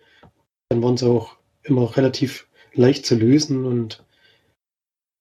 dann 0.69 0.83
waren 0.83 0.97
sie 0.97 1.07
auch 1.07 1.37
immer 1.63 1.97
relativ 1.97 2.47
leicht 2.75 3.07
zu 3.07 3.15
lösen 3.15 3.65
und 3.65 4.05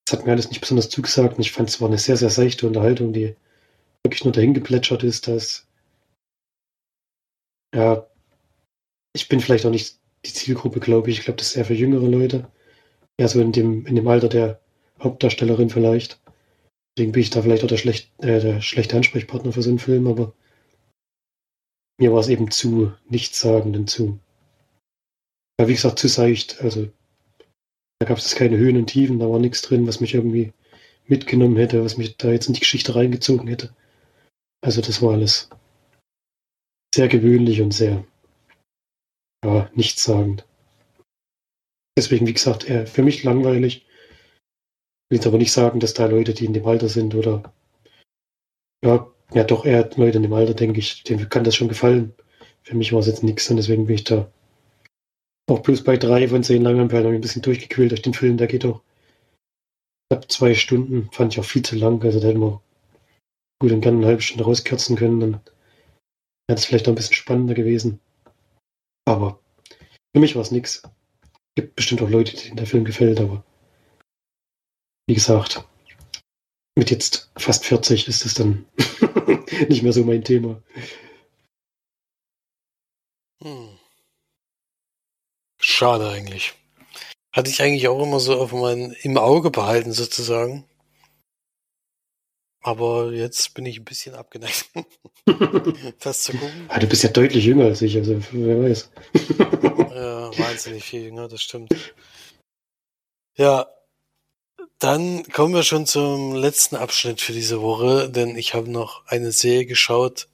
es 0.06 0.12
hat 0.12 0.24
mir 0.24 0.32
alles 0.32 0.48
nicht 0.48 0.60
besonders 0.60 0.88
zugesagt 0.88 1.36
und 1.36 1.40
ich 1.40 1.52
fand 1.52 1.68
es 1.68 1.80
war 1.80 1.88
eine 1.88 1.98
sehr, 1.98 2.16
sehr 2.16 2.30
seichte 2.30 2.66
Unterhaltung, 2.66 3.12
die 3.12 3.34
wirklich 4.04 4.24
nur 4.24 4.32
dahin 4.32 4.54
geplätschert 4.54 5.02
ist, 5.02 5.28
dass 5.28 5.66
ja, 7.74 8.06
ich 9.14 9.28
bin 9.28 9.40
vielleicht 9.40 9.66
auch 9.66 9.70
nicht 9.70 9.98
die 10.28 10.34
Zielgruppe, 10.34 10.80
glaube 10.80 11.10
ich. 11.10 11.18
Ich 11.18 11.24
glaube, 11.24 11.38
das 11.38 11.48
ist 11.48 11.56
eher 11.56 11.64
für 11.64 11.74
jüngere 11.74 12.08
Leute. 12.08 12.50
Ja, 13.20 13.28
so 13.28 13.40
in 13.40 13.52
dem, 13.52 13.86
in 13.86 13.96
dem 13.96 14.08
Alter 14.08 14.28
der 14.28 14.60
Hauptdarstellerin 15.00 15.70
vielleicht. 15.70 16.20
Deswegen 16.96 17.12
bin 17.12 17.22
ich 17.22 17.30
da 17.30 17.42
vielleicht 17.42 17.64
auch 17.64 17.68
der, 17.68 17.76
schlecht, 17.76 18.12
äh, 18.22 18.40
der 18.40 18.60
schlechte 18.60 18.96
Ansprechpartner 18.96 19.52
für 19.52 19.62
so 19.62 19.70
einen 19.70 19.78
Film, 19.78 20.06
aber 20.06 20.34
mir 22.00 22.12
war 22.12 22.20
es 22.20 22.28
eben 22.28 22.50
zu 22.50 22.92
nichtssagend 23.08 23.76
und 23.76 23.90
zu, 23.90 24.18
ja, 25.60 25.68
wie 25.68 25.74
gesagt, 25.74 25.98
zu 25.98 26.08
seicht. 26.08 26.60
Also 26.60 26.88
da 28.00 28.06
gab 28.06 28.18
es 28.18 28.34
keine 28.34 28.56
Höhen 28.56 28.76
und 28.76 28.86
Tiefen, 28.86 29.18
da 29.18 29.28
war 29.28 29.38
nichts 29.38 29.62
drin, 29.62 29.86
was 29.86 30.00
mich 30.00 30.14
irgendwie 30.14 30.52
mitgenommen 31.06 31.56
hätte, 31.56 31.84
was 31.84 31.96
mich 31.96 32.16
da 32.16 32.30
jetzt 32.30 32.48
in 32.48 32.54
die 32.54 32.60
Geschichte 32.60 32.94
reingezogen 32.94 33.48
hätte. 33.48 33.74
Also 34.60 34.80
das 34.80 35.02
war 35.02 35.12
alles 35.12 35.50
sehr 36.94 37.08
gewöhnlich 37.08 37.60
und 37.60 37.72
sehr 37.72 38.04
ja, 39.44 39.70
nichtssagend. 39.74 40.46
Deswegen, 41.96 42.26
wie 42.26 42.32
gesagt, 42.32 42.68
eher 42.68 42.86
für 42.86 43.02
mich 43.02 43.24
langweilig. 43.24 43.86
Ich 43.86 45.10
will 45.10 45.18
jetzt 45.18 45.26
aber 45.26 45.38
nicht 45.38 45.52
sagen, 45.52 45.80
dass 45.80 45.94
da 45.94 46.06
Leute, 46.06 46.34
die 46.34 46.44
in 46.44 46.52
dem 46.52 46.66
Alter 46.66 46.88
sind 46.88 47.14
oder 47.14 47.52
ja, 48.84 49.10
ja 49.32 49.44
doch 49.44 49.64
eher 49.64 49.90
Leute 49.96 50.18
in 50.18 50.22
dem 50.22 50.32
Alter, 50.32 50.54
denke 50.54 50.78
ich, 50.78 51.02
denen 51.02 51.28
kann 51.28 51.44
das 51.44 51.56
schon 51.56 51.68
gefallen. 51.68 52.14
Für 52.62 52.76
mich 52.76 52.92
war 52.92 53.00
es 53.00 53.06
jetzt 53.06 53.22
nichts 53.22 53.48
und 53.50 53.56
deswegen 53.56 53.86
bin 53.86 53.96
ich 53.96 54.04
da 54.04 54.30
auch 55.48 55.60
bloß 55.60 55.82
bei 55.84 55.96
drei 55.96 56.28
von 56.28 56.42
zehn 56.42 56.62
Langanperlen 56.62 57.14
ein 57.14 57.20
bisschen 57.20 57.42
durchgequält 57.42 57.90
durch 57.90 58.02
den 58.02 58.14
Film. 58.14 58.36
Der 58.36 58.46
geht 58.46 58.64
auch 58.64 58.82
knapp 60.10 60.30
zwei 60.30 60.54
Stunden, 60.54 61.10
fand 61.12 61.32
ich 61.32 61.40
auch 61.40 61.44
viel 61.44 61.62
zu 61.62 61.76
lang. 61.76 62.02
Also 62.02 62.20
da 62.20 62.28
hätten 62.28 62.40
wir 62.40 62.62
gut 63.60 63.72
und 63.72 63.80
gerne 63.80 63.98
eine 63.98 64.06
halbe 64.06 64.22
Stunde 64.22 64.44
rauskürzen 64.44 64.96
können. 64.96 65.20
Dann 65.20 65.32
wäre 66.46 66.58
es 66.58 66.64
vielleicht 66.64 66.86
auch 66.86 66.92
ein 66.92 66.96
bisschen 66.96 67.14
spannender 67.14 67.54
gewesen. 67.54 68.00
Aber 69.08 69.40
für 70.14 70.20
mich 70.20 70.34
war 70.34 70.42
es 70.42 70.50
nichts. 70.50 70.82
Gibt 71.54 71.76
bestimmt 71.76 72.02
auch 72.02 72.10
Leute, 72.10 72.36
denen 72.36 72.56
der 72.56 72.66
Film 72.66 72.84
gefällt, 72.84 73.20
aber 73.20 73.42
wie 75.08 75.14
gesagt, 75.14 75.64
mit 76.76 76.90
jetzt 76.90 77.30
fast 77.38 77.64
40 77.64 78.06
ist 78.06 78.26
es 78.26 78.34
dann 78.34 78.66
nicht 79.68 79.82
mehr 79.82 79.94
so 79.94 80.04
mein 80.04 80.22
Thema. 80.22 80.62
Hm. 83.42 83.78
Schade 85.58 86.10
eigentlich. 86.10 86.52
Hatte 87.32 87.48
ich 87.48 87.62
eigentlich 87.62 87.88
auch 87.88 88.02
immer 88.02 88.20
so 88.20 88.38
auf 88.38 88.52
mein, 88.52 88.94
im 89.02 89.16
Auge 89.16 89.50
behalten 89.50 89.92
sozusagen. 89.92 90.68
Aber 92.68 93.12
jetzt 93.12 93.54
bin 93.54 93.64
ich 93.64 93.78
ein 93.78 93.86
bisschen 93.86 94.14
abgeneigt, 94.14 94.66
das 96.00 96.24
zu 96.24 96.32
gucken. 96.32 96.66
Ah, 96.68 96.78
du 96.78 96.86
bist 96.86 97.02
ja 97.02 97.08
deutlich 97.08 97.46
jünger 97.46 97.64
als 97.64 97.80
ich, 97.80 97.96
also 97.96 98.20
wer 98.30 98.62
weiß. 98.62 98.90
ja, 99.94 100.38
wahnsinnig 100.38 100.84
viel 100.84 101.04
jünger, 101.04 101.28
das 101.28 101.40
stimmt. 101.40 101.74
Ja, 103.38 103.68
dann 104.78 105.22
kommen 105.32 105.54
wir 105.54 105.62
schon 105.62 105.86
zum 105.86 106.34
letzten 106.34 106.76
Abschnitt 106.76 107.22
für 107.22 107.32
diese 107.32 107.62
Woche, 107.62 108.10
denn 108.10 108.36
ich 108.36 108.52
habe 108.52 108.70
noch 108.70 109.06
eine 109.06 109.32
Serie 109.32 109.64
geschaut, 109.64 110.28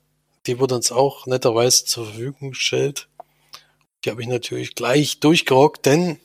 die 0.48 0.58
wurde 0.58 0.74
uns 0.74 0.90
auch 0.90 1.26
netterweise 1.26 1.84
zur 1.84 2.06
Verfügung 2.06 2.50
gestellt. 2.50 3.08
Die 4.04 4.10
habe 4.10 4.22
ich 4.22 4.26
natürlich 4.26 4.74
gleich 4.74 5.20
durchgerockt, 5.20 5.86
denn 5.86 6.18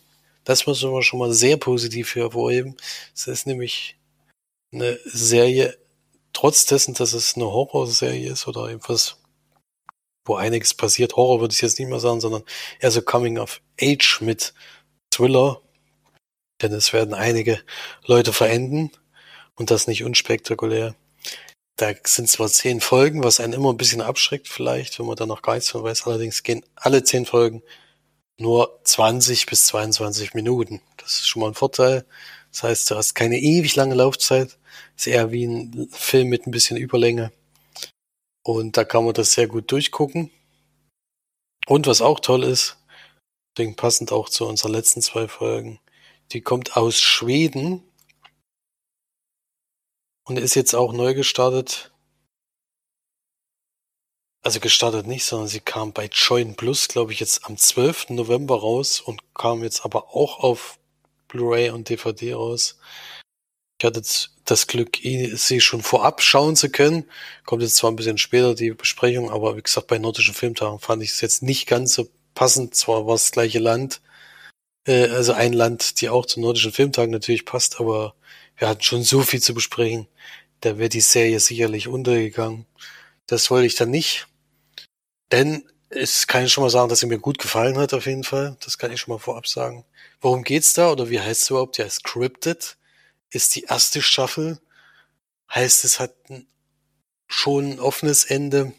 das 0.43 0.65
müssen 0.65 0.91
wir 0.91 1.04
schon 1.04 1.19
mal 1.19 1.34
sehr 1.34 1.58
positiv 1.58 2.15
hervorheben. 2.15 2.78
Es 3.13 3.28
ist 3.28 3.45
nämlich 3.45 4.00
eine 4.72 5.00
Serie, 5.06 5.78
trotz 6.39 6.65
dessen, 6.65 6.93
dass 6.93 7.12
es 7.12 7.36
eine 7.36 7.52
Horrorserie 7.52 8.32
ist 8.32 8.47
oder 8.47 8.69
etwas, 8.69 9.17
wo 10.25 10.36
einiges 10.36 10.73
passiert. 10.73 11.17
Horror 11.17 11.41
würde 11.41 11.54
ich 11.54 11.60
jetzt 11.60 11.80
nicht 11.80 11.89
mehr 11.89 11.99
sagen, 11.99 12.21
sondern 12.21 12.43
eher 12.80 12.91
so 12.91 13.02
Coming 13.02 13.39
of 13.39 13.62
Age 13.82 14.21
mit 14.21 14.54
Thriller, 15.12 15.62
denn 16.62 16.71
es 16.71 16.93
werden 16.93 17.13
einige 17.13 17.60
Leute 18.06 18.32
verenden 18.32 18.89
und 19.56 19.69
das 19.69 19.88
nicht 19.88 20.06
unspektakulär. 20.06 20.95
Da 21.75 21.91
sind 22.06 22.30
zwar 22.30 22.47
zehn 22.47 22.80
Folgen, 22.80 23.21
was 23.21 23.41
einen 23.41 23.54
immer 23.54 23.73
ein 23.73 23.78
bisschen 23.78 24.02
abschreckt 24.02 24.47
vielleicht, 24.47 24.97
wenn 24.97 25.08
man 25.08 25.17
da 25.17 25.25
noch 25.25 25.41
gar 25.41 25.56
nichts 25.56 25.69
von 25.69 25.84
weiß. 25.84 26.08
Allerdings 26.08 26.43
gehen 26.43 26.65
alle 26.75 27.04
zehn 27.04 27.25
Folgen 27.25 27.63
nur 28.38 28.80
20 28.86 29.45
bis 29.45 29.65
22 29.65 30.34
Minuten. 30.36 30.82
Das 30.95 31.15
ist 31.15 31.28
schon 31.28 31.41
mal 31.41 31.49
ein 31.49 31.54
Vorteil. 31.54 32.06
Das 32.54 32.63
heißt, 32.63 32.91
du 32.91 32.95
hast 32.95 33.13
keine 33.13 33.39
ewig 33.39 33.75
lange 33.75 33.95
Laufzeit. 33.95 34.59
Ist 34.98 35.08
eher 35.08 35.32
wie 35.32 35.46
ein 35.46 35.89
Film 35.92 36.30
mit 36.30 36.48
ein 36.48 36.52
bisschen 36.52 36.78
Überlänge. 36.78 37.32
Und 38.44 38.78
da 38.78 38.84
kann 38.84 39.06
man 39.06 39.13
das 39.13 39.34
sehr 39.34 39.48
gut 39.48 39.72
durchgucken. 39.72 40.32
Und 41.68 41.88
was 41.88 42.02
auch 42.02 42.20
toll 42.20 42.44
ist, 42.44 42.78
deswegen 43.56 43.76
passend 43.76 44.12
auch 44.12 44.30
zu 44.30 44.48
unseren 44.48 44.72
letzten 44.72 45.02
zwei 45.02 45.28
Folgen, 45.28 45.80
die 46.32 46.42
kommt 46.42 46.78
aus 46.78 47.00
Schweden 47.00 47.84
und 50.26 50.38
ist 50.38 50.56
jetzt 50.56 50.74
auch 50.74 50.94
neu 50.94 51.13
gestartet. 51.13 51.92
Also 54.42 54.60
gestartet 54.60 55.06
nicht, 55.06 55.26
sondern 55.26 55.48
sie 55.48 55.60
kam 55.60 55.92
bei 55.92 56.06
Join 56.06 56.56
Plus, 56.56 56.88
glaube 56.88 57.12
ich, 57.12 57.20
jetzt 57.20 57.46
am 57.46 57.58
12. 57.58 58.12
November 58.12 58.60
raus 58.60 59.02
und 59.02 59.36
kam 59.36 59.63
jetzt 59.63 59.84
aber 59.84 60.15
auch 60.15 60.39
auf 60.39 60.80
Blu-ray 61.28 61.72
und 61.72 61.89
DVD 61.89 62.34
raus. 62.34 62.80
Ich 63.80 63.86
hatte 63.86 64.02
das 64.52 64.68
Glück, 64.68 64.98
sie 65.02 65.62
schon 65.62 65.82
vorab 65.82 66.22
schauen 66.22 66.56
zu 66.56 66.70
können. 66.70 67.06
Kommt 67.46 67.62
jetzt 67.62 67.76
zwar 67.76 67.92
ein 67.92 67.96
bisschen 67.96 68.18
später 68.18 68.56
die 68.56 68.72
Besprechung, 68.72 69.30
aber 69.32 69.58
wie 69.58 69.62
gesagt, 69.62 69.88
bei 69.88 69.98
nordischen 69.98 70.34
Filmtagen 70.34 70.80
fand 70.80 71.04
ich 71.04 71.12
es 71.12 71.22
jetzt 71.22 71.44
nicht 71.44 71.68
ganz 71.68 71.94
so 71.94 72.10
passend. 72.36 72.76
Zwar 72.76 73.08
war 73.08 73.16
es 73.16 73.26
das 73.26 73.32
gleiche 73.32 73.60
Land, 73.60 74.02
äh, 74.88 75.08
also 75.10 75.34
ein 75.34 75.54
Land, 75.54 76.02
die 76.02 76.10
auch 76.10 76.26
zu 76.26 76.40
nordischen 76.42 76.72
Filmtagen 76.72 77.12
natürlich 77.12 77.46
passt, 77.46 77.80
aber 77.80 78.16
wir 78.58 78.70
hatten 78.70 78.84
schon 78.84 79.04
so 79.04 79.22
viel 79.22 79.42
zu 79.42 79.54
besprechen. 79.54 80.08
Da 80.62 80.78
wäre 80.78 80.90
die 80.90 81.02
Serie 81.02 81.40
sicherlich 81.40 81.88
untergegangen. 81.88 82.66
Das 83.28 83.52
wollte 83.52 83.68
ich 83.68 83.76
dann 83.76 83.92
nicht. 83.92 84.28
Denn 85.32 85.64
es 85.90 86.28
kann 86.28 86.46
ich 86.46 86.54
schon 86.54 86.64
mal 86.64 86.70
sagen, 86.70 86.90
dass 86.90 87.00
sie 87.00 87.08
mir 87.08 87.20
gut 87.20 87.40
gefallen 87.40 87.78
hat, 87.78 87.94
auf 87.94 88.06
jeden 88.06 88.24
Fall. 88.24 88.58
Das 88.64 88.78
kann 88.78 88.92
ich 88.92 89.00
schon 89.00 89.14
mal 89.14 89.20
vorab 89.20 89.48
sagen. 89.48 89.86
Worum 90.22 90.44
geht's 90.44 90.74
da 90.74 90.92
oder 90.92 91.10
wie 91.10 91.20
heißt 91.20 91.44
es 91.44 91.50
überhaupt? 91.50 91.78
Ja, 91.78 91.90
Scripted 91.90 92.78
ist 93.32 93.56
die 93.56 93.63
erste 93.63 94.02
Staffel. 94.02 94.60
Heißt, 95.54 95.84
es 95.84 96.00
hat 96.00 96.15
schon 97.28 97.74
ein 97.74 97.80
offenes 97.80 98.26
Ende. 98.26 98.74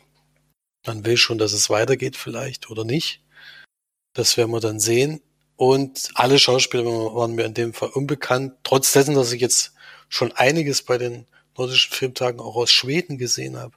Man 0.87 1.05
will 1.05 1.17
schon, 1.17 1.39
dass 1.39 1.53
es 1.53 1.71
weitergeht 1.71 2.17
vielleicht 2.17 2.71
oder 2.71 2.85
nicht. 2.85 3.23
Das 4.13 4.37
werden 4.37 4.51
wir 4.51 4.61
dann 4.61 4.81
sehen. 4.81 5.21
Und 5.57 6.11
alle 6.15 6.39
Schauspieler 6.39 6.85
waren 6.85 7.35
mir 7.35 7.45
in 7.45 7.55
dem 7.55 7.75
Fall 7.75 7.91
unbekannt. 7.91 8.55
Trotz 8.63 8.93
dessen, 8.93 9.15
dass 9.15 9.33
ich 9.33 9.41
jetzt 9.41 9.75
schon 10.09 10.33
einiges 10.33 10.83
bei 10.83 10.97
den 10.99 11.27
nordischen 11.57 11.93
Filmtagen 11.93 12.41
auch 12.41 12.57
aus 12.57 12.73
Schweden 12.73 13.19
gesehen 13.19 13.57
habe, 13.57 13.75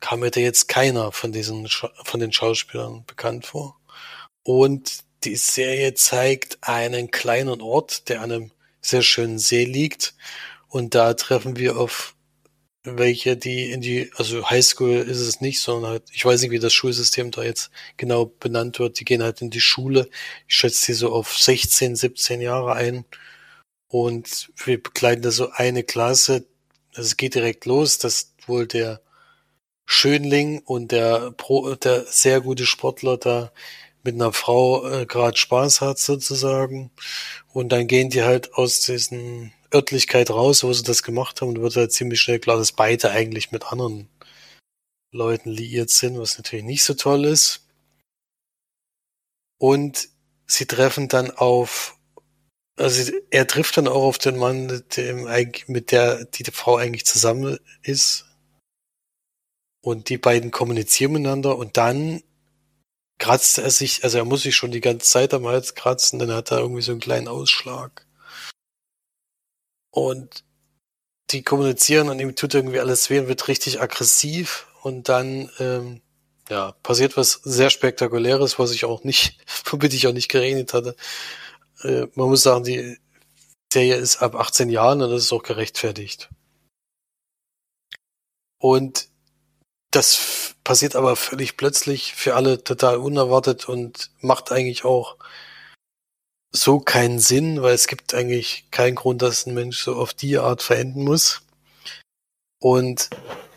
kam 0.00 0.20
mir 0.20 0.30
da 0.30 0.40
jetzt 0.40 0.68
keiner 0.68 1.12
von 1.12 1.32
diesen, 1.32 1.68
von 1.68 2.20
den 2.20 2.32
Schauspielern 2.32 3.04
bekannt 3.06 3.46
vor. 3.46 3.78
Und 4.42 5.04
die 5.24 5.36
Serie 5.36 5.94
zeigt 5.94 6.58
einen 6.62 7.10
kleinen 7.10 7.60
Ort, 7.60 8.08
der 8.08 8.20
an 8.22 8.32
einem 8.32 8.50
sehr 8.88 9.02
schönen 9.02 9.38
See 9.38 9.64
liegt. 9.64 10.14
Und 10.68 10.94
da 10.94 11.14
treffen 11.14 11.56
wir 11.56 11.78
auf 11.78 12.14
welche, 12.84 13.36
die 13.36 13.70
in 13.70 13.80
die, 13.80 14.10
also 14.16 14.48
Highschool 14.48 14.96
ist 14.96 15.20
es 15.20 15.40
nicht, 15.40 15.60
sondern 15.60 15.92
halt, 15.92 16.04
ich 16.12 16.24
weiß 16.24 16.42
nicht, 16.42 16.50
wie 16.50 16.58
das 16.58 16.72
Schulsystem 16.72 17.30
da 17.30 17.42
jetzt 17.42 17.70
genau 17.96 18.26
benannt 18.26 18.78
wird. 18.78 19.00
Die 19.00 19.04
gehen 19.04 19.22
halt 19.22 19.42
in 19.42 19.50
die 19.50 19.60
Schule. 19.60 20.08
Ich 20.46 20.54
schätze 20.56 20.84
sie 20.86 20.94
so 20.94 21.12
auf 21.12 21.36
16, 21.36 21.96
17 21.96 22.40
Jahre 22.40 22.74
ein. 22.74 23.04
Und 23.88 24.50
wir 24.64 24.82
begleiten 24.82 25.22
da 25.22 25.30
so 25.30 25.50
eine 25.50 25.82
Klasse. 25.82 26.46
Es 26.94 27.16
geht 27.16 27.34
direkt 27.34 27.66
los, 27.66 27.98
dass 27.98 28.34
wohl 28.46 28.66
der 28.66 29.00
Schönling 29.86 30.60
und 30.60 30.92
der 30.92 31.32
Pro, 31.32 31.74
der 31.74 32.04
sehr 32.04 32.40
gute 32.42 32.66
Sportler 32.66 33.16
da 33.16 33.52
mit 34.04 34.14
einer 34.14 34.32
Frau 34.32 34.86
äh, 34.88 35.06
gerade 35.06 35.36
Spaß 35.36 35.80
hat 35.80 35.98
sozusagen. 35.98 36.90
Und 37.52 37.70
dann 37.70 37.86
gehen 37.86 38.10
die 38.10 38.22
halt 38.22 38.54
aus 38.54 38.80
diesen 38.80 39.52
Örtlichkeit 39.72 40.30
raus, 40.30 40.64
wo 40.64 40.72
sie 40.72 40.82
das 40.82 41.02
gemacht 41.02 41.40
haben, 41.40 41.48
und 41.50 41.60
wird 41.60 41.76
halt 41.76 41.92
ziemlich 41.92 42.20
schnell 42.20 42.38
klar, 42.38 42.56
dass 42.56 42.72
beide 42.72 43.10
eigentlich 43.10 43.52
mit 43.52 43.70
anderen 43.72 44.08
Leuten 45.10 45.50
liiert 45.50 45.90
sind, 45.90 46.18
was 46.18 46.38
natürlich 46.38 46.64
nicht 46.64 46.84
so 46.84 46.94
toll 46.94 47.24
ist. 47.24 47.66
Und 49.58 50.08
sie 50.46 50.66
treffen 50.66 51.08
dann 51.08 51.30
auf, 51.30 51.96
also 52.76 53.12
er 53.30 53.46
trifft 53.46 53.76
dann 53.76 53.88
auch 53.88 54.04
auf 54.04 54.18
den 54.18 54.36
Mann, 54.36 54.84
dem, 54.96 55.28
mit 55.66 55.90
der 55.90 56.24
die 56.24 56.44
Frau 56.44 56.76
eigentlich 56.76 57.04
zusammen 57.06 57.58
ist. 57.82 58.24
Und 59.80 60.08
die 60.08 60.18
beiden 60.18 60.50
kommunizieren 60.50 61.12
miteinander 61.12 61.56
und 61.56 61.76
dann 61.76 62.22
kratzt 63.18 63.58
er 63.58 63.70
sich, 63.70 64.04
also 64.04 64.18
er 64.18 64.24
muss 64.24 64.42
sich 64.42 64.56
schon 64.56 64.70
die 64.70 64.80
ganze 64.80 65.08
Zeit 65.08 65.34
am 65.34 65.46
Hals 65.46 65.74
kratzen, 65.74 66.18
dann 66.18 66.32
hat 66.32 66.50
er 66.50 66.58
irgendwie 66.58 66.82
so 66.82 66.92
einen 66.92 67.00
kleinen 67.00 67.28
Ausschlag. 67.28 68.06
Und 69.90 70.44
die 71.30 71.42
kommunizieren 71.42 72.08
und 72.08 72.20
ihm 72.20 72.34
tut 72.36 72.54
irgendwie 72.54 72.80
alles 72.80 73.10
weh 73.10 73.18
und 73.18 73.28
wird 73.28 73.48
richtig 73.48 73.80
aggressiv 73.80 74.66
und 74.82 75.08
dann 75.08 75.50
ähm, 75.58 76.00
ja, 76.48 76.72
passiert 76.82 77.16
was 77.16 77.40
sehr 77.44 77.70
Spektakuläres, 77.70 78.58
was 78.58 78.72
ich 78.72 78.84
auch 78.84 79.04
nicht, 79.04 79.38
womit 79.66 79.94
ich 79.94 80.06
auch 80.06 80.12
nicht 80.12 80.30
geredet 80.30 80.72
hatte. 80.72 80.96
Äh, 81.82 82.06
man 82.14 82.28
muss 82.28 82.42
sagen, 82.42 82.64
die 82.64 82.98
Serie 83.72 83.96
ist 83.96 84.22
ab 84.22 84.34
18 84.34 84.70
Jahren 84.70 85.02
und 85.02 85.10
das 85.10 85.24
ist 85.24 85.32
auch 85.32 85.42
gerechtfertigt. 85.42 86.30
Und 88.58 89.07
das 89.98 90.54
passiert 90.62 90.94
aber 90.94 91.16
völlig 91.16 91.56
plötzlich 91.56 92.14
für 92.14 92.36
alle 92.36 92.62
total 92.62 92.98
unerwartet 92.98 93.68
und 93.68 94.10
macht 94.20 94.52
eigentlich 94.52 94.84
auch 94.84 95.16
so 96.52 96.78
keinen 96.78 97.18
Sinn, 97.18 97.62
weil 97.62 97.74
es 97.74 97.88
gibt 97.88 98.14
eigentlich 98.14 98.70
keinen 98.70 98.94
Grund, 98.94 99.22
dass 99.22 99.44
ein 99.44 99.54
Mensch 99.54 99.82
so 99.82 99.96
auf 99.96 100.14
die 100.14 100.38
Art 100.38 100.62
verenden 100.62 101.02
muss. 101.02 101.42
Und 102.60 103.10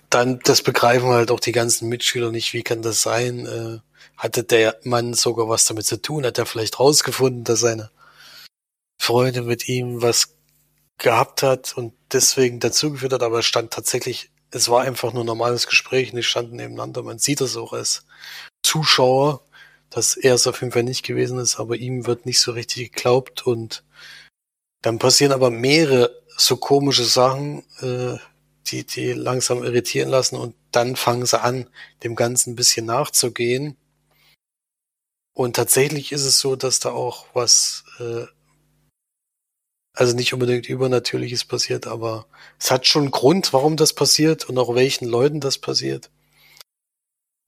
dann, 0.09 0.39
das 0.39 0.63
begreifen 0.63 1.09
halt 1.09 1.29
auch 1.29 1.39
die 1.39 1.51
ganzen 1.51 1.87
Mitschüler 1.89 2.31
nicht, 2.31 2.53
wie 2.53 2.63
kann 2.63 2.81
das 2.81 3.03
sein? 3.03 3.45
Äh, 3.45 3.79
hatte 4.17 4.43
der 4.43 4.79
Mann 4.83 5.13
sogar 5.13 5.47
was 5.47 5.65
damit 5.65 5.85
zu 5.85 6.01
tun? 6.01 6.25
Hat 6.25 6.39
er 6.39 6.47
vielleicht 6.47 6.79
rausgefunden, 6.79 7.43
dass 7.43 7.59
seine 7.59 7.91
Freundin 8.99 9.45
mit 9.45 9.69
ihm 9.69 10.01
was 10.01 10.35
gehabt 10.97 11.43
hat 11.43 11.77
und 11.77 11.93
deswegen 12.11 12.59
dazugeführt 12.59 13.13
hat, 13.13 13.23
aber 13.23 13.43
stand 13.43 13.71
tatsächlich, 13.71 14.30
es 14.51 14.69
war 14.69 14.81
einfach 14.81 15.13
nur 15.13 15.23
ein 15.23 15.27
normales 15.27 15.67
Gespräch 15.67 16.11
und 16.11 16.17
die 16.17 16.23
standen 16.23 16.57
nebeneinander. 16.57 17.03
Man 17.03 17.19
sieht 17.19 17.41
das 17.41 17.55
auch 17.55 17.73
als 17.73 18.05
Zuschauer, 18.63 19.41
dass 19.89 20.15
er 20.15 20.35
es 20.35 20.47
auf 20.47 20.61
jeden 20.61 20.73
Fall 20.73 20.83
nicht 20.83 21.03
gewesen 21.03 21.39
ist, 21.39 21.59
aber 21.59 21.77
ihm 21.77 22.05
wird 22.05 22.25
nicht 22.25 22.39
so 22.39 22.51
richtig 22.51 22.91
geglaubt 22.93 23.47
und 23.47 23.83
dann 24.81 24.99
passieren 24.99 25.31
aber 25.31 25.49
mehrere 25.49 26.21
so 26.37 26.57
komische 26.57 27.03
Sachen, 27.03 27.63
äh, 27.81 28.17
die, 28.67 28.85
die 28.85 29.13
langsam 29.13 29.63
irritieren 29.63 30.09
lassen 30.09 30.35
und 30.35 30.55
dann 30.71 30.95
fangen 30.95 31.25
sie 31.25 31.41
an, 31.41 31.67
dem 32.03 32.15
Ganzen 32.15 32.51
ein 32.51 32.55
bisschen 32.55 32.85
nachzugehen. 32.85 33.77
Und 35.33 35.55
tatsächlich 35.55 36.11
ist 36.11 36.25
es 36.25 36.39
so, 36.39 36.55
dass 36.55 36.79
da 36.79 36.91
auch 36.91 37.25
was, 37.33 37.83
äh, 37.99 38.25
also 40.01 40.15
nicht 40.15 40.33
unbedingt 40.33 40.67
Übernatürliches 40.67 41.45
passiert, 41.45 41.85
aber 41.85 42.25
es 42.59 42.71
hat 42.71 42.87
schon 42.87 43.03
einen 43.03 43.11
Grund, 43.11 43.53
warum 43.53 43.77
das 43.77 43.93
passiert 43.93 44.49
und 44.49 44.57
auch 44.57 44.73
welchen 44.73 45.05
Leuten 45.05 45.39
das 45.39 45.59
passiert. 45.59 46.09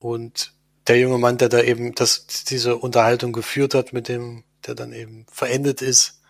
Und 0.00 0.54
der 0.86 1.00
junge 1.00 1.18
Mann, 1.18 1.36
der 1.36 1.48
da 1.48 1.60
eben 1.60 1.96
das, 1.96 2.28
diese 2.44 2.76
Unterhaltung 2.76 3.32
geführt 3.32 3.74
hat 3.74 3.92
mit 3.92 4.06
dem, 4.06 4.44
der 4.64 4.76
dann 4.76 4.92
eben 4.92 5.26
verendet 5.32 5.82
ist, 5.82 6.20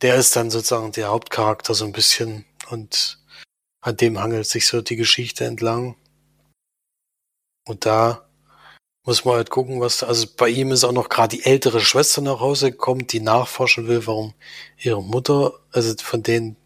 der 0.00 0.16
ist 0.16 0.34
dann 0.36 0.50
sozusagen 0.50 0.92
der 0.92 1.08
Hauptcharakter 1.08 1.74
so 1.74 1.84
ein 1.84 1.92
bisschen 1.92 2.46
und 2.70 3.18
an 3.82 3.98
dem 3.98 4.18
hangelt 4.18 4.46
sich 4.46 4.66
so 4.66 4.80
die 4.80 4.96
Geschichte 4.96 5.44
entlang. 5.44 5.96
Und 7.66 7.84
da 7.84 8.25
muss 9.06 9.24
man 9.24 9.36
halt 9.36 9.50
gucken, 9.50 9.80
was 9.80 10.02
also 10.02 10.26
bei 10.36 10.48
ihm 10.48 10.72
ist 10.72 10.84
auch 10.84 10.92
noch 10.92 11.08
gerade 11.08 11.36
die 11.36 11.44
ältere 11.44 11.80
Schwester 11.80 12.20
nach 12.20 12.40
Hause 12.40 12.72
gekommen, 12.72 13.06
die 13.06 13.20
nachforschen 13.20 13.86
will, 13.88 14.06
warum 14.06 14.34
ihre 14.78 15.02
Mutter, 15.02 15.54
also 15.72 15.94
von 16.02 16.22
denen 16.22 16.56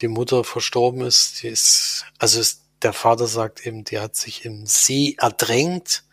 die 0.00 0.08
Mutter 0.08 0.42
verstorben 0.42 1.02
ist, 1.02 1.42
die 1.42 1.48
ist, 1.48 2.06
also 2.18 2.40
ist, 2.40 2.62
der 2.82 2.92
Vater 2.92 3.26
sagt 3.26 3.66
eben, 3.66 3.84
die 3.84 3.98
hat 3.98 4.16
sich 4.16 4.44
im 4.44 4.66
See 4.66 5.16
erdrängt 5.18 6.04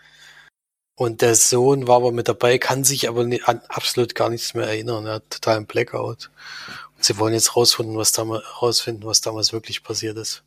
und 0.96 1.22
der 1.22 1.36
Sohn 1.36 1.88
war 1.88 1.98
aber 1.98 2.12
mit 2.12 2.28
dabei, 2.28 2.58
kann 2.60 2.84
sich 2.84 3.08
aber 3.10 3.24
nicht, 3.24 3.48
an 3.48 3.62
absolut 3.70 4.16
gar 4.16 4.30
nichts 4.30 4.54
mehr 4.54 4.68
erinnern. 4.68 5.06
Er 5.06 5.16
hat 5.16 5.30
total 5.30 5.58
einen 5.58 5.66
Blackout. 5.66 6.30
Und 6.96 7.04
sie 7.04 7.18
wollen 7.18 7.34
jetzt 7.34 7.56
rausfinden, 7.56 7.98
was 7.98 8.12
damals, 8.12 8.44
rausfinden, 8.62 9.06
was 9.06 9.22
damals 9.22 9.54
wirklich 9.54 9.84
passiert 9.84 10.18
ist. 10.18 10.44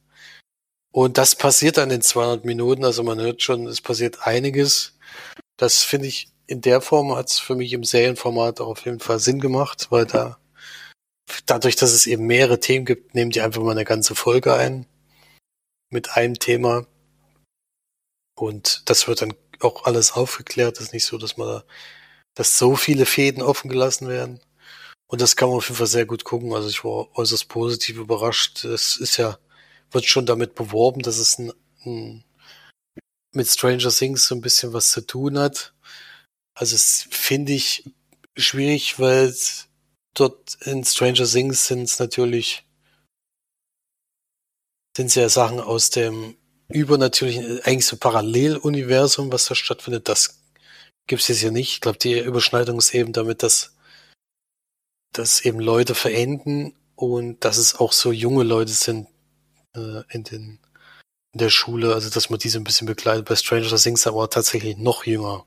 Und 0.93 1.19
das 1.19 1.35
passiert 1.35 1.79
dann 1.79 1.91
in 1.91 2.01
200 2.01 2.45
Minuten. 2.45 2.85
Also 2.85 3.03
man 3.03 3.21
hört 3.21 3.43
schon, 3.43 3.67
es 3.67 3.81
passiert 3.81 4.27
einiges. 4.27 4.96
Das 5.57 5.83
finde 5.83 6.09
ich 6.09 6.29
in 6.47 6.61
der 6.61 6.81
Form 6.81 7.15
hat 7.17 7.29
es 7.29 7.39
für 7.39 7.57
mich 7.57 7.73
im 7.73 7.85
Serienformat 7.85 8.61
auch 8.61 8.69
auf 8.69 8.85
jeden 8.85 9.01
Fall 9.01 9.19
Sinn 9.19 9.41
gemacht, 9.41 9.89
weil 9.91 10.07
da 10.07 10.39
dadurch, 11.47 11.77
dass 11.77 11.93
es 11.93 12.07
eben 12.07 12.27
mehrere 12.27 12.61
Themen 12.61 12.85
gibt, 12.85 13.15
nehmen 13.15 13.31
die 13.31 13.41
einfach 13.41 13.63
mal 13.63 13.73
eine 13.73 13.85
ganze 13.85 14.15
Folge 14.15 14.55
ein 14.55 14.87
mit 15.91 16.17
einem 16.17 16.39
Thema. 16.39 16.87
Und 18.39 18.89
das 18.89 19.09
wird 19.09 19.23
dann 19.23 19.35
auch 19.61 19.85
alles 19.85 20.13
aufgeklärt. 20.13 20.77
Es 20.77 20.87
ist 20.87 20.93
nicht 20.93 21.07
so, 21.07 21.19
dass 21.19 21.37
man 21.37 21.49
da, 21.49 21.65
dass 22.35 22.59
so 22.59 22.77
viele 22.77 23.07
Fäden 23.07 23.43
offen 23.43 23.69
gelassen 23.69 24.09
werden. 24.09 24.41
Und 25.09 25.21
das 25.21 25.37
kann 25.37 25.49
man 25.49 25.59
auf 25.59 25.69
jeden 25.69 25.79
Fall 25.79 25.87
sehr 25.87 26.07
gut 26.07 26.25
gucken. 26.25 26.53
Also 26.55 26.69
ich 26.69 26.85
war 26.85 27.09
äußerst 27.17 27.49
positiv 27.49 27.97
überrascht. 27.97 28.65
Es 28.65 28.97
ist 28.97 29.17
ja, 29.17 29.39
wird 29.91 30.05
schon 30.05 30.27
damit 30.27 30.55
beworben, 30.55 31.03
dass 31.03 31.19
es 31.19 31.39
ein, 31.39 31.53
ein, 31.85 32.25
mit 33.37 33.49
Stranger 33.49 33.91
Things 33.91 34.27
so 34.27 34.35
ein 34.35 34.41
bisschen 34.41 34.73
was 34.73 34.91
zu 34.91 35.03
tun 35.03 35.39
hat. 35.39 35.75
Also 36.55 36.75
es 36.75 37.07
finde 37.11 37.53
ich 37.53 37.85
schwierig, 38.37 38.99
weil 38.99 39.35
dort 40.15 40.57
in 40.63 40.85
Stranger 40.85 41.27
Things 41.27 41.67
sind 41.67 41.83
es 41.83 41.99
natürlich 41.99 42.67
sind 44.97 45.09
es 45.09 45.15
ja 45.15 45.29
Sachen 45.29 45.61
aus 45.61 45.91
dem 45.91 46.37
übernatürlichen, 46.69 47.61
eigentlich 47.65 47.87
so 47.87 47.97
Paralleluniversum, 47.99 49.31
was 49.31 49.47
da 49.47 49.55
stattfindet, 49.55 50.09
das 50.09 50.41
gibt 51.07 51.23
es 51.23 51.29
jetzt 51.29 51.41
hier 51.41 51.51
nicht. 51.51 51.75
Ich 51.75 51.81
glaube, 51.81 51.99
die 51.99 52.19
Überschneidung 52.19 52.79
ist 52.79 52.95
eben 52.95 53.13
damit, 53.13 53.43
dass, 53.43 53.77
dass 55.13 55.45
eben 55.45 55.61
Leute 55.61 55.95
verenden 55.95 56.75
und 56.97 57.45
dass 57.45 57.59
es 57.59 57.77
auch 57.77 57.93
so 57.93 58.11
junge 58.11 58.43
Leute 58.43 58.73
sind 58.73 59.07
äh, 59.77 60.03
in, 60.09 60.25
den, 60.25 60.59
in 61.37 61.39
der 61.39 61.51
Schule, 61.51 61.93
also 61.93 62.09
dass 62.09 62.31
man 62.31 62.39
diese 62.39 62.59
ein 62.59 62.65
bisschen 62.65 62.87
begleitet. 62.87 63.27
Bei 63.27 63.37
Stranger 63.37 63.77
Things 63.77 64.07
aber 64.07 64.31
tatsächlich 64.31 64.79
noch 64.79 65.05
jünger. 65.05 65.45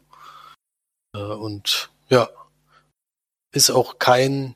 Äh, 1.15 1.19
und 1.19 1.89
ja, 2.09 2.29
ist 3.51 3.71
auch 3.71 3.97
kein 3.97 4.53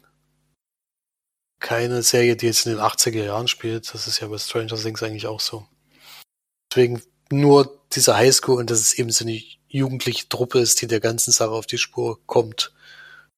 keine 1.59 2.03
Serie, 2.03 2.35
die 2.35 2.45
jetzt 2.45 2.67
in 2.67 2.73
den 2.73 2.81
80er 2.81 3.23
Jahren 3.23 3.47
spielt. 3.47 3.91
Das 3.93 4.05
ist 4.05 4.19
ja 4.19 4.27
bei 4.27 4.37
Stranger 4.37 4.75
Things 4.75 5.01
eigentlich 5.01 5.25
auch 5.25 5.39
so. 5.39 5.65
Deswegen 6.71 7.01
nur 7.31 7.81
diese 7.93 8.15
Highschool 8.15 8.59
und 8.59 8.69
dass 8.69 8.79
es 8.79 8.93
eben 8.93 9.09
so 9.09 9.25
eine 9.25 9.41
jugendliche 9.69 10.29
Truppe 10.29 10.59
ist, 10.59 10.83
die 10.83 10.87
der 10.87 10.99
ganzen 10.99 11.31
Sache 11.31 11.49
auf 11.49 11.65
die 11.65 11.79
Spur 11.79 12.19
kommt. 12.27 12.73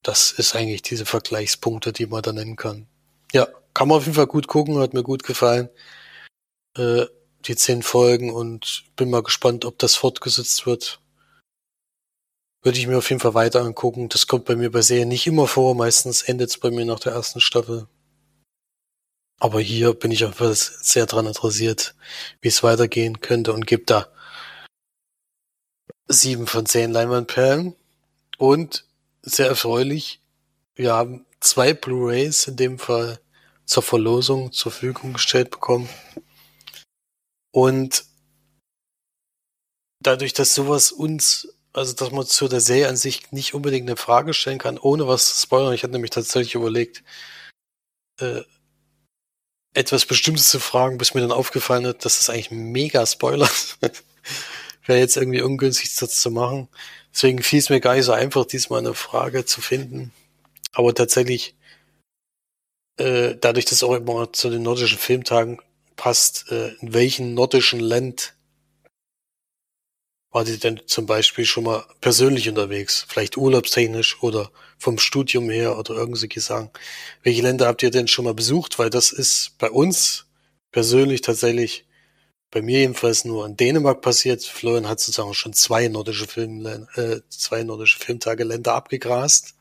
Das 0.03 0.33
ist 0.33 0.53
eigentlich 0.53 0.81
diese 0.81 1.05
Vergleichspunkte, 1.05 1.93
die 1.93 2.07
man 2.07 2.23
da 2.23 2.33
nennen 2.33 2.57
kann. 2.57 2.87
Ja, 3.31 3.47
kann 3.73 3.87
man 3.87 3.99
auf 3.99 4.03
jeden 4.05 4.15
Fall 4.15 4.27
gut 4.27 4.47
gucken, 4.47 4.79
hat 4.79 4.93
mir 4.93 5.03
gut 5.03 5.23
gefallen. 5.23 5.69
Äh, 6.77 7.05
die 7.47 7.55
zehn 7.55 7.83
Folgen 7.83 8.33
und 8.33 8.83
bin 8.95 9.09
mal 9.09 9.23
gespannt, 9.23 9.65
ob 9.65 9.77
das 9.79 9.95
fortgesetzt 9.95 10.65
wird. 10.65 10.99
Würde 12.63 12.79
ich 12.79 12.87
mir 12.87 12.97
auf 12.97 13.09
jeden 13.09 13.19
Fall 13.19 13.35
weiter 13.35 13.61
angucken. 13.61 14.09
Das 14.09 14.27
kommt 14.27 14.45
bei 14.45 14.55
mir 14.55 14.71
bei 14.71 14.81
Serien 14.81 15.09
nicht 15.09 15.27
immer 15.27 15.47
vor. 15.47 15.75
Meistens 15.75 16.23
endet 16.23 16.49
es 16.49 16.57
bei 16.57 16.71
mir 16.71 16.85
nach 16.85 16.99
der 16.99 17.13
ersten 17.13 17.39
Staffel. 17.39 17.87
Aber 19.39 19.59
hier 19.59 19.93
bin 19.93 20.11
ich 20.11 20.25
auch 20.25 20.33
sehr 20.55 21.05
dran 21.05 21.27
interessiert, 21.27 21.93
wie 22.41 22.47
es 22.47 22.63
weitergehen 22.63 23.21
könnte 23.21 23.53
und 23.53 23.67
gibt 23.67 23.89
da 23.89 24.07
sieben 26.07 26.47
von 26.47 26.65
zehn 26.65 26.91
Leinwandperlen. 26.91 27.75
Und 28.37 28.85
sehr 29.21 29.47
erfreulich, 29.47 30.21
wir 30.75 30.93
haben 30.93 31.25
zwei 31.39 31.73
Blu-rays 31.73 32.47
in 32.47 32.55
dem 32.55 32.79
Fall 32.79 33.19
zur 33.65 33.83
Verlosung 33.83 34.51
zur 34.51 34.71
Verfügung 34.71 35.13
gestellt 35.13 35.51
bekommen. 35.51 35.89
Und 37.55 38.03
dadurch, 40.03 40.33
dass 40.33 40.53
sowas 40.53 40.91
uns, 40.91 41.47
also 41.71 41.93
dass 41.93 42.11
man 42.11 42.25
zu 42.25 42.49
der 42.49 42.59
Serie 42.59 42.89
an 42.89 42.97
sich 42.97 43.31
nicht 43.31 43.53
unbedingt 43.53 43.87
eine 43.87 43.95
Frage 43.95 44.33
stellen 44.33 44.57
kann, 44.57 44.77
ohne 44.77 45.07
was 45.07 45.33
zu 45.33 45.41
spoilern, 45.43 45.73
ich 45.73 45.83
hatte 45.83 45.93
nämlich 45.93 46.11
tatsächlich 46.11 46.55
überlegt, 46.55 47.01
äh, 48.19 48.41
etwas 49.73 50.05
Bestimmtes 50.05 50.49
zu 50.49 50.59
fragen, 50.59 50.97
bis 50.97 51.13
mir 51.13 51.21
dann 51.21 51.31
aufgefallen 51.31 51.87
hat, 51.87 52.03
dass 52.03 52.17
das 52.17 52.29
eigentlich 52.29 52.51
mega 52.51 53.05
Spoiler 53.05 53.49
Wäre 54.85 54.99
jetzt 54.99 55.15
irgendwie 55.15 55.41
ungünstig, 55.41 55.95
das 55.95 56.19
zu 56.19 56.31
machen. 56.31 56.67
Deswegen 57.13 57.41
fiel 57.41 57.59
es 57.59 57.69
mir 57.69 57.79
gar 57.79 57.95
nicht 57.95 58.05
so 58.05 58.11
einfach, 58.11 58.45
diesmal 58.45 58.79
eine 58.79 58.93
Frage 58.93 59.45
zu 59.45 59.61
finden. 59.61 60.11
Aber 60.73 60.93
tatsächlich, 60.93 61.55
äh, 62.97 63.35
dadurch, 63.39 63.65
dass 63.65 63.81
auch 63.81 63.95
immer 63.95 64.33
zu 64.33 64.49
den 64.49 64.63
nordischen 64.63 64.97
Filmtagen 64.97 65.61
passt, 65.95 66.51
äh, 66.51 66.73
in 66.81 66.93
welchem 66.93 67.33
nordischen 67.33 67.79
Land 67.79 68.35
war 70.35 70.43
die 70.43 70.59
denn 70.59 70.81
zum 70.85 71.05
Beispiel 71.05 71.45
schon 71.45 71.63
mal 71.63 71.85
persönlich 72.01 72.49
unterwegs? 72.49 73.05
Vielleicht 73.07 73.37
urlaubstechnisch 73.37 74.21
oder 74.21 74.51
vom 74.77 74.97
Studium 74.97 75.49
her 75.49 75.77
oder 75.77 75.95
irgendwelche 75.95 76.41
Sachen. 76.41 76.71
Welche 77.23 77.41
Länder 77.41 77.67
habt 77.67 77.81
ihr 77.83 77.89
denn 77.89 78.09
schon 78.09 78.25
mal 78.25 78.33
besucht? 78.33 78.77
Weil 78.77 78.89
das 78.89 79.13
ist 79.13 79.53
bei 79.59 79.71
uns 79.71 80.25
persönlich 80.73 81.21
tatsächlich, 81.21 81.85
bei 82.51 82.61
mir 82.61 82.79
jedenfalls 82.79 83.23
nur 83.23 83.45
in 83.45 83.55
Dänemark 83.55 84.01
passiert. 84.01 84.43
Florian 84.43 84.89
hat 84.89 84.99
sozusagen 84.99 85.33
schon 85.33 85.53
zwei 85.53 85.87
nordische 85.87 86.27
Film, 86.27 86.65
äh, 86.95 87.21
zwei 87.29 87.63
nordische 87.63 87.97
Filmtage 87.99 88.43
Länder 88.43 88.73
abgegrast. 88.73 89.55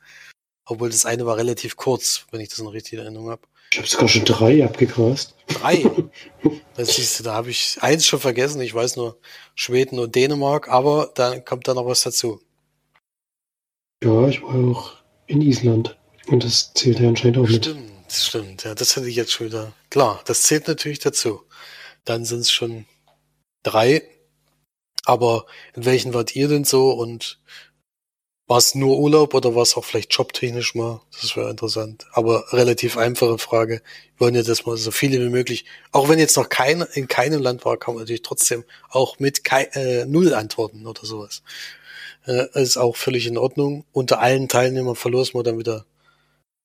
Obwohl 0.67 0.91
das 0.91 1.07
eine 1.07 1.25
war 1.25 1.37
relativ 1.37 1.77
kurz, 1.77 2.27
wenn 2.33 2.41
ich 2.41 2.49
das 2.49 2.59
noch 2.59 2.73
richtig 2.73 2.95
in 2.95 2.99
Erinnerung 3.01 3.31
habe. 3.31 3.43
Ich 3.75 3.79
habe 3.79 3.89
sogar 3.89 4.07
schon 4.07 4.25
drei 4.25 4.65
abgegrast. 4.65 5.35
Drei? 5.49 5.85
Das 6.77 6.97
siehst 6.97 7.21
du, 7.21 7.25
da 7.25 7.35
habe 7.35 7.51
ich 7.51 7.79
eins 7.81 8.05
schon 8.05 8.19
vergessen. 8.19 8.61
Ich 8.61 8.75
weiß 8.75 8.97
nur 8.97 9.17
Schweden 9.55 10.01
und 10.01 10.15
Dänemark, 10.15 10.69
aber 10.69 11.13
da 11.15 11.39
kommt 11.39 11.69
da 11.69 11.75
noch 11.75 11.87
was 11.87 12.03
dazu. 12.03 12.41
Ja, 14.03 14.27
ich 14.27 14.43
war 14.43 14.55
auch 14.55 14.93
in 15.27 15.41
Island. 15.41 15.97
Und 16.27 16.43
das 16.43 16.73
zählt 16.75 16.99
ja 16.99 17.09
anscheinend 17.09 17.39
auch 17.39 17.47
Stimmt. 17.47 17.81
mit. 17.81 18.09
Das 18.09 18.27
stimmt, 18.27 18.65
ja, 18.65 18.75
das 18.75 18.97
hätte 18.97 19.09
ich 19.09 19.15
jetzt 19.15 19.33
schon 19.33 19.47
wieder. 19.47 19.73
Klar, 19.91 20.21
das 20.25 20.43
zählt 20.43 20.67
natürlich 20.67 20.99
dazu. 20.99 21.43
Dann 22.05 22.25
sind 22.25 22.41
es 22.41 22.51
schon 22.51 22.87
drei. 23.63 24.03
Aber 25.05 25.47
in 25.75 25.85
welchen 25.85 26.13
wart 26.13 26.35
ihr 26.35 26.49
denn 26.49 26.65
so 26.65 26.91
und 26.91 27.41
war 28.47 28.59
es 28.59 28.75
nur 28.75 28.99
Urlaub 28.99 29.33
oder 29.35 29.55
war 29.55 29.63
es 29.63 29.77
auch 29.77 29.85
vielleicht 29.85 30.13
jobtechnisch 30.13 30.75
mal? 30.75 31.01
Das 31.21 31.37
wäre 31.37 31.51
interessant. 31.51 32.07
Aber 32.13 32.53
relativ 32.53 32.99
einfache 32.99 33.39
Frage. 33.39 33.83
Wir 34.17 34.27
wollen 34.27 34.35
ja, 34.35 34.43
dass 34.43 34.67
man 34.67 34.77
so 34.77 34.91
viele 34.91 35.19
wie 35.25 35.31
möglich, 35.31 35.65
auch 35.93 36.09
wenn 36.09 36.19
jetzt 36.19 36.37
noch 36.37 36.49
kein, 36.49 36.83
in 36.93 37.09
keinem 37.09 37.41
Land 37.41 37.65
war, 37.65 37.79
kann 37.79 37.95
man 37.95 38.03
natürlich 38.03 38.23
trotzdem 38.23 38.65
auch 38.91 39.19
mit 39.19 39.45
kei, 39.45 39.65
äh, 39.73 40.05
Null 40.05 40.35
antworten 40.35 40.87
oder 40.87 41.05
sowas. 41.07 41.43
Äh, 42.27 42.47
ist 42.61 42.77
auch 42.77 42.97
völlig 42.97 43.27
in 43.27 43.39
Ordnung. 43.39 43.85
Unter 43.93 44.21
allen 44.21 44.49
Teilnehmern 44.49 44.97
verlosen 44.97 45.35
wir 45.35 45.43
dann 45.43 45.59
wieder 45.59 45.87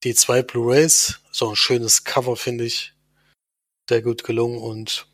die 0.03 0.15
zwei 0.15 0.41
Blu-rays. 0.41 1.19
So 1.31 1.49
ein 1.49 1.55
schönes 1.55 2.03
Cover, 2.03 2.35
finde 2.35 2.65
ich. 2.65 2.93
Sehr 3.89 4.01
gut 4.01 4.23
gelungen 4.23 4.59
und 4.59 5.08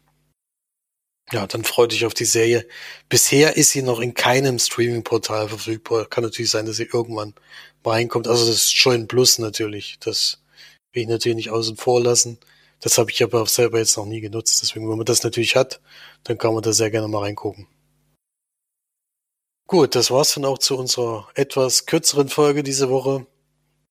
ja, 1.31 1.47
dann 1.47 1.63
freut 1.63 1.91
dich 1.91 2.05
auf 2.05 2.13
die 2.13 2.25
Serie. 2.25 2.67
Bisher 3.09 3.57
ist 3.57 3.71
sie 3.71 3.81
noch 3.81 3.99
in 3.99 4.13
keinem 4.13 4.59
Streaming-Portal 4.59 5.49
verfügbar. 5.49 6.05
Kann 6.05 6.23
natürlich 6.23 6.51
sein, 6.51 6.65
dass 6.65 6.77
sie 6.77 6.89
irgendwann 6.91 7.33
mal 7.83 7.93
reinkommt. 7.93 8.27
Also 8.27 8.45
das 8.45 8.55
ist 8.55 8.73
Join 8.73 9.07
Plus 9.07 9.39
natürlich. 9.39 9.97
Das 9.99 10.43
will 10.93 11.03
ich 11.03 11.09
natürlich 11.09 11.35
nicht 11.35 11.49
außen 11.49 11.77
vor 11.77 12.01
lassen. 12.01 12.37
Das 12.79 12.97
habe 12.99 13.09
ich 13.09 13.23
aber 13.23 13.45
selber 13.47 13.79
jetzt 13.79 13.97
noch 13.97 14.05
nie 14.05 14.21
genutzt. 14.21 14.61
Deswegen, 14.61 14.87
wenn 14.89 14.97
man 14.97 15.05
das 15.05 15.23
natürlich 15.23 15.55
hat, 15.55 15.81
dann 16.23 16.37
kann 16.37 16.53
man 16.53 16.61
da 16.61 16.73
sehr 16.73 16.91
gerne 16.91 17.07
mal 17.07 17.23
reingucken. 17.23 17.67
Gut, 19.67 19.95
das 19.95 20.11
war's 20.11 20.35
dann 20.35 20.45
auch 20.45 20.59
zu 20.59 20.77
unserer 20.77 21.27
etwas 21.33 21.87
kürzeren 21.87 22.29
Folge 22.29 22.61
diese 22.61 22.89
Woche. 22.89 23.25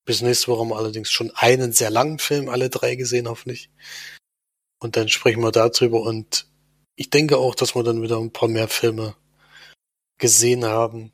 Bis 0.05 0.22
nächste 0.22 0.49
Woche 0.49 0.61
haben 0.61 0.68
wir 0.68 0.76
allerdings 0.76 1.11
schon 1.11 1.32
einen 1.35 1.72
sehr 1.72 1.91
langen 1.91 2.20
Film, 2.20 2.49
alle 2.49 2.70
drei 2.70 2.95
gesehen, 2.95 3.28
hoffentlich. 3.28 3.70
Und 4.78 4.97
dann 4.97 5.09
sprechen 5.09 5.43
wir 5.43 5.51
darüber 5.51 6.03
und 6.03 6.47
ich 6.97 7.11
denke 7.11 7.38
auch, 7.38 7.55
dass 7.55 7.74
wir 7.74 7.82
dann 7.82 8.03
wieder 8.03 8.18
ein 8.18 8.32
paar 8.32 8.49
mehr 8.49 8.68
Filme 8.68 9.16
gesehen 10.18 10.64
haben. 10.64 11.12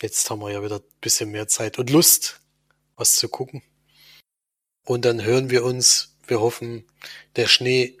Jetzt 0.00 0.28
haben 0.28 0.40
wir 0.40 0.52
ja 0.52 0.62
wieder 0.62 0.76
ein 0.76 1.00
bisschen 1.00 1.30
mehr 1.30 1.48
Zeit 1.48 1.78
und 1.78 1.90
Lust, 1.90 2.40
was 2.96 3.16
zu 3.16 3.28
gucken. 3.28 3.62
Und 4.84 5.04
dann 5.04 5.22
hören 5.22 5.50
wir 5.50 5.64
uns, 5.64 6.16
wir 6.26 6.40
hoffen, 6.40 6.84
der 7.36 7.46
Schnee 7.46 7.98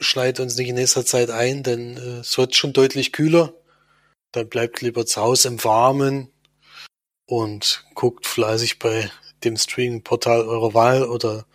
schneit 0.00 0.40
uns 0.40 0.56
nicht 0.56 0.68
in 0.68 0.74
nächster 0.74 1.06
Zeit 1.06 1.30
ein, 1.30 1.62
denn 1.62 1.96
äh, 1.96 2.20
es 2.20 2.36
wird 2.36 2.54
schon 2.54 2.72
deutlich 2.72 3.12
kühler. 3.12 3.54
Dann 4.32 4.48
bleibt 4.48 4.80
lieber 4.80 5.06
zu 5.06 5.20
Hause 5.20 5.48
im 5.48 5.62
Warmen 5.62 6.30
und 7.26 7.84
guckt 7.94 8.26
fleißig 8.26 8.78
bei 8.78 9.10
dem 9.44 9.56
Streaming-Portal 9.56 10.42
eurer 10.42 10.74
Wahl 10.74 11.04
oder 11.04 11.46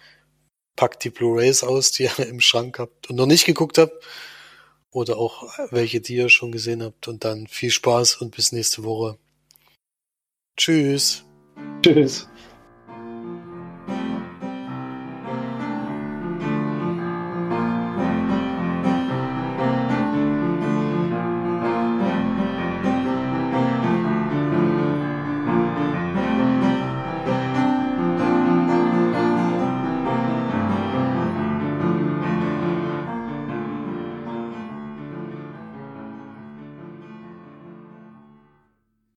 packt 0.80 1.04
die 1.04 1.10
Blu-rays 1.10 1.62
aus, 1.64 1.92
die 1.92 2.04
ihr 2.18 2.26
im 2.26 2.40
Schrank 2.40 2.80
habt 2.80 3.10
und 3.10 3.18
noch 3.18 3.26
nicht 3.26 3.46
geguckt 3.46 3.78
habt. 3.78 4.02
Oder 4.92 5.18
auch 5.18 5.44
welche, 5.72 6.00
die 6.00 6.16
ihr 6.16 6.30
schon 6.30 6.54
gesehen 6.54 6.82
habt. 6.82 7.08
Und 7.10 7.26
dann 7.26 7.48
viel 7.48 7.70
Spaß 7.70 8.16
und 8.16 8.34
bis 8.34 8.54
nächste 8.54 8.86
Woche. 8.86 9.18
Tschüss. 10.58 11.26
Tschüss. 11.84 12.29